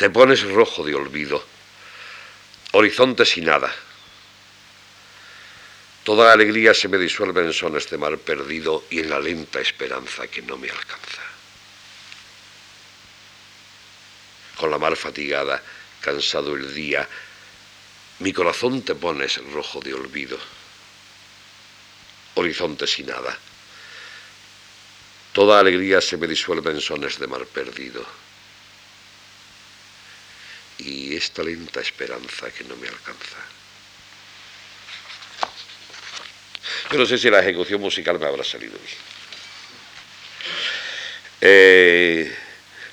te 0.00 0.08
pones 0.08 0.40
rojo 0.44 0.82
de 0.82 0.94
olvido, 0.94 1.44
horizontes 2.72 3.36
y 3.36 3.42
nada. 3.42 3.70
Toda 6.04 6.32
alegría 6.32 6.72
se 6.72 6.88
me 6.88 6.96
disuelve 6.96 7.42
en 7.42 7.52
sones 7.52 7.90
de 7.90 7.98
mar 7.98 8.16
perdido 8.16 8.84
y 8.88 9.00
en 9.00 9.10
la 9.10 9.20
lenta 9.20 9.60
esperanza 9.60 10.26
que 10.26 10.40
no 10.40 10.56
me 10.56 10.70
alcanza. 10.70 11.20
Con 14.56 14.70
la 14.70 14.78
mar 14.78 14.96
fatigada, 14.96 15.62
cansado 16.00 16.54
el 16.56 16.72
día, 16.72 17.06
mi 18.20 18.32
corazón 18.32 18.80
te 18.80 18.94
pones 18.94 19.36
rojo 19.52 19.80
de 19.80 19.92
olvido, 19.92 20.38
horizontes 22.36 22.98
y 23.00 23.02
nada. 23.02 23.36
Toda 25.34 25.60
alegría 25.60 26.00
se 26.00 26.16
me 26.16 26.26
disuelve 26.26 26.70
en 26.70 26.80
sones 26.80 27.18
de 27.18 27.26
mar 27.26 27.44
perdido 27.44 28.29
y 30.84 31.16
esta 31.16 31.42
lenta 31.42 31.80
esperanza 31.80 32.50
que 32.50 32.64
no 32.64 32.76
me 32.76 32.88
alcanza. 32.88 33.36
Yo 36.90 36.98
no 36.98 37.06
sé 37.06 37.18
si 37.18 37.30
la 37.30 37.40
ejecución 37.40 37.80
musical 37.80 38.18
me 38.18 38.26
habrá 38.26 38.42
salido 38.42 38.72
bien. 38.72 38.98
Eh, 41.42 42.36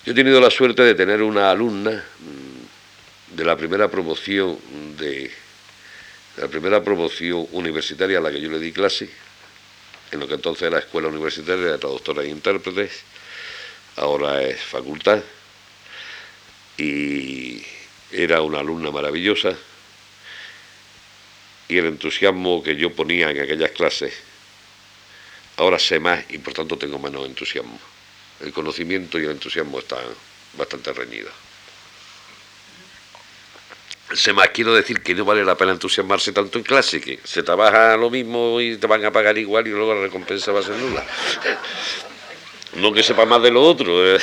yo 0.06 0.12
he 0.12 0.16
tenido 0.16 0.40
la 0.40 0.50
suerte 0.50 0.84
de 0.84 0.96
tener 0.96 1.22
una 1.22 1.52
alumna 1.52 1.92
mm, 1.92 3.36
de 3.36 3.44
la 3.44 3.58
primera 3.58 3.90
promoción 3.90 4.58
de, 4.98 5.32
la 6.38 6.48
primera 6.48 6.84
promoción 6.84 7.48
universitaria 7.52 8.20
a 8.20 8.22
la 8.22 8.32
que 8.32 8.40
yo 8.40 8.50
le 8.50 8.60
di 8.60 8.72
clase, 8.72 9.10
en 10.12 10.20
lo 10.20 10.28
que 10.28 10.36
entonces 10.36 10.68
era 10.68 10.80
escuela 10.80 11.08
universitaria 11.08 11.72
de 11.72 11.78
traductora 11.78 12.24
e 12.24 12.30
intérpretes, 12.30 13.02
ahora 13.96 14.44
es 14.44 14.62
facultad, 14.62 15.22
y 16.78 17.64
era 18.12 18.42
una 18.42 18.60
alumna 18.60 18.92
maravillosa 18.92 19.56
y 21.68 21.78
el 21.78 21.86
entusiasmo 21.86 22.64
que 22.64 22.76
yo 22.76 22.94
ponía 22.94 23.30
en 23.30 23.42
aquellas 23.42 23.72
clases, 23.72 24.14
ahora 25.58 25.80
sé 25.80 26.00
más 26.00 26.24
y 26.30 26.38
por 26.38 26.54
tanto 26.54 26.78
tengo 26.78 27.00
menos 27.00 27.26
entusiasmo. 27.26 27.78
El 28.40 28.54
conocimiento 28.54 29.20
y 29.20 29.26
el 29.26 29.32
entusiasmo 29.32 29.80
están 29.80 30.06
bastante 30.54 30.94
reñidos. 30.94 31.34
Se 34.14 34.32
más 34.32 34.50
quiero 34.50 34.74
decir 34.74 35.02
que 35.02 35.14
no 35.14 35.26
vale 35.26 35.44
la 35.44 35.58
pena 35.58 35.74
entusiasmarse 35.74 36.32
tanto 36.32 36.58
en 36.58 36.64
clase, 36.64 37.02
que 37.02 37.20
se 37.26 37.44
trabaja 37.44 37.98
lo 37.98 38.10
mismo 38.10 38.62
y 38.62 38.78
te 38.78 38.88
van 38.88 39.04
a 39.04 39.12
pagar 39.12 39.38
igual 39.38 39.68
y 39.68 39.72
luego 39.72 39.96
la 39.96 40.02
recompensa 40.02 40.54
va 40.54 40.62
a 40.62 40.64
ser 40.64 40.76
nula. 40.78 41.06
No 42.76 42.94
que 42.94 43.04
sepa 43.04 43.26
más 43.26 43.42
de 43.42 43.52
lo 43.52 43.64
otro. 43.64 44.16
Eh. 44.16 44.20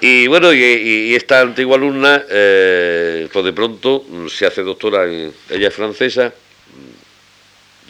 Y 0.00 0.28
bueno, 0.28 0.52
y, 0.52 1.14
esta 1.16 1.40
antigua 1.40 1.76
alumna, 1.76 2.24
pues 2.28 3.44
de 3.44 3.52
pronto 3.52 4.04
se 4.28 4.46
hace 4.46 4.62
doctora, 4.62 5.04
en, 5.06 5.32
ella 5.50 5.68
es 5.68 5.74
francesa, 5.74 6.32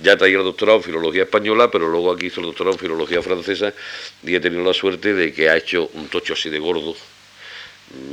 ya 0.03 0.17
traía 0.17 0.39
el 0.39 0.45
doctorado 0.45 0.79
en 0.79 0.85
filología 0.85 1.25
española, 1.25 1.71
pero 1.71 1.89
luego 1.89 2.13
aquí 2.13 2.27
hizo 2.27 2.41
el 2.41 2.47
doctorado 2.47 2.77
en 2.77 2.81
filología 2.81 3.21
francesa 3.21 3.75
y 4.23 4.35
he 4.35 4.41
tenido 4.41 4.65
la 4.65 4.73
suerte 4.73 5.13
de 5.13 5.35
que 5.35 5.51
ha 5.51 5.57
hecho 5.57 5.91
un 5.95 6.09
tocho 6.09 6.33
así 6.33 6.49
de 6.49 6.59
gordo, 6.59 6.97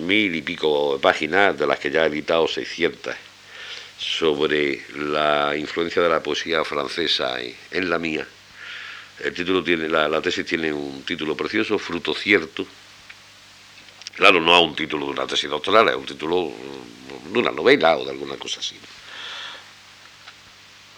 mil 0.01 0.35
y 0.35 0.41
pico 0.41 0.99
páginas, 0.99 1.57
de 1.57 1.65
las 1.65 1.79
que 1.79 1.89
ya 1.89 2.03
ha 2.03 2.07
editado 2.07 2.49
600, 2.49 3.15
sobre 3.97 4.81
la 4.97 5.53
influencia 5.55 6.01
de 6.01 6.09
la 6.09 6.21
poesía 6.21 6.65
francesa 6.65 7.37
en 7.71 7.89
la 7.89 7.97
mía. 7.97 8.27
El 9.23 9.33
título 9.33 9.63
tiene, 9.63 9.87
la 9.87 10.21
tesis 10.21 10.45
tiene 10.45 10.73
un 10.73 11.03
título 11.03 11.37
precioso, 11.37 11.79
Fruto 11.79 12.13
Cierto, 12.13 12.67
Claro, 14.15 14.39
no 14.39 14.55
a 14.55 14.61
un 14.61 14.75
título 14.75 15.07
de 15.07 15.11
una 15.11 15.27
tesis 15.27 15.49
doctoral, 15.49 15.89
es 15.89 15.95
un 15.95 16.05
título 16.05 16.51
de 17.31 17.39
una 17.39 17.51
novela 17.51 17.97
o 17.97 18.05
de 18.05 18.11
alguna 18.11 18.37
cosa 18.37 18.61
así. 18.61 18.75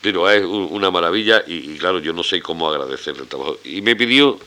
Pero 0.01 0.29
es 0.29 0.43
una 0.43 0.91
maravilla 0.91 1.43
y, 1.47 1.77
claro, 1.77 1.99
yo 1.99 2.13
no 2.13 2.23
sé 2.23 2.41
cómo 2.41 2.69
agradecerle 2.69 3.23
el 3.23 3.27
trabajo. 3.27 3.57
Y 3.63 3.81
me 3.81 3.95
pidió 3.95 4.39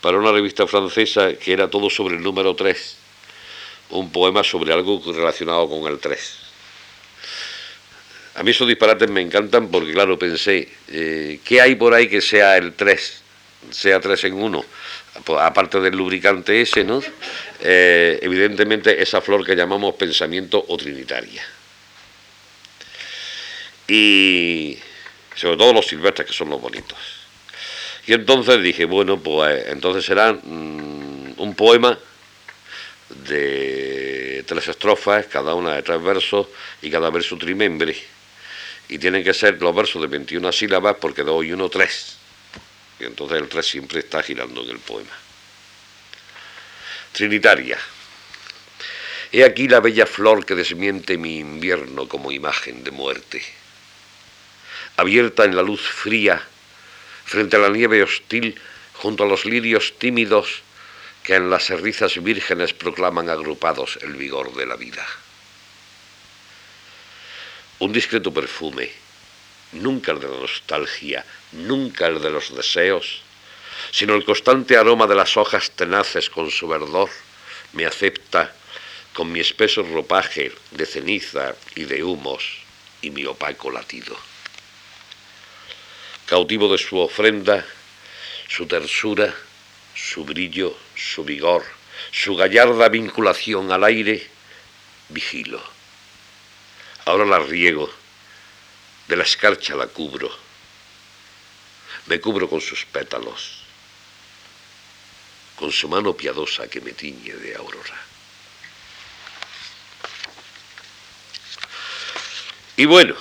para 0.00 0.18
una 0.18 0.30
revista 0.30 0.66
francesa 0.66 1.34
que 1.34 1.52
era 1.52 1.68
todo 1.68 1.90
sobre 1.90 2.14
el 2.16 2.22
número 2.22 2.54
3, 2.54 2.96
un 3.90 4.12
poema 4.12 4.44
sobre 4.44 4.72
algo 4.72 5.02
relacionado 5.04 5.68
con 5.68 5.90
el 5.90 5.98
3. 5.98 6.38
A 8.36 8.42
mí 8.44 8.52
esos 8.52 8.68
disparates 8.68 9.10
me 9.10 9.20
encantan 9.20 9.68
porque, 9.68 9.92
claro, 9.92 10.18
pensé, 10.18 10.68
eh, 10.88 11.40
¿qué 11.44 11.60
hay 11.60 11.74
por 11.74 11.94
ahí 11.94 12.08
que 12.08 12.20
sea 12.20 12.56
el 12.56 12.74
3? 12.74 13.22
Sea 13.70 14.00
3 14.00 14.24
en 14.24 14.34
1 14.34 14.58
pues, 14.60 14.83
aparte 15.38 15.80
del 15.80 15.96
lubricante 15.96 16.60
ese, 16.60 16.84
¿no? 16.84 17.02
Eh, 17.60 18.18
evidentemente 18.22 19.02
esa 19.02 19.20
flor 19.20 19.44
que 19.44 19.54
llamamos 19.54 19.94
pensamiento 19.94 20.64
o 20.68 20.76
trinitaria. 20.76 21.42
Y 23.86 24.78
sobre 25.34 25.56
todo 25.56 25.72
los 25.72 25.86
silvestres, 25.86 26.28
que 26.28 26.32
son 26.32 26.50
los 26.50 26.60
bonitos. 26.60 26.98
Y 28.06 28.12
entonces 28.12 28.62
dije, 28.62 28.84
bueno, 28.84 29.18
pues 29.18 29.66
entonces 29.68 30.04
será 30.04 30.32
mm, 30.32 31.34
un 31.36 31.54
poema 31.54 31.98
de 33.26 34.44
tres 34.46 34.68
estrofas, 34.68 35.26
cada 35.26 35.54
una 35.54 35.74
de 35.74 35.82
tres 35.82 36.02
versos 36.02 36.48
y 36.82 36.90
cada 36.90 37.10
verso 37.10 37.36
trimembre. 37.38 37.96
Y 38.88 38.98
tienen 38.98 39.24
que 39.24 39.32
ser 39.32 39.60
los 39.62 39.74
versos 39.74 40.02
de 40.02 40.08
21 40.08 40.52
sílabas 40.52 40.96
porque 41.00 41.22
dos 41.22 41.44
y 41.44 41.52
uno 41.52 41.68
tres. 41.68 42.18
Y 43.00 43.04
entonces 43.04 43.40
el 43.40 43.48
3 43.48 43.66
siempre 43.66 44.00
está 44.00 44.22
girando 44.22 44.62
en 44.62 44.70
el 44.70 44.78
poema. 44.78 45.12
Trinitaria. 47.12 47.78
He 49.32 49.44
aquí 49.44 49.68
la 49.68 49.80
bella 49.80 50.06
flor 50.06 50.46
que 50.46 50.54
desmiente 50.54 51.18
mi 51.18 51.38
invierno 51.38 52.08
como 52.08 52.30
imagen 52.30 52.84
de 52.84 52.90
muerte. 52.90 53.42
Abierta 54.96 55.44
en 55.44 55.56
la 55.56 55.62
luz 55.62 55.80
fría, 55.80 56.40
frente 57.24 57.56
a 57.56 57.58
la 57.60 57.68
nieve 57.68 58.02
hostil, 58.02 58.60
junto 58.94 59.24
a 59.24 59.26
los 59.26 59.44
lirios 59.44 59.94
tímidos 59.98 60.62
que 61.24 61.34
en 61.34 61.50
las 61.50 61.64
cerrizas 61.64 62.22
vírgenes 62.22 62.74
proclaman 62.74 63.28
agrupados 63.28 63.98
el 64.02 64.12
vigor 64.14 64.54
de 64.54 64.66
la 64.66 64.76
vida. 64.76 65.04
Un 67.80 67.92
discreto 67.92 68.32
perfume, 68.32 68.90
nunca 69.74 70.12
el 70.12 70.20
de 70.20 70.28
la 70.28 70.38
nostalgia, 70.38 71.24
nunca 71.52 72.06
el 72.06 72.20
de 72.20 72.30
los 72.30 72.54
deseos, 72.54 73.22
sino 73.90 74.14
el 74.14 74.24
constante 74.24 74.76
aroma 74.76 75.06
de 75.06 75.14
las 75.14 75.36
hojas 75.36 75.70
tenaces 75.70 76.30
con 76.30 76.50
su 76.50 76.66
verdor, 76.68 77.10
me 77.72 77.86
acepta 77.86 78.54
con 79.12 79.30
mi 79.30 79.40
espeso 79.40 79.82
ropaje 79.82 80.52
de 80.72 80.86
ceniza 80.86 81.54
y 81.74 81.84
de 81.84 82.02
humos 82.02 82.58
y 83.02 83.10
mi 83.10 83.24
opaco 83.24 83.70
latido. 83.70 84.16
Cautivo 86.26 86.72
de 86.72 86.78
su 86.78 86.98
ofrenda, 86.98 87.64
su 88.48 88.66
tersura, 88.66 89.34
su 89.94 90.24
brillo, 90.24 90.76
su 90.96 91.22
vigor, 91.24 91.64
su 92.10 92.34
gallarda 92.34 92.88
vinculación 92.88 93.70
al 93.70 93.84
aire, 93.84 94.26
vigilo. 95.10 95.62
Ahora 97.04 97.26
la 97.26 97.38
riego, 97.38 97.90
de 99.08 99.16
la 99.16 99.24
escarcha 99.24 99.74
la 99.74 99.86
cubro, 99.86 100.30
me 102.06 102.20
cubro 102.20 102.48
con 102.48 102.60
sus 102.60 102.84
pétalos, 102.84 103.62
con 105.56 105.72
su 105.72 105.88
mano 105.88 106.14
piadosa 106.14 106.68
que 106.68 106.80
me 106.80 106.92
tiñe 106.92 107.34
de 107.34 107.56
aurora. 107.56 107.96
Y 112.76 112.86
bueno, 112.86 113.14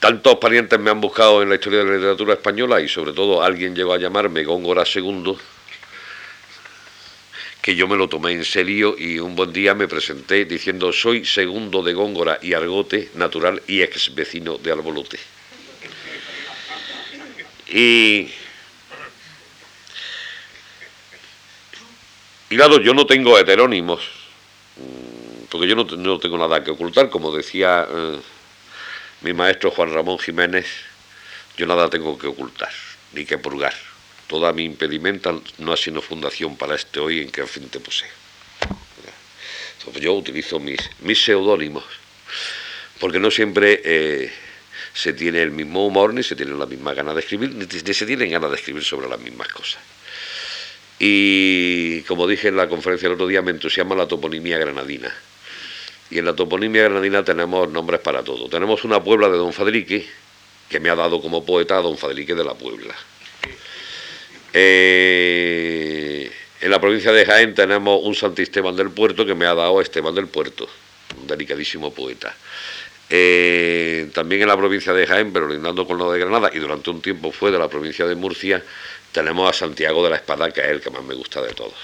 tantos 0.00 0.36
parientes 0.36 0.78
me 0.80 0.90
han 0.90 1.00
buscado 1.00 1.40
en 1.42 1.48
la 1.48 1.54
historia 1.54 1.78
de 1.80 1.84
la 1.84 1.94
literatura 1.94 2.34
española 2.34 2.80
y 2.80 2.88
sobre 2.88 3.12
todo 3.12 3.42
alguien 3.42 3.74
llegó 3.76 3.94
a 3.94 3.98
llamarme 3.98 4.42
Góngora 4.42 4.84
II, 4.92 5.38
que 7.64 7.74
yo 7.74 7.88
me 7.88 7.96
lo 7.96 8.10
tomé 8.10 8.32
en 8.32 8.44
serio 8.44 8.94
y 8.98 9.18
un 9.18 9.34
buen 9.34 9.50
día 9.50 9.72
me 9.72 9.88
presenté 9.88 10.44
diciendo 10.44 10.92
soy 10.92 11.24
segundo 11.24 11.82
de 11.82 11.94
Góngora 11.94 12.38
y 12.42 12.52
Argote, 12.52 13.08
natural 13.14 13.62
y 13.66 13.80
ex 13.80 14.14
vecino 14.14 14.58
de 14.58 14.70
Albolote. 14.70 15.18
Y, 17.68 18.28
claro, 22.50 22.82
yo 22.82 22.92
no 22.92 23.06
tengo 23.06 23.38
heterónimos, 23.38 24.02
mm, 24.76 25.44
porque 25.48 25.66
yo 25.66 25.74
no, 25.74 26.18
tengo 26.18 26.36
nada 26.36 26.62
que 26.62 26.70
ocultar, 26.70 27.08
como 27.08 27.34
decía 27.34 27.88
eh, 27.90 28.20
mi 29.22 29.32
maestro 29.32 29.70
Juan 29.70 29.90
Ramón 29.90 30.18
Jiménez, 30.18 30.66
yo 31.56 31.66
nada 31.66 31.88
tengo 31.88 32.18
que 32.18 32.26
ocultar, 32.26 32.72
ni 33.14 33.24
que 33.24 33.38
purgar. 33.38 33.72
Toda 34.26 34.52
mi 34.52 34.64
impedimenta 34.64 35.34
no 35.58 35.72
ha 35.72 35.76
sido 35.76 36.00
fundación 36.00 36.56
para 36.56 36.74
este 36.74 37.00
hoy 37.00 37.20
en 37.20 37.30
que 37.30 37.42
al 37.42 37.48
fin 37.48 37.68
te 37.68 37.80
posee. 37.80 38.08
yo 40.00 40.14
utilizo 40.14 40.58
mis, 40.58 40.80
mis 41.00 41.22
seudónimos, 41.22 41.84
porque 42.98 43.18
no 43.18 43.30
siempre... 43.30 43.80
Eh, 43.84 44.32
se 44.94 45.12
tiene 45.12 45.42
el 45.42 45.50
mismo 45.50 45.86
humor, 45.86 46.14
ni 46.14 46.22
se 46.22 46.36
tiene 46.36 46.54
la 46.54 46.66
misma 46.66 46.94
gana 46.94 47.12
de 47.12 47.20
escribir, 47.20 47.52
ni, 47.52 47.66
se 47.66 48.06
tienen 48.06 48.30
ganas 48.30 48.50
de 48.50 48.56
escribir 48.56 48.84
sobre 48.84 49.08
las 49.08 49.18
mismas 49.18 49.48
cosas. 49.48 49.82
Y 51.00 52.02
como 52.02 52.28
dije 52.28 52.48
en 52.48 52.56
la 52.56 52.68
conferencia 52.68 53.08
el 53.08 53.14
otro 53.14 53.26
día, 53.26 53.42
me 53.42 53.50
entusiasma 53.50 53.96
la 53.96 54.06
toponimia 54.06 54.56
granadina. 54.56 55.12
Y 56.10 56.18
en 56.18 56.24
la 56.24 56.36
toponimia 56.36 56.84
granadina 56.84 57.24
tenemos 57.24 57.68
nombres 57.68 58.00
para 58.00 58.22
todo. 58.22 58.48
Tenemos 58.48 58.84
una 58.84 59.02
Puebla 59.02 59.28
de 59.28 59.36
Don 59.36 59.52
Fadrique, 59.52 60.08
que 60.68 60.78
me 60.78 60.90
ha 60.90 60.94
dado 60.94 61.20
como 61.20 61.44
poeta 61.44 61.78
a 61.78 61.82
Don 61.82 61.98
Fadrique 61.98 62.36
de 62.36 62.44
la 62.44 62.54
Puebla. 62.54 62.94
Eh, 64.56 66.30
en 66.60 66.70
la 66.70 66.80
provincia 66.80 67.10
de 67.12 67.26
Jaén 67.26 67.54
tenemos 67.54 68.00
un 68.04 68.14
Santisteban 68.14 68.76
del 68.76 68.90
Puerto 68.90 69.26
que 69.26 69.34
me 69.34 69.46
ha 69.46 69.54
dado 69.54 69.80
Esteban 69.80 70.14
del 70.14 70.28
Puerto, 70.28 70.68
un 71.20 71.26
delicadísimo 71.26 71.92
poeta. 71.92 72.34
Eh, 73.10 74.08
también 74.14 74.42
en 74.42 74.48
la 74.48 74.56
provincia 74.56 74.92
de 74.92 75.06
Jaén, 75.06 75.32
pero 75.32 75.48
lindando 75.48 75.86
con 75.86 75.98
lo 75.98 76.10
de 76.12 76.20
Granada, 76.20 76.50
y 76.54 76.60
durante 76.60 76.88
un 76.90 77.02
tiempo 77.02 77.32
fue 77.32 77.50
de 77.50 77.58
la 77.58 77.68
provincia 77.68 78.06
de 78.06 78.14
Murcia, 78.14 78.62
tenemos 79.10 79.50
a 79.50 79.52
Santiago 79.52 80.04
de 80.04 80.10
la 80.10 80.16
Espada, 80.16 80.52
que 80.52 80.60
es 80.60 80.68
el 80.68 80.80
que 80.80 80.90
más 80.90 81.02
me 81.02 81.14
gusta 81.14 81.42
de 81.42 81.52
todos. 81.52 81.74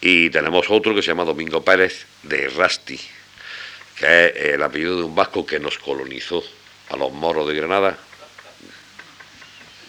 Y 0.00 0.30
tenemos 0.30 0.66
otro 0.70 0.94
que 0.94 1.02
se 1.02 1.08
llama 1.08 1.24
Domingo 1.24 1.64
Pérez 1.64 2.06
de 2.22 2.48
Rasti, 2.50 3.00
que 3.98 4.26
es 4.26 4.54
el 4.54 4.62
apellido 4.62 4.96
de 4.96 5.02
un 5.02 5.14
vasco 5.14 5.44
que 5.44 5.58
nos 5.58 5.76
colonizó 5.78 6.42
a 6.90 6.96
los 6.96 7.12
moros 7.12 7.48
de 7.48 7.54
Granada. 7.54 7.98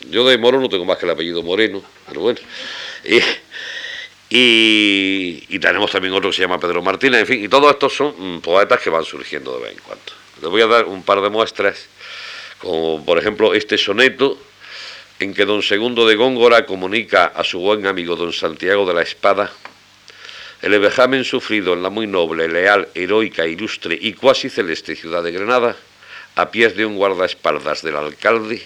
Yo 0.09 0.27
de 0.27 0.37
moro 0.37 0.59
no 0.59 0.69
tengo 0.69 0.85
más 0.85 0.97
que 0.97 1.05
el 1.05 1.11
apellido 1.11 1.43
Moreno, 1.43 1.81
pero 2.07 2.21
bueno. 2.21 2.39
Y, 3.03 3.19
y, 5.49 5.59
tenemos 5.59 5.91
también 5.91 6.13
otro 6.13 6.29
que 6.29 6.35
se 6.35 6.41
llama 6.41 6.59
Pedro 6.59 6.81
Martínez, 6.81 7.21
en 7.21 7.27
fin, 7.27 7.43
y 7.43 7.47
todos 7.47 7.71
estos 7.71 7.95
son 7.95 8.13
mm, 8.17 8.41
poetas 8.41 8.79
que 8.81 8.89
van 8.89 9.03
surgiendo 9.03 9.57
de 9.57 9.63
vez 9.63 9.71
en 9.73 9.79
cuando. 9.79 10.11
Les 10.41 10.49
voy 10.49 10.61
a 10.61 10.67
dar 10.67 10.85
un 10.85 11.03
par 11.03 11.21
de 11.21 11.29
muestras, 11.29 11.87
como 12.59 13.03
por 13.05 13.17
ejemplo 13.17 13.53
este 13.53 13.77
soneto 13.77 14.37
en 15.19 15.33
que 15.33 15.45
don 15.45 15.61
Segundo 15.61 16.07
de 16.07 16.15
Góngora 16.15 16.65
comunica 16.65 17.25
a 17.25 17.43
su 17.43 17.59
buen 17.59 17.85
amigo 17.87 18.15
don 18.15 18.31
Santiago 18.31 18.85
de 18.85 18.93
la 18.93 19.01
Espada 19.01 19.51
el 20.61 20.77
vejamen 20.77 21.23
sufrido 21.23 21.73
en 21.73 21.83
la 21.83 21.89
muy 21.89 22.05
noble, 22.05 22.49
leal, 22.49 22.89
heroica, 22.93 23.47
ilustre 23.47 23.97
y 23.99 24.13
cuasi 24.13 24.49
celeste 24.49 24.95
ciudad 24.95 25.23
de 25.23 25.31
Granada, 25.31 25.77
a 26.35 26.51
pies 26.51 26.75
de 26.75 26.85
un 26.85 26.97
guardaespaldas 26.97 27.81
del 27.81 27.95
alcalde, 27.95 28.61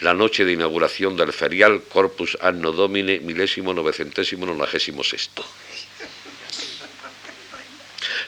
la 0.00 0.14
noche 0.14 0.44
de 0.44 0.52
inauguración 0.52 1.16
del 1.16 1.32
ferial 1.32 1.82
Corpus 1.82 2.38
Anno 2.40 2.72
Domine 2.72 3.20
milésimo 3.20 3.74
novecentésimo 3.74 4.46
nonagésimo 4.46 5.04
sexto. 5.04 5.44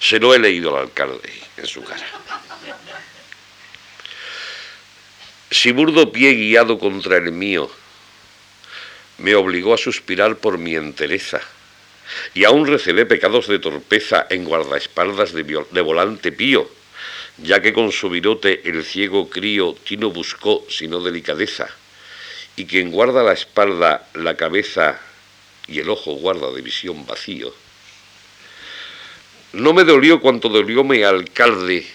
Se 0.00 0.18
lo 0.18 0.34
he 0.34 0.38
leído 0.38 0.76
al 0.76 0.84
alcalde 0.84 1.32
en 1.56 1.66
su 1.66 1.82
cara. 1.82 2.06
Si 5.50 5.72
burdo 5.72 6.12
pie 6.12 6.34
guiado 6.34 6.78
contra 6.78 7.16
el 7.16 7.32
mío 7.32 7.70
me 9.18 9.34
obligó 9.34 9.74
a 9.74 9.78
suspirar 9.78 10.36
por 10.36 10.58
mi 10.58 10.74
entereza, 10.74 11.40
y 12.34 12.44
aún 12.44 12.66
recelé 12.66 13.06
pecados 13.06 13.46
de 13.46 13.58
torpeza 13.58 14.26
en 14.28 14.44
guardaespaldas 14.44 15.32
de, 15.32 15.44
de 15.44 15.80
volante 15.80 16.32
pío, 16.32 16.68
ya 17.38 17.62
que 17.62 17.72
con 17.72 17.92
su 17.92 18.10
virote 18.10 18.68
el 18.68 18.84
ciego 18.84 19.28
crío 19.28 19.76
no 19.98 20.10
buscó 20.10 20.64
sino 20.68 21.00
delicadeza, 21.00 21.68
y 22.56 22.66
quien 22.66 22.90
guarda 22.90 23.22
la 23.22 23.32
espalda, 23.32 24.08
la 24.14 24.36
cabeza 24.36 25.00
y 25.66 25.78
el 25.78 25.88
ojo 25.88 26.14
guarda 26.14 26.50
de 26.50 26.60
visión 26.60 27.06
vacío. 27.06 27.54
No 29.52 29.72
me 29.72 29.84
dolió 29.84 30.20
cuanto 30.20 30.48
dolió 30.48 30.84
mi 30.84 31.02
alcalde, 31.02 31.86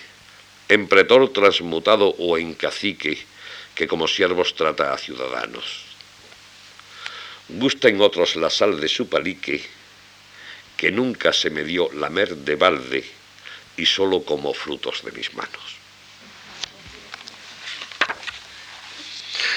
en 0.69 0.87
pretor 0.87 1.31
transmutado 1.31 2.09
o 2.17 2.37
en 2.37 2.53
cacique, 2.53 3.17
que 3.73 3.87
como 3.87 4.07
siervos 4.07 4.55
trata 4.55 4.93
a 4.93 4.97
ciudadanos. 4.97 5.85
Gusta 7.49 7.87
en 7.87 8.01
otros 8.01 8.35
la 8.35 8.49
sal 8.49 8.81
de 8.81 8.87
su 8.87 9.07
palique, 9.07 9.63
que 10.75 10.91
nunca 10.91 11.31
se 11.31 11.49
me 11.49 11.63
dio 11.63 11.89
lamer 11.93 12.35
de 12.35 12.55
balde 12.55 13.16
y 13.77 13.85
solo 13.85 14.23
como 14.23 14.53
frutos 14.53 15.03
de 15.03 15.11
mis 15.11 15.33
manos. 15.33 15.77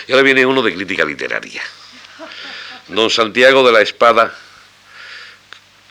Y 0.07 0.13
ahora 0.13 0.23
viene 0.23 0.47
uno 0.47 0.63
de 0.63 0.75
crítica 0.75 1.05
literaria. 1.05 1.63
Don 2.89 3.11
Santiago 3.11 3.67
de 3.67 3.73
la 3.73 3.81
Espada 3.81 4.37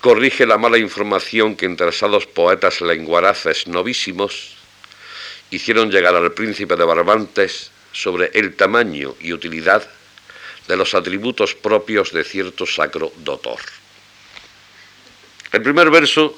corrige 0.02 0.46
la 0.46 0.58
mala 0.58 0.78
información 0.78 1.56
que 1.56 1.66
interesados 1.66 2.26
poetas 2.26 2.82
lenguaraces 2.82 3.68
novísimos 3.68 4.56
hicieron 5.50 5.92
llegar 5.92 6.16
al 6.16 6.32
príncipe 6.34 6.76
de 6.76 6.84
Barbantes 6.86 7.72
sobre 7.92 8.32
el 8.34 8.56
tamaño 8.56 9.16
y 9.20 9.34
utilidad 9.34 9.90
de 10.68 10.78
los 10.78 10.94
atributos 10.94 11.56
propios 11.56 12.12
de 12.12 12.24
cierto 12.24 12.66
sacro 12.66 13.12
dotor. 13.18 13.60
El 15.52 15.64
primer 15.64 15.90
verso 15.90 16.38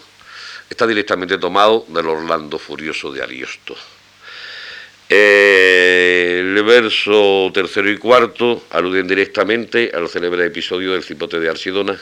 está 0.71 0.87
directamente 0.87 1.37
tomado 1.37 1.85
del 1.89 2.07
Orlando 2.07 2.57
Furioso 2.57 3.11
de 3.11 3.21
Ariosto. 3.21 3.75
El 5.09 6.63
verso 6.63 7.51
tercero 7.53 7.91
y 7.91 7.97
cuarto 7.97 8.63
aluden 8.69 9.05
directamente 9.05 9.91
al 9.93 10.07
célebre 10.07 10.45
episodio 10.45 10.93
del 10.93 11.03
cipote 11.03 11.41
de 11.41 11.49
Arsidona, 11.49 11.99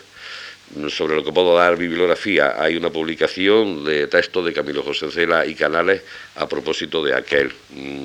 sobre 0.89 1.15
lo 1.15 1.23
que 1.23 1.31
puedo 1.31 1.55
dar 1.55 1.77
bibliografía. 1.77 2.61
Hay 2.61 2.77
una 2.77 2.91
publicación 2.91 3.83
de 3.83 4.05
texto 4.05 4.43
de 4.43 4.53
Camilo 4.53 4.83
José 4.83 5.09
Cela 5.09 5.47
y 5.47 5.55
Canales 5.55 6.03
a 6.35 6.47
propósito 6.47 7.03
de 7.03 7.15
aquel 7.15 7.51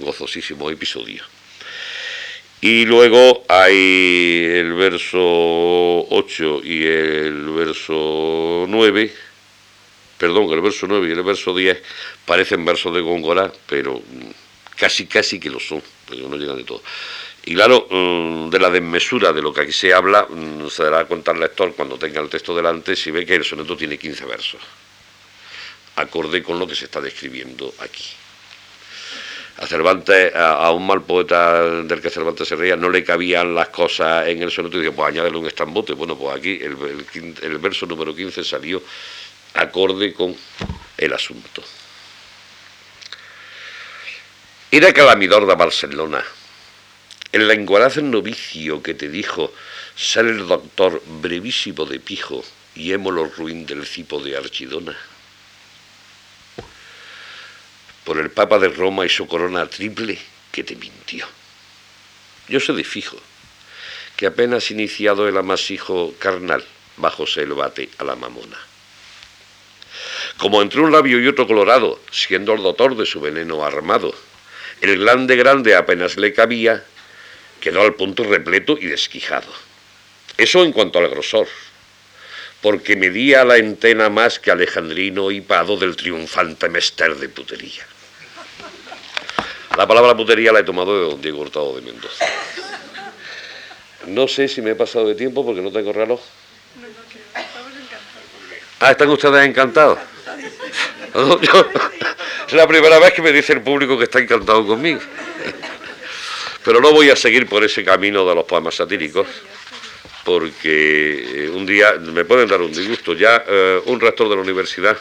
gozosísimo 0.01 0.71
episodio. 0.71 1.23
Y 2.63 2.87
luego 2.87 3.45
hay 3.49 4.47
el 4.55 4.73
verso 4.73 5.21
8 6.09 6.63
y 6.65 6.87
el 6.87 7.51
verso 7.51 8.65
9, 8.67 9.13
perdón, 10.25 10.51
el 10.55 10.63
verso 10.63 10.87
9 10.87 11.07
y 11.07 11.13
el 11.13 11.23
verso 11.23 11.55
10 11.55 11.83
parecen 12.25 12.65
versos 12.65 12.95
de 12.95 13.03
Góngora, 13.03 13.53
pero 13.67 14.01
casi 14.75 15.07
casi 15.07 15.39
que 15.39 15.51
lo 15.51 15.61
son, 15.61 15.83
pero 16.09 16.31
no 16.31 16.37
llegan 16.37 16.57
de 16.57 16.65
todo. 16.65 16.83
Y 17.45 17.55
claro, 17.55 17.87
mm, 17.91 18.49
de 18.49 18.59
la 18.59 18.71
desmesura 18.71 19.35
de 19.35 19.43
lo 19.43 19.53
que 19.53 19.61
aquí 19.61 19.73
se 19.73 19.93
habla, 19.93 20.27
mm, 20.27 20.69
se 20.71 20.85
dará 20.85 21.05
cuenta 21.05 21.33
el 21.33 21.41
lector 21.41 21.75
cuando 21.75 21.99
tenga 21.99 22.23
el 22.23 22.31
texto 22.31 22.57
delante 22.57 22.97
si 22.97 23.11
ve 23.11 23.27
que 23.27 23.35
el 23.35 23.45
soneto 23.45 23.77
tiene 23.77 23.99
15 23.99 24.25
versos, 24.25 24.63
acorde 25.97 26.43
con 26.43 26.59
lo 26.59 26.67
que 26.67 26.75
se 26.75 26.87
está 26.87 27.03
describiendo 27.03 27.75
aquí. 27.81 28.05
A 29.59 29.67
Cervantes, 29.67 30.35
a, 30.35 30.71
un 30.73 30.87
mal 30.87 31.03
poeta 31.03 31.83
del 31.83 32.01
que 32.01 32.09
Cervantes 32.09 32.49
se 32.49 32.57
reía, 32.57 32.77
no 32.77 32.89
le 32.89 33.05
cabían 33.05 33.55
las 33.55 33.69
cosas 33.69 34.27
en 34.27 34.43
el 34.43 34.51
soneto 34.51 34.79
y 34.79 34.81
dice, 34.81 34.93
pues 34.93 35.09
añádele 35.09 35.37
un 35.37 35.47
estambote. 35.47 35.93
Bueno, 35.93 36.17
pues 36.17 36.37
aquí 36.37 36.59
el 36.61 37.59
verso 37.59 37.87
número 37.87 38.17
15 38.17 38.43
salió 38.43 38.83
acorde 39.55 40.13
con 40.13 40.37
el 40.99 41.13
asunto. 41.13 41.63
Era 44.71 44.93
Calamidor 44.93 45.47
de 45.47 45.55
Barcelona, 45.55 46.25
el 47.33 47.47
lenguaraz 47.47 47.97
novicio 47.99 48.83
que 48.83 48.95
te 48.95 49.09
dijo 49.09 49.53
ser 49.97 50.27
el 50.27 50.49
doctor 50.49 51.01
brevísimo 51.07 51.85
de 51.85 52.01
pijo 52.01 52.45
y 52.75 52.93
émolo 52.93 53.27
ruin 53.27 53.67
del 53.67 53.87
cipo 53.87 54.21
de 54.21 54.37
Archidona. 54.37 54.97
Por 58.05 58.19
el 58.19 58.31
Papa 58.31 58.59
de 58.59 58.69
Roma 58.69 59.07
y 59.07 59.09
su 59.09 59.27
corona 59.29 59.67
triple 59.67 60.19
que 60.51 60.65
te 60.65 60.75
mintió. 60.75 61.27
Yo 62.49 62.61
sé 62.61 62.73
de 62.73 62.85
fijo 62.85 63.17
que 64.17 64.27
apenas 64.27 64.71
iniciado 64.71 65.29
el 65.29 65.37
amasijo 65.37 66.15
carnal 66.19 66.65
bajóse 66.97 67.43
el 67.43 67.55
bate 67.55 67.89
a 67.99 68.05
la 68.05 68.17
mamona. 68.17 68.74
Como 70.39 70.61
entre 70.63 70.81
un 70.81 70.93
labio 70.93 71.21
y 71.21 71.29
otro 71.29 71.47
colorado, 71.47 72.01
siendo 72.11 72.55
el 72.55 72.63
doctor 72.63 72.97
de 72.97 73.07
su 73.07 73.21
veneno 73.21 73.65
armado, 73.65 74.15
el 74.81 74.99
grande 74.99 75.37
grande 75.37 75.75
apenas 75.75 76.17
le 76.17 76.33
cabía, 76.33 76.85
quedó 77.61 77.83
al 77.83 77.95
punto 77.95 78.25
repleto 78.25 78.77
y 78.79 78.87
desquijado. 78.87 79.51
Eso 80.37 80.65
en 80.65 80.73
cuanto 80.73 80.99
al 80.99 81.09
grosor, 81.09 81.47
porque 82.61 82.97
medía 82.97 83.45
la 83.45 83.57
entena 83.57 84.11
más 84.11 84.39
que 84.39 84.51
Alejandrino 84.51 85.31
y 85.31 85.41
Pado 85.41 85.77
del 85.77 85.97
triunfante 85.97 86.69
mester 86.69 87.15
de 87.17 87.29
putería. 87.29 87.87
La 89.77 89.87
palabra 89.87 90.17
putería 90.17 90.53
la 90.53 90.61
he 90.61 90.65
tomado 90.65 90.99
de 90.99 91.11
don 91.11 91.21
Diego 91.21 91.41
Hurtado 91.41 91.77
de 91.77 91.83
Mendoza. 91.83 92.27
No 94.07 94.29
sé 94.29 94.49
si 94.49 94.61
me 94.61 94.73
he 94.73 94.75
pasado 94.75 95.07
de 95.09 95.15
tiempo 95.15 95.45
porque 95.45 95.63
no 95.63 95.73
tengo 95.73 95.93
reloj. 95.93 96.21
Ah, 98.81 98.91
¿están 98.91 99.09
ustedes 99.09 99.47
encantados? 99.47 99.99
es 102.47 102.53
la 102.53 102.67
primera 102.67 102.99
vez 102.99 103.13
que 103.13 103.23
me 103.23 103.33
dice 103.33 103.53
el 103.53 103.63
público 103.63 103.97
que 103.97 104.05
está 104.05 104.19
encantado 104.19 104.67
conmigo. 104.67 105.01
Pero 106.65 106.81
no 106.81 106.93
voy 106.93 107.11
a 107.11 107.17
seguir 107.17 107.47
por 107.47 107.63
ese 107.63 107.85
camino 107.85 108.27
de 108.27 108.35
los 108.35 108.45
poemas 108.45 108.75
satíricos, 108.75 109.27
porque 110.25 111.45
eh, 111.45 111.51
un 111.51 111.67
día 111.67 111.93
me 112.01 112.25
pueden 112.25 112.49
dar 112.49 112.61
un 112.63 112.73
disgusto. 112.73 113.13
Ya 113.15 113.45
eh, 113.47 113.83
un 113.85 114.01
rector 114.01 114.29
de 114.29 114.37
la 114.37 114.43
universidad, 114.43 114.97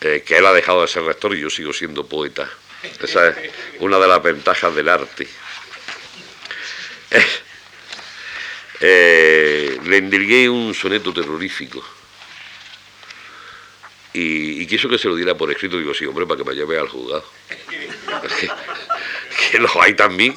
eh, 0.00 0.22
que 0.26 0.36
él 0.36 0.46
ha 0.46 0.52
dejado 0.52 0.82
de 0.82 0.88
ser 0.88 1.04
rector 1.04 1.34
y 1.34 1.40
yo 1.40 1.50
sigo 1.50 1.72
siendo 1.72 2.04
poeta. 2.06 2.50
Esa 3.00 3.28
es 3.28 3.36
una 3.78 3.98
de 3.98 4.08
las 4.08 4.22
ventajas 4.22 4.74
del 4.74 4.88
arte. 4.88 5.28
le 8.80 9.96
endilgué 9.96 10.48
un 10.48 10.74
soneto 10.74 11.12
terrorífico 11.12 11.84
y, 14.12 14.66
quiso 14.66 14.88
que 14.88 14.98
se 14.98 15.08
lo 15.08 15.14
diera 15.14 15.36
por 15.36 15.50
escrito. 15.50 15.78
Digo, 15.78 15.94
sí, 15.94 16.04
hombre, 16.06 16.26
para 16.26 16.42
que 16.42 16.48
me 16.48 16.54
lleve 16.54 16.78
al 16.78 16.88
juzgado. 16.88 17.24
que 19.50 19.58
lo 19.58 19.68
hay 19.80 19.94
también. 19.94 20.36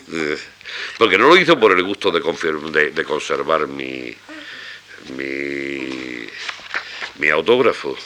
Porque 0.97 1.17
no 1.17 1.28
lo 1.28 1.38
hizo 1.38 1.59
por 1.59 1.71
el 1.71 1.84
gusto 1.84 2.11
de, 2.11 2.21
conservar 2.21 3.67
mi, 3.67 4.15
mi, 5.17 6.28
mi 7.19 7.30
autógrafo. 7.30 7.97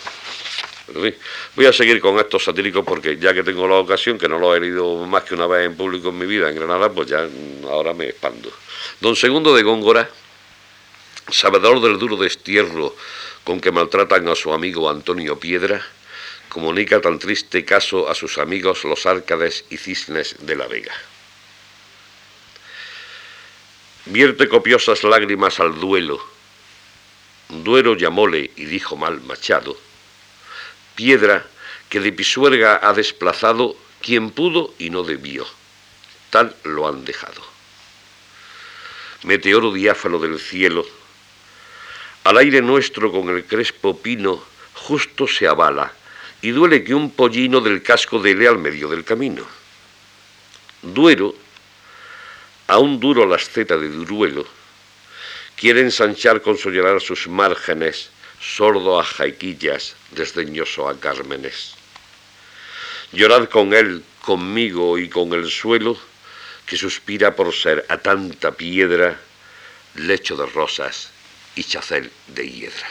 voy 1.55 1.65
a 1.65 1.73
seguir 1.73 1.99
con 1.99 2.17
estos 2.17 2.43
satíricos 2.45 2.85
porque 2.85 3.17
ya 3.17 3.33
que 3.33 3.43
tengo 3.43 3.67
la 3.67 3.75
ocasión, 3.75 4.17
que 4.17 4.29
no 4.29 4.39
lo 4.39 4.55
he 4.55 4.59
leído 4.59 5.05
más 5.05 5.23
que 5.23 5.35
una 5.35 5.47
vez 5.47 5.65
en 5.65 5.75
público 5.75 6.09
en 6.09 6.17
mi 6.17 6.25
vida 6.25 6.49
en 6.49 6.55
Granada, 6.55 6.89
pues 6.91 7.07
ya 7.07 7.27
ahora 7.65 7.93
me 7.93 8.05
expando. 8.05 8.51
Don 9.01 9.15
Segundo 9.15 9.55
de 9.55 9.63
Góngora, 9.63 10.09
sabedor 11.29 11.81
del 11.81 11.99
duro 11.99 12.15
destierro 12.15 12.95
con 13.47 13.61
que 13.61 13.71
maltratan 13.71 14.27
a 14.27 14.35
su 14.35 14.51
amigo 14.51 14.89
Antonio 14.89 15.39
Piedra, 15.39 15.81
comunica 16.49 16.99
tan 16.99 17.17
triste 17.17 17.63
caso 17.63 18.09
a 18.09 18.13
sus 18.13 18.39
amigos 18.39 18.83
los 18.83 19.05
árcades 19.05 19.63
y 19.69 19.77
cisnes 19.77 20.35
de 20.41 20.57
la 20.57 20.67
Vega. 20.67 20.91
Vierte 24.07 24.49
copiosas 24.49 25.05
lágrimas 25.05 25.61
al 25.61 25.79
duelo. 25.79 26.19
Duero 27.47 27.95
llamóle 27.95 28.51
y 28.57 28.65
dijo 28.65 28.97
mal 28.97 29.21
Machado. 29.21 29.77
Piedra 30.95 31.47
que 31.87 32.01
de 32.01 32.11
Pisuerga 32.11 32.81
ha 32.83 32.91
desplazado 32.91 33.77
quien 34.01 34.31
pudo 34.31 34.73
y 34.77 34.89
no 34.89 35.03
debió. 35.03 35.47
Tal 36.31 36.53
lo 36.65 36.85
han 36.85 37.05
dejado. 37.05 37.41
Meteoro 39.23 39.71
diáfano 39.71 40.19
del 40.19 40.37
cielo, 40.37 40.85
al 42.27 42.35
aire 42.39 42.61
nuestro 42.61 43.09
con 43.09 43.29
el 43.29 43.45
crespo 43.45 43.97
pino 43.97 44.43
justo 44.73 45.29
se 45.29 45.47
avala, 45.47 45.93
y 46.41 46.49
duele 46.51 46.83
que 46.83 46.93
un 46.93 47.11
pollino 47.11 47.61
del 47.61 47.81
casco 47.81 48.19
dele 48.19 48.49
al 48.49 48.57
medio 48.57 48.89
del 48.89 49.05
camino. 49.05 49.45
Duero, 50.81 51.33
aún 52.67 52.99
duro 52.99 53.25
la 53.25 53.37
asceta 53.37 53.77
de 53.77 53.87
Duruelo, 53.87 54.45
quiere 55.55 55.79
ensanchar 55.79 56.41
con 56.41 56.57
su 56.57 56.69
llorar 56.69 56.99
sus 56.99 57.29
márgenes 57.29 58.09
sordo 58.41 58.99
a 58.99 59.05
jaiquillas, 59.05 59.95
desdeñoso 60.11 60.89
a 60.89 60.99
cármenes. 60.99 61.75
Llorad 63.13 63.47
con 63.47 63.73
él, 63.73 64.03
conmigo 64.21 64.97
y 64.97 65.07
con 65.07 65.31
el 65.31 65.49
suelo, 65.49 65.97
que 66.65 66.75
suspira 66.75 67.37
por 67.37 67.53
ser 67.53 67.85
a 67.87 67.97
tanta 67.99 68.51
piedra, 68.51 69.17
lecho 69.95 70.35
de 70.35 70.45
rosas 70.47 71.11
y 71.57 71.63
chacel 71.63 72.11
de 72.27 72.49
hiedra. 72.49 72.87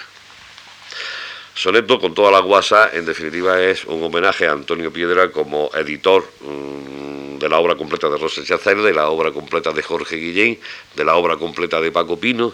Soneto 1.54 1.98
con 1.98 2.12
toda 2.12 2.30
la 2.30 2.40
guasa, 2.40 2.90
en 2.92 3.06
definitiva, 3.06 3.62
es 3.62 3.86
un 3.86 4.02
homenaje 4.02 4.46
a 4.46 4.52
Antonio 4.52 4.92
Piedra 4.92 5.30
como 5.32 5.70
editor 5.74 6.22
mm, 6.40 7.38
de 7.38 7.48
la 7.48 7.58
obra 7.58 7.76
completa 7.76 8.10
de 8.10 8.18
Rosa 8.18 8.44
Chacel, 8.44 8.82
de 8.82 8.92
la 8.92 9.08
obra 9.08 9.32
completa 9.32 9.72
de 9.72 9.82
Jorge 9.82 10.16
Guillén, 10.16 10.60
de 10.94 11.04
la 11.04 11.16
obra 11.16 11.36
completa 11.36 11.80
de 11.80 11.90
Paco 11.90 12.20
Pino. 12.20 12.52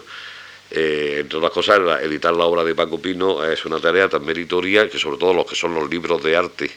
Eh, 0.71 1.17
entre 1.19 1.37
otras 1.37 1.51
cosas, 1.51 2.01
editar 2.01 2.33
la 2.33 2.45
obra 2.45 2.63
de 2.63 2.73
Paco 2.75 3.01
Pino 3.01 3.43
es 3.43 3.65
una 3.65 3.79
tarea 3.79 4.07
tan 4.07 4.23
meritoria 4.23 4.89
que 4.89 4.97
sobre 4.97 5.17
todo 5.17 5.33
los 5.33 5.45
que 5.45 5.55
son 5.55 5.75
los 5.75 5.89
libros 5.89 6.23
de 6.23 6.37
arte 6.37 6.71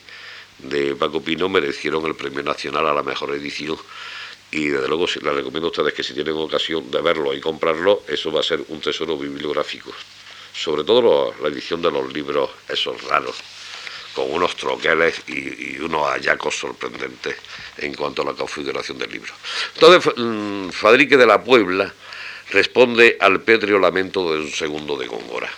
de 0.59 0.97
Paco 0.97 1.23
Pino 1.23 1.49
merecieron 1.49 2.05
el 2.07 2.17
Premio 2.17 2.43
Nacional 2.43 2.89
a 2.89 2.93
la 2.93 3.03
Mejor 3.05 3.35
Edición 3.35 3.79
y 4.51 4.69
desde 4.69 4.89
luego 4.89 5.07
les 5.07 5.35
recomiendo 5.35 5.69
a 5.69 5.71
ustedes 5.71 5.95
que 5.95 6.03
si 6.03 6.15
tienen 6.15 6.35
ocasión 6.35 6.91
de 6.91 7.01
verlo 7.01 7.35
y 7.35 7.41
comprarlo, 7.41 8.03
eso 8.09 8.31
va 8.33 8.41
a 8.41 8.45
ser 8.45 8.63
un 8.69 8.81
tesoro 8.81 9.19
bibliográfico 9.19 9.93
sobre 10.57 10.85
todo 10.85 11.35
la 11.43 11.49
edición 11.49 11.83
de 11.83 11.91
los 11.91 12.13
libros 12.13 12.51
esos 12.69 13.03
raros, 13.05 13.37
con 14.15 14.33
unos 14.33 14.57
troqueles 14.57 15.23
y, 15.29 15.79
unos 15.79 16.09
hallacos 16.09 16.57
sorprendentes 16.57 17.37
en 17.77 17.95
cuanto 17.95 18.23
a 18.23 18.27
la 18.27 18.33
configuración 18.33 18.99
del 18.99 19.11
libro. 19.11 19.35
Entonces, 19.75 20.13
mm, 20.17 20.71
Fadrique 20.71 21.17
de 21.17 21.27
la 21.27 21.43
Puebla 21.45 21.93
responde 22.51 23.19
al 23.21 23.43
pétreo 23.43 23.79
lamento 23.79 24.33
de 24.33 24.41
un 24.41 24.51
segundo 24.51 24.97
de 24.97 25.07
Góngora. 25.07 25.51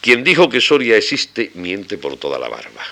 Quien 0.00 0.24
dijo 0.24 0.48
que 0.48 0.60
Soria 0.60 0.96
existe, 0.96 1.52
miente 1.54 1.98
por 1.98 2.16
toda 2.16 2.38
la 2.38 2.48
barba. 2.48 2.82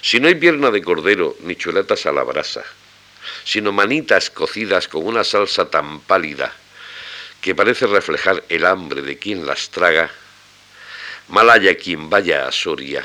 Si 0.00 0.20
no 0.20 0.28
hay 0.28 0.36
pierna 0.36 0.70
de 0.70 0.82
cordero 0.82 1.36
ni 1.40 1.56
chuletas 1.56 2.06
a 2.06 2.12
la 2.12 2.22
brasa, 2.22 2.64
sino 3.44 3.72
manitas 3.72 4.30
cocidas 4.30 4.88
con 4.88 5.06
una 5.06 5.24
salsa 5.24 5.70
tan 5.70 6.00
pálida 6.00 6.52
que 7.40 7.54
parece 7.54 7.86
reflejar 7.86 8.44
el 8.48 8.64
hambre 8.64 9.02
de 9.02 9.18
quien 9.18 9.46
las 9.46 9.70
traga, 9.70 10.10
mal 11.28 11.50
haya 11.50 11.76
quien 11.76 12.10
vaya 12.10 12.46
a 12.46 12.52
Soria 12.52 13.04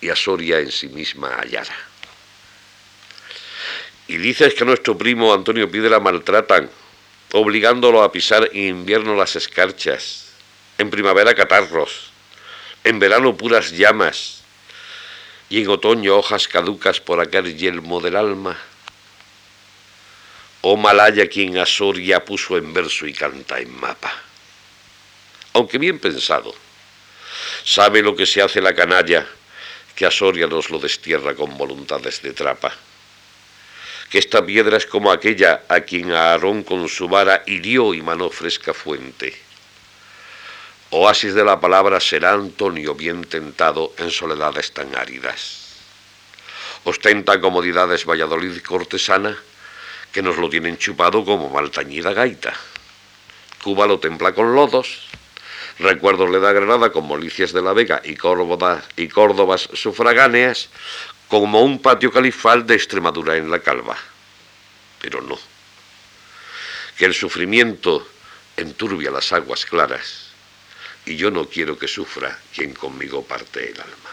y 0.00 0.08
a 0.08 0.16
Soria 0.16 0.58
en 0.60 0.70
sí 0.70 0.88
misma 0.88 1.36
hallara. 1.36 1.76
Y 4.06 4.18
dices 4.18 4.54
que 4.54 4.64
nuestro 4.64 4.98
primo 4.98 5.32
Antonio 5.32 5.70
Piedra 5.70 5.98
maltratan, 5.98 6.70
obligándolo 7.32 8.02
a 8.02 8.12
pisar 8.12 8.50
en 8.52 8.68
invierno 8.68 9.16
las 9.16 9.34
escarchas, 9.36 10.28
en 10.76 10.90
primavera 10.90 11.34
catarros, 11.34 12.10
en 12.84 12.98
verano 12.98 13.36
puras 13.36 13.70
llamas 13.70 14.43
y 15.54 15.60
en 15.60 15.68
otoño 15.68 16.16
hojas 16.16 16.48
caducas 16.48 16.98
por 16.98 17.20
aquel 17.20 17.56
yelmo 17.56 18.00
del 18.00 18.16
alma. 18.16 18.58
O 20.62 20.76
Malaya 20.76 21.28
quien 21.28 21.58
a 21.58 21.64
Soria 21.64 22.24
puso 22.24 22.56
en 22.56 22.74
verso 22.74 23.06
y 23.06 23.12
canta 23.12 23.60
en 23.60 23.70
mapa. 23.70 24.12
Aunque 25.52 25.78
bien 25.78 26.00
pensado, 26.00 26.52
sabe 27.62 28.02
lo 28.02 28.16
que 28.16 28.26
se 28.26 28.42
hace 28.42 28.60
la 28.60 28.74
canalla, 28.74 29.28
que 29.94 30.04
a 30.04 30.10
Soria 30.10 30.48
nos 30.48 30.70
lo 30.70 30.80
destierra 30.80 31.36
con 31.36 31.56
voluntades 31.56 32.20
de 32.20 32.32
trapa. 32.32 32.74
Que 34.10 34.18
esta 34.18 34.44
piedra 34.44 34.76
es 34.78 34.86
como 34.86 35.12
aquella 35.12 35.62
a 35.68 35.82
quien 35.82 36.10
Aarón 36.10 36.64
con 36.64 36.88
su 36.88 37.06
vara 37.06 37.44
hirió 37.46 37.94
y 37.94 38.02
manó 38.02 38.28
fresca 38.28 38.74
fuente. 38.74 39.43
Oasis 40.96 41.34
de 41.34 41.42
la 41.42 41.58
palabra 41.58 41.98
será 41.98 42.34
Antonio 42.34 42.94
bien 42.94 43.24
tentado 43.24 43.92
en 43.98 44.12
soledades 44.12 44.70
tan 44.70 44.94
áridas. 44.94 45.74
Ostenta 46.84 47.40
comodidades 47.40 48.06
Valladolid 48.06 48.62
cortesana, 48.62 49.36
que 50.12 50.22
nos 50.22 50.36
lo 50.36 50.48
tienen 50.48 50.78
chupado 50.78 51.24
como 51.24 51.50
mal 51.50 51.72
tañida 51.72 52.12
gaita. 52.12 52.54
Cuba 53.64 53.88
lo 53.88 53.98
templa 53.98 54.34
con 54.34 54.54
lodos, 54.54 55.00
recuerdos 55.80 56.30
le 56.30 56.38
da 56.38 56.52
Granada 56.52 56.92
con 56.92 57.08
molicias 57.08 57.52
de 57.52 57.62
la 57.62 57.72
Vega 57.72 58.00
y, 58.04 58.14
Córdoba, 58.14 58.80
y 58.94 59.08
Córdobas 59.08 59.68
sufragáneas, 59.72 60.68
como 61.26 61.62
un 61.62 61.82
patio 61.82 62.12
califal 62.12 62.68
de 62.68 62.76
Extremadura 62.76 63.36
en 63.36 63.50
la 63.50 63.58
calva. 63.58 63.96
Pero 65.00 65.22
no. 65.22 65.40
Que 66.96 67.06
el 67.06 67.14
sufrimiento 67.14 68.06
enturbia 68.56 69.10
las 69.10 69.32
aguas 69.32 69.66
claras, 69.66 70.23
y 71.06 71.16
yo 71.16 71.30
no 71.30 71.46
quiero 71.48 71.78
que 71.78 71.88
sufra 71.88 72.38
quien 72.54 72.72
conmigo 72.74 73.24
parte 73.24 73.70
el 73.70 73.80
alma. 73.80 74.10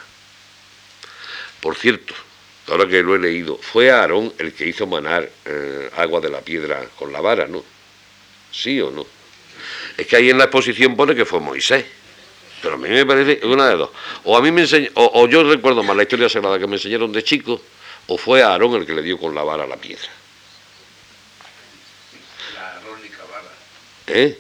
Por 1.60 1.76
cierto, 1.76 2.14
ahora 2.68 2.88
que 2.88 3.04
lo 3.04 3.16
he 3.16 3.20
leído, 3.20 3.58
fue 3.58 3.92
Aarón 3.92 4.34
el 4.38 4.54
que 4.54 4.68
hizo 4.68 4.88
manar 4.88 5.30
eh, 5.46 5.90
agua 5.98 6.20
de 6.20 6.30
la 6.30 6.42
piedra 6.42 6.86
con 6.98 7.12
la 7.12 7.22
vara, 7.22 7.48
¿no? 7.48 7.64
¿Sí 8.52 8.82
o 8.82 8.92
no? 8.92 9.06
Es 9.98 10.08
que 10.08 10.16
ahí 10.16 10.30
en 10.30 10.38
la 10.38 10.46
exposición 10.46 10.96
pone 10.96 11.16
que 11.16 11.26
fue 11.26 11.40
Moisés. 11.40 11.86
Pero 12.62 12.76
a 12.76 12.78
mí 12.78 12.90
me 12.90 13.06
parece 13.06 13.46
una 13.46 13.68
de 13.70 13.76
dos. 13.76 13.90
O 14.24 14.38
a 14.38 14.42
mí 14.42 14.52
me 14.52 14.62
enseñó, 14.62 14.90
o, 14.94 15.28
yo 15.28 15.44
recuerdo 15.44 15.82
más 15.84 15.96
la 15.96 16.04
historia 16.04 16.30
sagrada 16.30 16.60
que 16.60 16.68
me 16.68 16.76
enseñaron 16.76 17.12
de 17.12 17.24
chico, 17.24 17.62
o 18.08 18.18
fue 18.18 18.44
Aarón 18.44 18.76
el 18.76 18.86
que 18.86 18.94
le 18.94 19.02
dio 19.02 19.18
con 19.18 19.34
la 19.34 19.44
vara 19.44 19.66
la 19.66 19.78
piedra. 19.78 20.10
La 22.56 22.78
arónica 22.78 23.24
vara. 23.32 23.50
¿Eh? 24.08 24.38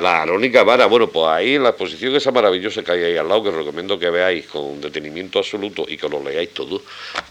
La 0.00 0.22
arónica 0.22 0.62
vara, 0.62 0.86
bueno, 0.86 1.08
pues 1.08 1.26
ahí 1.28 1.58
la 1.58 1.70
exposición 1.70 2.14
esa 2.14 2.30
maravillosa 2.30 2.82
que 2.82 2.92
hay 2.92 3.04
ahí 3.04 3.16
al 3.16 3.28
lado, 3.28 3.44
que 3.44 3.50
recomiendo 3.50 3.98
que 3.98 4.10
veáis 4.10 4.46
con 4.46 4.80
detenimiento 4.80 5.38
absoluto 5.38 5.86
y 5.88 5.96
que 5.96 6.08
lo 6.08 6.22
leáis 6.22 6.52
todo, 6.52 6.82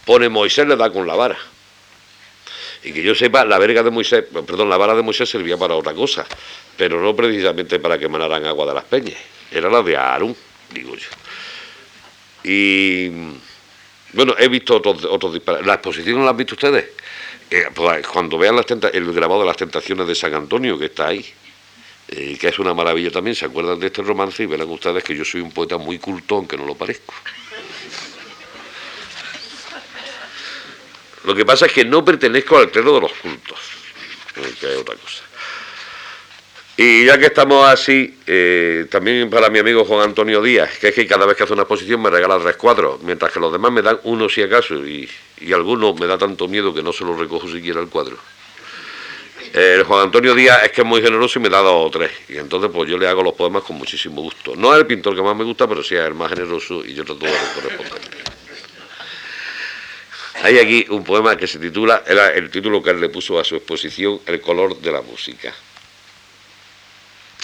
pone 0.04 0.30
Moisés 0.30 0.68
le 0.68 0.76
da 0.76 0.90
con 0.90 1.06
la 1.06 1.16
vara. 1.16 1.38
Y 2.84 2.92
que 2.92 3.02
yo 3.02 3.16
sepa, 3.16 3.46
la 3.46 3.58
verga 3.58 3.84
de 3.84 3.92
Moisés, 3.92 4.26
perdón, 4.32 4.70
la 4.70 4.78
vara 4.78 4.96
de 4.96 5.02
Moisés 5.02 5.30
servía 5.30 5.58
para 5.58 5.76
otra 5.76 5.94
cosa, 5.94 6.26
pero 6.78 7.02
no 7.02 7.16
precisamente 7.16 7.80
para 7.80 7.98
que 7.98 8.08
manaran 8.08 8.46
agua 8.46 8.68
de 8.68 8.74
las 8.74 8.84
peñas, 8.84 9.18
era 9.52 9.70
la 9.70 9.82
de 9.82 9.98
Aarón, 9.98 10.36
digo 10.72 10.96
yo. 10.96 11.10
Y 12.44 13.10
bueno, 14.14 14.36
he 14.38 14.48
visto 14.48 14.78
otros, 14.78 15.04
otros 15.06 15.34
disparates. 15.34 15.66
¿La 15.66 15.76
exposición 15.76 16.24
la 16.24 16.32
han 16.32 16.38
visto 16.38 16.54
ustedes? 16.56 16.86
Eh, 17.50 17.66
pues, 17.74 18.06
cuando 18.08 18.38
vean 18.38 18.56
las 18.56 18.66
el 18.70 19.14
grabado 19.14 19.42
de 19.42 19.48
las 19.48 19.58
tentaciones 19.58 20.08
de 20.08 20.16
San 20.16 20.34
Antonio, 20.34 20.78
que 20.78 20.86
está 20.86 21.08
ahí, 21.08 21.26
eh, 22.16 22.38
que 22.40 22.48
es 22.48 22.60
una 22.60 22.74
maravilla 22.74 23.12
también, 23.12 23.36
se 23.36 23.46
acuerdan 23.46 23.78
de 23.78 23.88
este 23.88 24.02
romance 24.02 24.42
y 24.42 24.46
verán 24.46 24.70
ustedes 24.70 25.04
que 25.04 25.16
yo 25.16 25.26
soy 25.26 25.42
un 25.42 25.52
poeta 25.52 25.78
muy 25.78 26.00
culto, 26.00 26.36
aunque 26.36 26.56
no 26.56 26.66
lo 26.66 26.74
parezco. 26.74 27.14
Lo 31.26 31.36
que 31.36 31.46
pasa 31.46 31.66
es 31.66 31.74
que 31.74 31.84
no 31.84 32.06
pertenezco 32.06 32.58
al 32.58 32.72
clero 32.72 32.96
de 32.96 33.02
los 33.02 33.12
cultos, 33.14 33.60
que 34.34 34.74
es 34.74 34.78
otra 34.78 34.96
cosa. 34.96 35.24
Y 36.78 37.06
ya 37.06 37.18
que 37.18 37.26
estamos 37.26 37.68
así, 37.68 38.18
eh, 38.28 38.86
también 38.90 39.30
para 39.30 39.50
mi 39.50 39.60
amigo 39.60 39.84
Juan 39.84 40.10
Antonio 40.10 40.42
Díaz, 40.42 40.78
que 40.78 40.90
es 40.90 40.96
que 40.96 41.08
cada 41.08 41.26
vez 41.26 41.36
que 41.36 41.44
hace 41.44 41.54
una 41.54 41.64
exposición 41.64 42.02
me 42.02 42.10
regala 42.10 42.40
tres 42.40 42.56
cuadros, 42.56 43.02
mientras 43.02 43.32
que 43.32 43.40
los 43.40 43.52
demás 43.52 43.72
me 43.72 43.82
dan 43.82 44.00
uno 44.04 44.30
si 44.30 44.42
acaso, 44.42 44.76
y, 44.86 45.10
y 45.42 45.52
algunos 45.52 46.00
me 46.00 46.06
da 46.06 46.18
tanto 46.18 46.48
miedo 46.48 46.74
que 46.74 46.84
no 46.84 46.94
se 46.94 47.04
los 47.04 47.18
recojo 47.18 47.50
siquiera 47.50 47.82
el 47.82 47.88
cuadro. 47.88 48.18
El 49.56 49.86
Juan 49.86 50.02
Antonio 50.02 50.36
Díaz 50.36 50.66
es 50.66 50.74
que 50.74 50.82
es 50.82 50.88
muy 50.88 51.02
generoso 51.02 51.40
y 51.40 51.42
me 51.42 51.48
da 51.48 51.60
dos 51.60 51.88
o 51.88 51.90
tres. 51.90 52.12
Y 52.28 52.36
entonces 52.36 52.70
pues 52.74 52.90
yo 52.90 52.98
le 52.98 53.08
hago 53.08 53.24
los 53.24 53.36
poemas 53.36 53.64
con 53.64 53.78
muchísimo 53.78 54.22
gusto. 54.22 54.54
No 54.58 54.74
es 54.74 54.80
el 54.80 54.86
pintor 54.86 55.16
que 55.16 55.22
más 55.22 55.34
me 55.34 55.46
gusta, 55.46 55.66
pero 55.66 55.82
sí 55.82 55.96
es 55.96 56.02
el 56.02 56.14
más 56.14 56.30
generoso 56.30 56.84
y 56.84 56.94
yo 56.94 57.06
trato 57.06 57.26
de 57.26 57.32
corresponderle. 57.32 58.22
Hay 60.44 60.60
aquí 60.60 60.86
un 60.90 61.06
poema 61.06 61.38
que 61.38 61.48
se 61.48 61.58
titula, 61.58 62.04
era 62.06 62.34
el 62.34 62.52
título 62.52 62.84
que 62.84 62.90
él 62.90 63.00
le 63.00 63.08
puso 63.08 63.40
a 63.40 63.46
su 63.46 63.56
exposición, 63.56 64.20
El 64.26 64.42
color 64.42 64.78
de 64.78 64.92
la 64.92 65.02
música. 65.02 65.54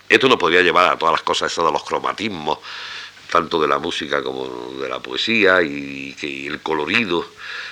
Esto 0.09 0.27
nos 0.27 0.37
podría 0.37 0.61
llevar 0.63 0.91
a 0.91 0.97
todas 0.97 1.13
las 1.13 1.21
cosas 1.21 1.49
esas 1.49 1.63
de 1.63 1.71
los 1.71 1.83
cromatismos, 1.85 2.59
tanto 3.31 3.57
de 3.61 3.69
la 3.69 3.79
música 3.79 4.21
como 4.21 4.73
de 4.81 4.89
la 4.89 4.99
poesía 4.99 5.61
y, 5.61 6.13
y 6.21 6.47
el 6.47 6.59
colorido. 6.59 7.25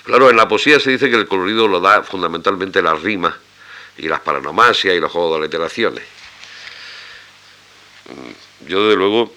Claro, 0.04 0.30
en 0.30 0.38
la 0.38 0.48
poesía 0.48 0.80
se 0.80 0.92
dice 0.92 1.10
que 1.10 1.18
el 1.18 1.28
colorido 1.28 1.68
lo 1.68 1.82
da 1.82 2.04
fundamentalmente 2.04 2.82
la 2.82 2.94
rima 2.94 3.38
y 4.00 4.08
las 4.08 4.22
paranomasias 4.22 4.95
y 4.95 5.00
los 5.00 5.12
juegos 5.12 5.39
de 5.39 5.47
literaciones. 5.47 6.04
Yo, 8.66 8.84
desde 8.84 8.95
luego, 8.95 9.34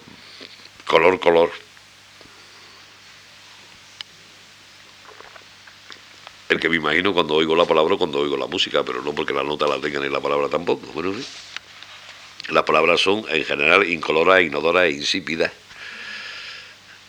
color, 0.86 1.18
color. 1.18 1.50
El 6.48 6.60
que 6.60 6.68
me 6.68 6.76
imagino 6.76 7.12
cuando 7.12 7.34
oigo 7.34 7.56
la 7.56 7.64
palabra, 7.64 7.96
cuando 7.96 8.20
oigo 8.20 8.36
la 8.36 8.46
música, 8.46 8.84
pero 8.84 9.02
no 9.02 9.12
porque 9.12 9.32
la 9.32 9.42
nota 9.42 9.66
la 9.66 9.80
tenga 9.80 9.98
ni 10.00 10.08
la 10.08 10.20
palabra 10.20 10.48
tampoco. 10.48 10.86
Bueno, 10.92 11.12
sí. 11.14 11.26
Las 12.50 12.62
palabras 12.64 13.00
son, 13.00 13.24
en 13.28 13.44
general, 13.44 13.88
incoloras, 13.88 14.42
inodoras 14.42 14.84
e 14.84 14.90
insípidas. 14.90 15.50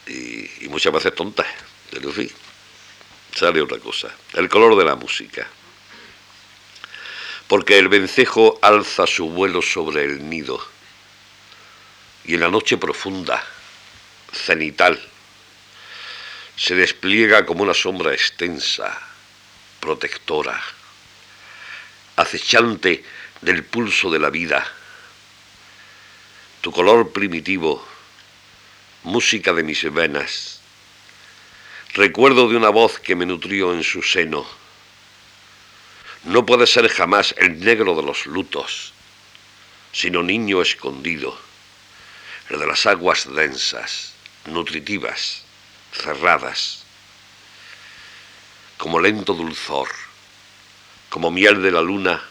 Y, 0.07 0.67
muchas 0.69 0.93
veces 0.93 1.13
tontas. 1.13 1.47
Pero, 1.91 2.09
en 2.09 2.15
fin, 2.15 2.31
sale 3.35 3.61
otra 3.61 3.77
cosa. 3.77 4.09
El 4.33 4.49
color 4.49 4.75
de 4.75 4.85
la 4.85 4.95
música 4.95 5.47
porque 7.53 7.77
el 7.77 7.87
vencejo 7.87 8.57
alza 8.63 9.05
su 9.05 9.29
vuelo 9.29 9.61
sobre 9.61 10.05
el 10.05 10.27
nido, 10.27 10.59
y 12.25 12.33
en 12.33 12.39
la 12.39 12.49
noche 12.49 12.77
profunda, 12.77 13.45
cenital, 14.31 14.99
se 16.55 16.73
despliega 16.73 17.45
como 17.45 17.61
una 17.61 17.75
sombra 17.75 18.11
extensa, 18.11 18.99
protectora, 19.79 20.59
acechante 22.15 23.03
del 23.41 23.63
pulso 23.63 24.09
de 24.09 24.17
la 24.17 24.31
vida. 24.31 24.65
Tu 26.61 26.71
color 26.71 27.11
primitivo, 27.11 27.87
música 29.03 29.53
de 29.53 29.61
mis 29.61 29.93
venas, 29.93 30.59
recuerdo 31.93 32.49
de 32.49 32.57
una 32.57 32.69
voz 32.69 32.97
que 32.97 33.15
me 33.15 33.27
nutrió 33.27 33.75
en 33.75 33.83
su 33.83 34.01
seno. 34.01 34.62
No 36.23 36.45
puede 36.45 36.67
ser 36.67 36.87
jamás 36.89 37.35
el 37.37 37.59
negro 37.59 37.95
de 37.95 38.03
los 38.03 38.25
lutos, 38.25 38.93
sino 39.91 40.23
niño 40.23 40.61
escondido, 40.61 41.37
el 42.49 42.59
de 42.59 42.67
las 42.67 42.85
aguas 42.85 43.33
densas, 43.33 44.13
nutritivas, 44.45 45.43
cerradas, 45.91 46.83
como 48.77 48.99
lento 48.99 49.33
dulzor, 49.33 49.89
como 51.09 51.29
miel 51.29 51.61
de 51.61 51.71
la 51.71 51.81
luna, 51.81 52.23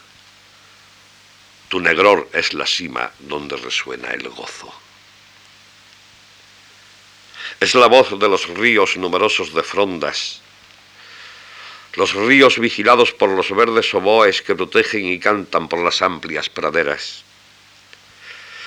tu 1.69 1.81
negror 1.81 2.29
es 2.33 2.53
la 2.53 2.67
cima 2.67 3.11
donde 3.21 3.57
resuena 3.57 4.11
el 4.11 4.29
gozo. 4.29 4.73
Es 7.61 7.75
la 7.75 7.87
voz 7.87 8.19
de 8.19 8.29
los 8.29 8.49
ríos 8.49 8.97
numerosos 8.97 9.55
de 9.55 9.63
frondas, 9.63 10.43
los 11.95 12.15
ríos 12.15 12.59
vigilados 12.59 13.13
por 13.13 13.29
los 13.29 13.55
verdes 13.55 13.93
oboes 13.95 14.41
que 14.41 14.55
protegen 14.55 15.07
y 15.07 15.19
cantan 15.19 15.69
por 15.69 15.81
las 15.81 16.01
amplias 16.01 16.49
praderas. 16.49 17.25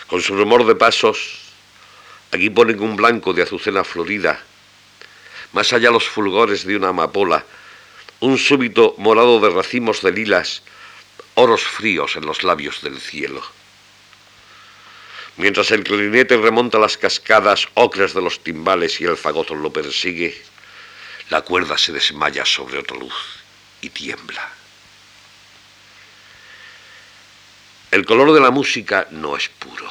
Con 0.08 0.22
su 0.22 0.36
rumor 0.36 0.66
de 0.66 0.76
pasos, 0.76 1.42
aquí 2.32 2.50
ponen 2.50 2.80
un 2.80 2.96
blanco 2.96 3.34
de 3.34 3.42
azucena 3.42 3.84
florida, 3.84 4.44
más 5.54 5.74
allá 5.74 5.90
los 5.90 6.08
fulgores 6.08 6.66
de 6.66 6.76
una 6.76 6.90
amapola, 6.90 7.46
un 8.20 8.38
súbito 8.38 8.94
morado 8.98 9.40
de 9.40 9.50
racimos 9.50 10.02
de 10.02 10.12
lilas, 10.12 10.62
oros 11.34 11.64
fríos 11.64 12.16
en 12.16 12.26
los 12.26 12.44
labios 12.44 12.82
del 12.82 13.00
cielo. 13.00 13.42
Mientras 15.38 15.72
el 15.72 15.84
clarinete 15.84 16.38
remonta 16.38 16.80
las 16.80 16.98
cascadas 16.98 17.68
ocres 17.74 18.14
de 18.14 18.22
los 18.22 18.40
timbales 18.40 19.02
y 19.02 19.06
el 19.06 19.18
fagot 19.18 19.50
lo 19.50 19.74
persigue, 19.74 20.42
la 21.30 21.42
cuerda 21.42 21.78
se 21.78 21.92
desmaya 21.92 22.46
sobre 22.46 22.78
otra 22.78 22.98
luz 22.98 23.14
y 23.82 23.90
tiembla. 23.90 24.50
El 27.92 28.06
color 28.06 28.34
de 28.34 28.42
la 28.42 28.52
música 28.52 29.08
no 29.12 29.38
es 29.38 29.50
puro. 29.50 29.90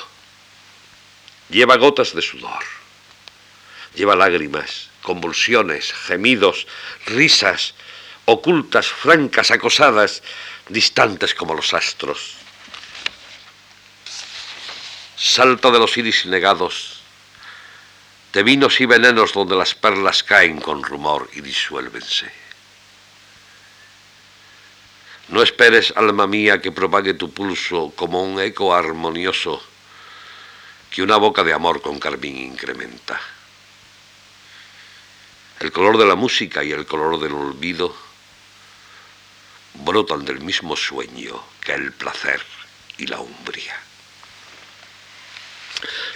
Lleva 1.49 1.77
gotas 1.77 2.15
de 2.15 2.23
sudor, 2.23 2.65
lleva 3.95 4.17
lágrimas, 4.17 4.91
convulsiones, 5.03 5.93
gemidos, 5.93 6.67
risas, 7.07 7.75
ocultas, 8.25 8.89
francas, 8.89 9.51
acosadas, 9.51 10.23
distantes 10.69 11.35
como 11.35 11.55
los 11.55 11.75
astros. 11.75 12.35
Salta 15.17 15.71
de 15.71 15.79
los 15.79 15.97
iris 15.97 16.27
negados, 16.27 17.04
de 18.35 18.43
vinos 18.43 18.81
y 18.81 18.87
venenos 18.87 19.33
donde 19.33 19.55
las 19.55 19.77
perlas 19.77 20.25
caen 20.25 20.61
con 20.61 20.83
rumor 20.83 21.31
y 21.35 21.41
disuélvense. 21.41 22.31
No 25.29 25.41
esperes, 25.41 25.95
alma 25.97 26.27
mía, 26.27 26.61
que 26.61 26.73
propague 26.73 27.15
tu 27.15 27.33
pulso 27.33 27.93
como 27.95 28.23
un 28.25 28.41
eco 28.41 28.75
armonioso 28.75 29.63
que 30.91 31.03
una 31.03 31.17
boca 31.17 31.45
de 31.45 31.53
amor 31.53 31.81
con 31.81 31.99
carmín 31.99 32.37
incrementa. 32.37 33.21
El 35.61 35.71
color 35.73 35.97
de 35.97 36.07
la 36.07 36.15
música 36.17 36.63
y 36.63 36.73
el 36.73 36.87
color 36.87 37.21
del 37.21 37.33
olvido 37.33 37.97
brotan 39.75 40.25
del 40.25 40.41
mismo 40.41 40.77
sueño 40.77 41.41
que 41.61 41.73
el 41.73 41.93
placer 41.93 42.43
y 42.99 43.07
la 43.07 43.21
umbría. 43.21 43.84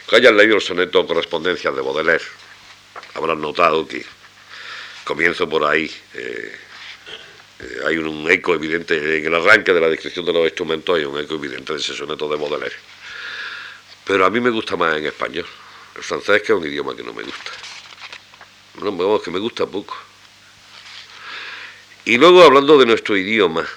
Que 0.09 0.16
hayan 0.16 0.37
leído 0.37 0.57
el 0.57 0.62
soneto 0.62 1.07
Correspondencia 1.07 1.71
de 1.71 1.81
Baudelaire, 1.81 2.25
habrán 3.14 3.41
notado 3.41 3.87
que 3.87 4.05
comienzo 5.05 5.49
por 5.49 5.64
ahí. 5.64 5.91
Eh, 6.14 6.59
eh, 7.61 7.79
hay 7.87 7.97
un, 7.99 8.31
eco 8.31 8.55
evidente, 8.55 9.19
en 9.19 9.27
el 9.27 9.35
arranque 9.35 9.73
de 9.73 9.81
la 9.81 9.89
descripción 9.89 10.25
de 10.25 10.33
los 10.33 10.45
instrumentos 10.45 10.97
hay 10.97 11.05
un 11.05 11.19
eco 11.19 11.35
evidente 11.35 11.73
de 11.73 11.79
ese 11.79 11.95
soneto 11.95 12.29
de 12.29 12.37
Baudelaire. 12.37 12.77
Pero 14.05 14.25
a 14.25 14.31
mí 14.31 14.41
me 14.41 14.51
gusta 14.51 14.77
más 14.77 14.97
en 14.97 15.07
español. 15.07 15.47
El 15.97 16.03
francés 16.03 16.43
que 16.43 16.53
es 16.53 16.59
un 16.59 16.66
idioma 16.66 16.95
que 16.95 17.03
no 17.03 17.12
me 17.12 17.23
gusta. 17.23 17.51
No, 18.81 18.93
vamos, 18.93 19.23
que 19.23 19.31
me 19.31 19.39
gusta 19.39 19.66
poco. 19.66 19.97
Y 22.05 22.16
luego 22.16 22.43
hablando 22.43 22.79
de 22.79 22.87
nuestro 22.87 23.16
idioma, 23.16 23.69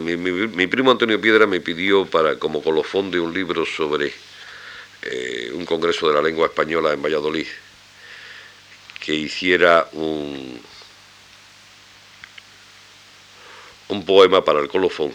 mi, 0.00 0.66
primo 0.66 0.90
Antonio 0.90 1.20
Piedra 1.20 1.46
me 1.46 1.60
pidió 1.60 2.06
para 2.06 2.38
como 2.38 2.62
colofón 2.62 3.10
de 3.10 3.20
un 3.20 3.32
libro 3.32 3.64
sobre 3.64 4.12
eh, 5.02 5.50
un 5.54 5.64
congreso 5.64 6.08
de 6.08 6.14
la 6.14 6.22
lengua 6.22 6.46
española 6.46 6.92
en 6.92 7.02
Valladolid 7.02 7.46
que 9.00 9.14
hiciera 9.14 9.88
un, 9.92 10.60
un 13.88 14.04
poema 14.04 14.44
para 14.44 14.60
el 14.60 14.68
colofón. 14.68 15.12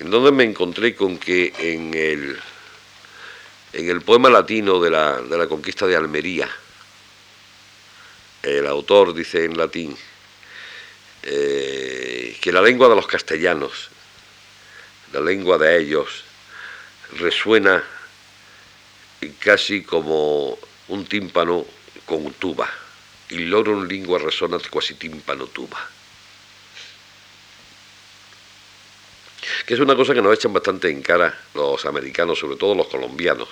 Entonces 0.00 0.32
me 0.32 0.44
encontré 0.44 0.94
con 0.94 1.18
que 1.18 1.52
en 1.58 1.94
el 1.94 2.38
en 3.72 3.90
el 3.90 4.00
poema 4.02 4.30
latino 4.30 4.80
de 4.80 4.90
la, 4.90 5.20
de 5.20 5.36
la 5.36 5.46
conquista 5.46 5.86
de 5.86 5.94
Almería, 5.94 6.48
el 8.42 8.66
autor 8.66 9.14
dice 9.14 9.44
en 9.44 9.58
latín 9.58 9.96
eh, 11.22 12.07
que 12.34 12.52
la 12.52 12.60
lengua 12.60 12.88
de 12.88 12.96
los 12.96 13.06
castellanos, 13.06 13.90
la 15.12 15.20
lengua 15.20 15.58
de 15.58 15.78
ellos, 15.78 16.24
resuena 17.18 17.82
casi 19.38 19.82
como 19.82 20.58
un 20.88 21.06
tímpano 21.06 21.66
con 22.06 22.32
tuba. 22.34 22.68
y 23.30 23.44
loro 23.44 23.72
en 23.72 23.88
lingua 23.88 24.18
resonat 24.18 24.66
quasi 24.68 24.94
tímpano 24.94 25.46
tuba. 25.48 25.78
que 29.66 29.74
es 29.74 29.80
una 29.80 29.94
cosa 29.94 30.14
que 30.14 30.22
nos 30.22 30.32
echan 30.32 30.52
bastante 30.54 30.88
en 30.88 31.02
cara 31.02 31.38
los 31.52 31.84
americanos, 31.84 32.38
sobre 32.38 32.56
todo 32.56 32.74
los 32.74 32.88
colombianos, 32.88 33.48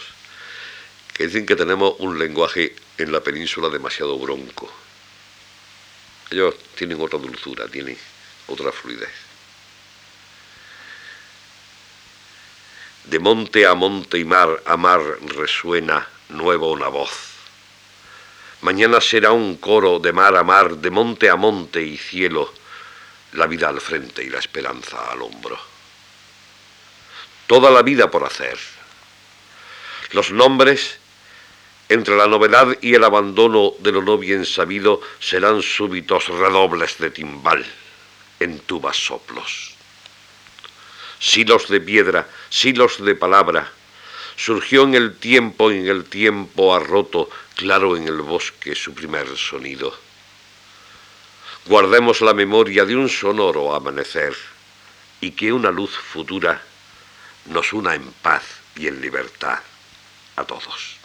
que 1.12 1.26
dicen 1.26 1.44
que 1.44 1.56
tenemos 1.56 1.94
un 1.98 2.18
lenguaje 2.18 2.74
en 2.96 3.12
la 3.12 3.20
península 3.20 3.68
demasiado 3.68 4.18
bronco. 4.18 4.72
Ellos 6.30 6.54
tienen 6.74 7.00
otra 7.02 7.18
dulzura, 7.18 7.68
tienen 7.68 7.98
otra 8.49 8.72
fluidez. 8.72 9.12
De 13.05 13.18
monte 13.18 13.66
a 13.66 13.74
monte 13.74 14.18
y 14.18 14.24
mar 14.24 14.62
a 14.66 14.76
mar 14.76 15.01
resuena 15.26 16.07
nueva 16.30 16.66
una 16.66 16.88
voz. 16.88 17.11
Mañana 18.62 19.01
será 19.01 19.32
un 19.32 19.57
coro 19.59 19.99
de 19.99 20.12
mar 20.12 20.34
a 20.34 20.42
mar, 20.42 20.76
de 20.76 20.90
monte 20.90 21.30
a 21.30 21.36
monte 21.36 21.82
y 21.82 21.97
cielo, 21.97 22.53
la 23.34 23.47
vida 23.47 23.68
al 23.68 23.80
frente 23.80 24.24
y 24.24 24.28
la 24.28 24.38
esperanza 24.38 25.11
al 25.12 25.22
hombro 25.22 25.76
toda 27.47 27.70
la 27.70 27.82
vida 27.82 28.11
por 28.11 28.24
hacer. 28.24 28.59
Los 30.12 30.30
nombres, 30.30 30.99
entre 31.88 32.16
la 32.16 32.26
novedad 32.26 32.76
y 32.80 32.94
el 32.94 33.05
abandono 33.05 33.72
de 33.80 33.92
lo 33.92 34.03
no 34.03 34.18
bien 34.18 34.44
sabido, 34.44 35.01
serán 35.20 35.62
súbitos 35.62 36.28
redobles 36.28 36.99
de 36.99 37.11
timbal, 37.11 37.64
en 38.41 38.59
tubas 38.61 38.97
soplos. 38.97 39.74
Silos 41.18 41.68
de 41.68 41.80
piedra, 41.80 42.28
silos 42.51 43.03
de 43.03 43.14
palabra, 43.14 43.70
surgió 44.37 44.84
en 44.84 44.95
el 44.95 45.16
tiempo, 45.16 45.70
en 45.70 45.87
el 45.87 46.05
tiempo 46.05 46.74
ha 46.74 46.78
roto, 46.80 47.30
claro 47.55 47.97
en 47.97 48.07
el 48.07 48.20
bosque 48.20 48.74
su 48.74 48.93
primer 48.93 49.37
sonido. 49.37 49.97
Guardemos 51.66 52.20
la 52.20 52.34
memoria 52.34 52.84
de 52.84 52.95
un 52.95 53.09
sonoro 53.09 53.74
amanecer 53.74 54.37
y 55.20 55.32
que 55.32 55.53
una 55.53 55.70
luz 55.70 55.97
futura 55.97 56.62
nos 57.47 57.72
una 57.72 57.95
en 57.95 58.12
paz 58.22 58.43
y 58.76 58.87
en 58.87 59.01
libertad 59.01 59.59
a 60.37 60.45
todos. 60.45 60.97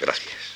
Gracias. 0.00 0.48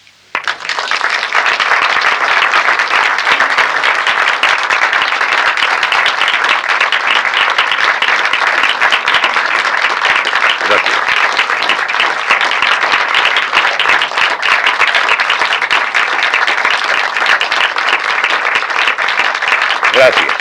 Gracias. 19.93 20.33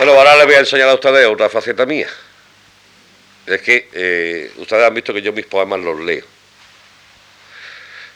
Bueno, 0.00 0.14
ahora 0.14 0.34
les 0.34 0.46
voy 0.46 0.54
a 0.54 0.60
enseñar 0.60 0.88
a 0.88 0.94
ustedes 0.94 1.26
otra 1.26 1.50
faceta 1.50 1.84
mía. 1.84 2.08
Es 3.44 3.60
que 3.60 3.90
eh, 3.92 4.50
ustedes 4.56 4.86
han 4.86 4.94
visto 4.94 5.12
que 5.12 5.20
yo 5.20 5.30
mis 5.30 5.44
poemas 5.44 5.78
los 5.78 6.00
leo. 6.00 6.24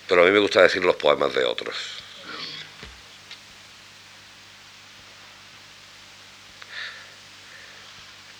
Pero 0.08 0.22
a 0.22 0.24
mí 0.24 0.30
me 0.30 0.38
gusta 0.38 0.62
decir 0.62 0.82
los 0.82 0.96
poemas 0.96 1.34
de 1.34 1.44
otros. 1.44 1.76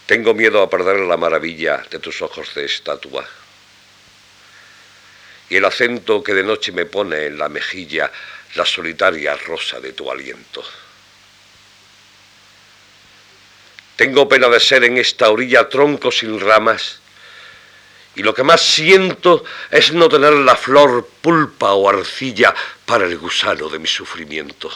Tengo 0.06 0.32
miedo 0.32 0.62
a 0.62 0.70
perder 0.70 1.00
la 1.00 1.18
maravilla 1.18 1.84
de 1.90 1.98
tus 1.98 2.22
ojos 2.22 2.54
de 2.54 2.64
estatua 2.64 3.28
y 5.50 5.56
el 5.56 5.66
acento 5.66 6.22
que 6.22 6.32
de 6.32 6.44
noche 6.44 6.72
me 6.72 6.86
pone 6.86 7.26
en 7.26 7.36
la 7.36 7.50
mejilla 7.50 8.10
la 8.54 8.64
solitaria 8.64 9.36
rosa 9.36 9.80
de 9.80 9.92
tu 9.92 10.10
aliento. 10.10 10.64
Tengo 13.96 14.28
pena 14.28 14.48
de 14.48 14.58
ser 14.58 14.84
en 14.84 14.98
esta 14.98 15.30
orilla 15.30 15.68
tronco 15.68 16.10
sin 16.10 16.40
ramas, 16.40 17.00
y 18.16 18.22
lo 18.22 18.34
que 18.34 18.42
más 18.42 18.60
siento 18.60 19.44
es 19.70 19.92
no 19.92 20.08
tener 20.08 20.32
la 20.32 20.56
flor, 20.56 21.08
pulpa 21.20 21.72
o 21.72 21.88
arcilla 21.88 22.54
para 22.86 23.06
el 23.06 23.18
gusano 23.18 23.68
de 23.68 23.78
mi 23.78 23.86
sufrimiento. 23.86 24.70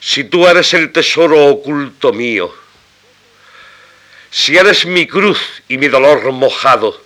Si 0.00 0.24
tú 0.24 0.46
eres 0.46 0.72
el 0.74 0.92
tesoro 0.92 1.46
oculto 1.46 2.12
mío, 2.12 2.54
si 4.30 4.56
eres 4.56 4.84
mi 4.86 5.06
cruz 5.06 5.40
y 5.68 5.78
mi 5.78 5.88
dolor 5.88 6.30
mojado, 6.32 7.00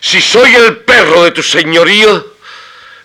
si 0.00 0.20
soy 0.20 0.54
el 0.54 0.78
perro 0.78 1.24
de 1.24 1.32
tu 1.32 1.42
señorío, 1.42 2.34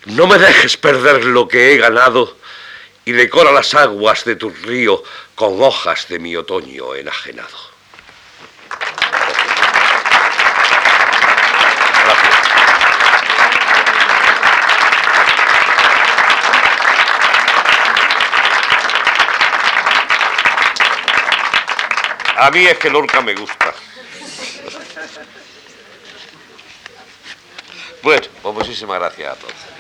no 0.05 0.27
me 0.27 0.37
dejes 0.37 0.77
perder 0.77 1.25
lo 1.25 1.47
que 1.47 1.73
he 1.73 1.77
ganado 1.77 2.37
y 3.05 3.11
decora 3.11 3.51
las 3.51 3.73
aguas 3.73 4.23
de 4.25 4.35
tu 4.35 4.49
río 4.49 5.03
con 5.35 5.61
hojas 5.61 6.07
de 6.07 6.19
mi 6.19 6.35
otoño 6.35 6.95
enajenado. 6.95 7.73
A 22.35 22.51
mí 22.51 22.65
es 22.65 22.77
que 22.77 22.89
Lorca 22.89 23.21
me 23.21 23.33
gusta. 23.35 23.73
Bueno, 28.01 28.27
pues 28.41 28.53
muchísimas 28.53 28.99
gracias 28.99 29.31
a 29.31 29.39
todos. 29.39 29.72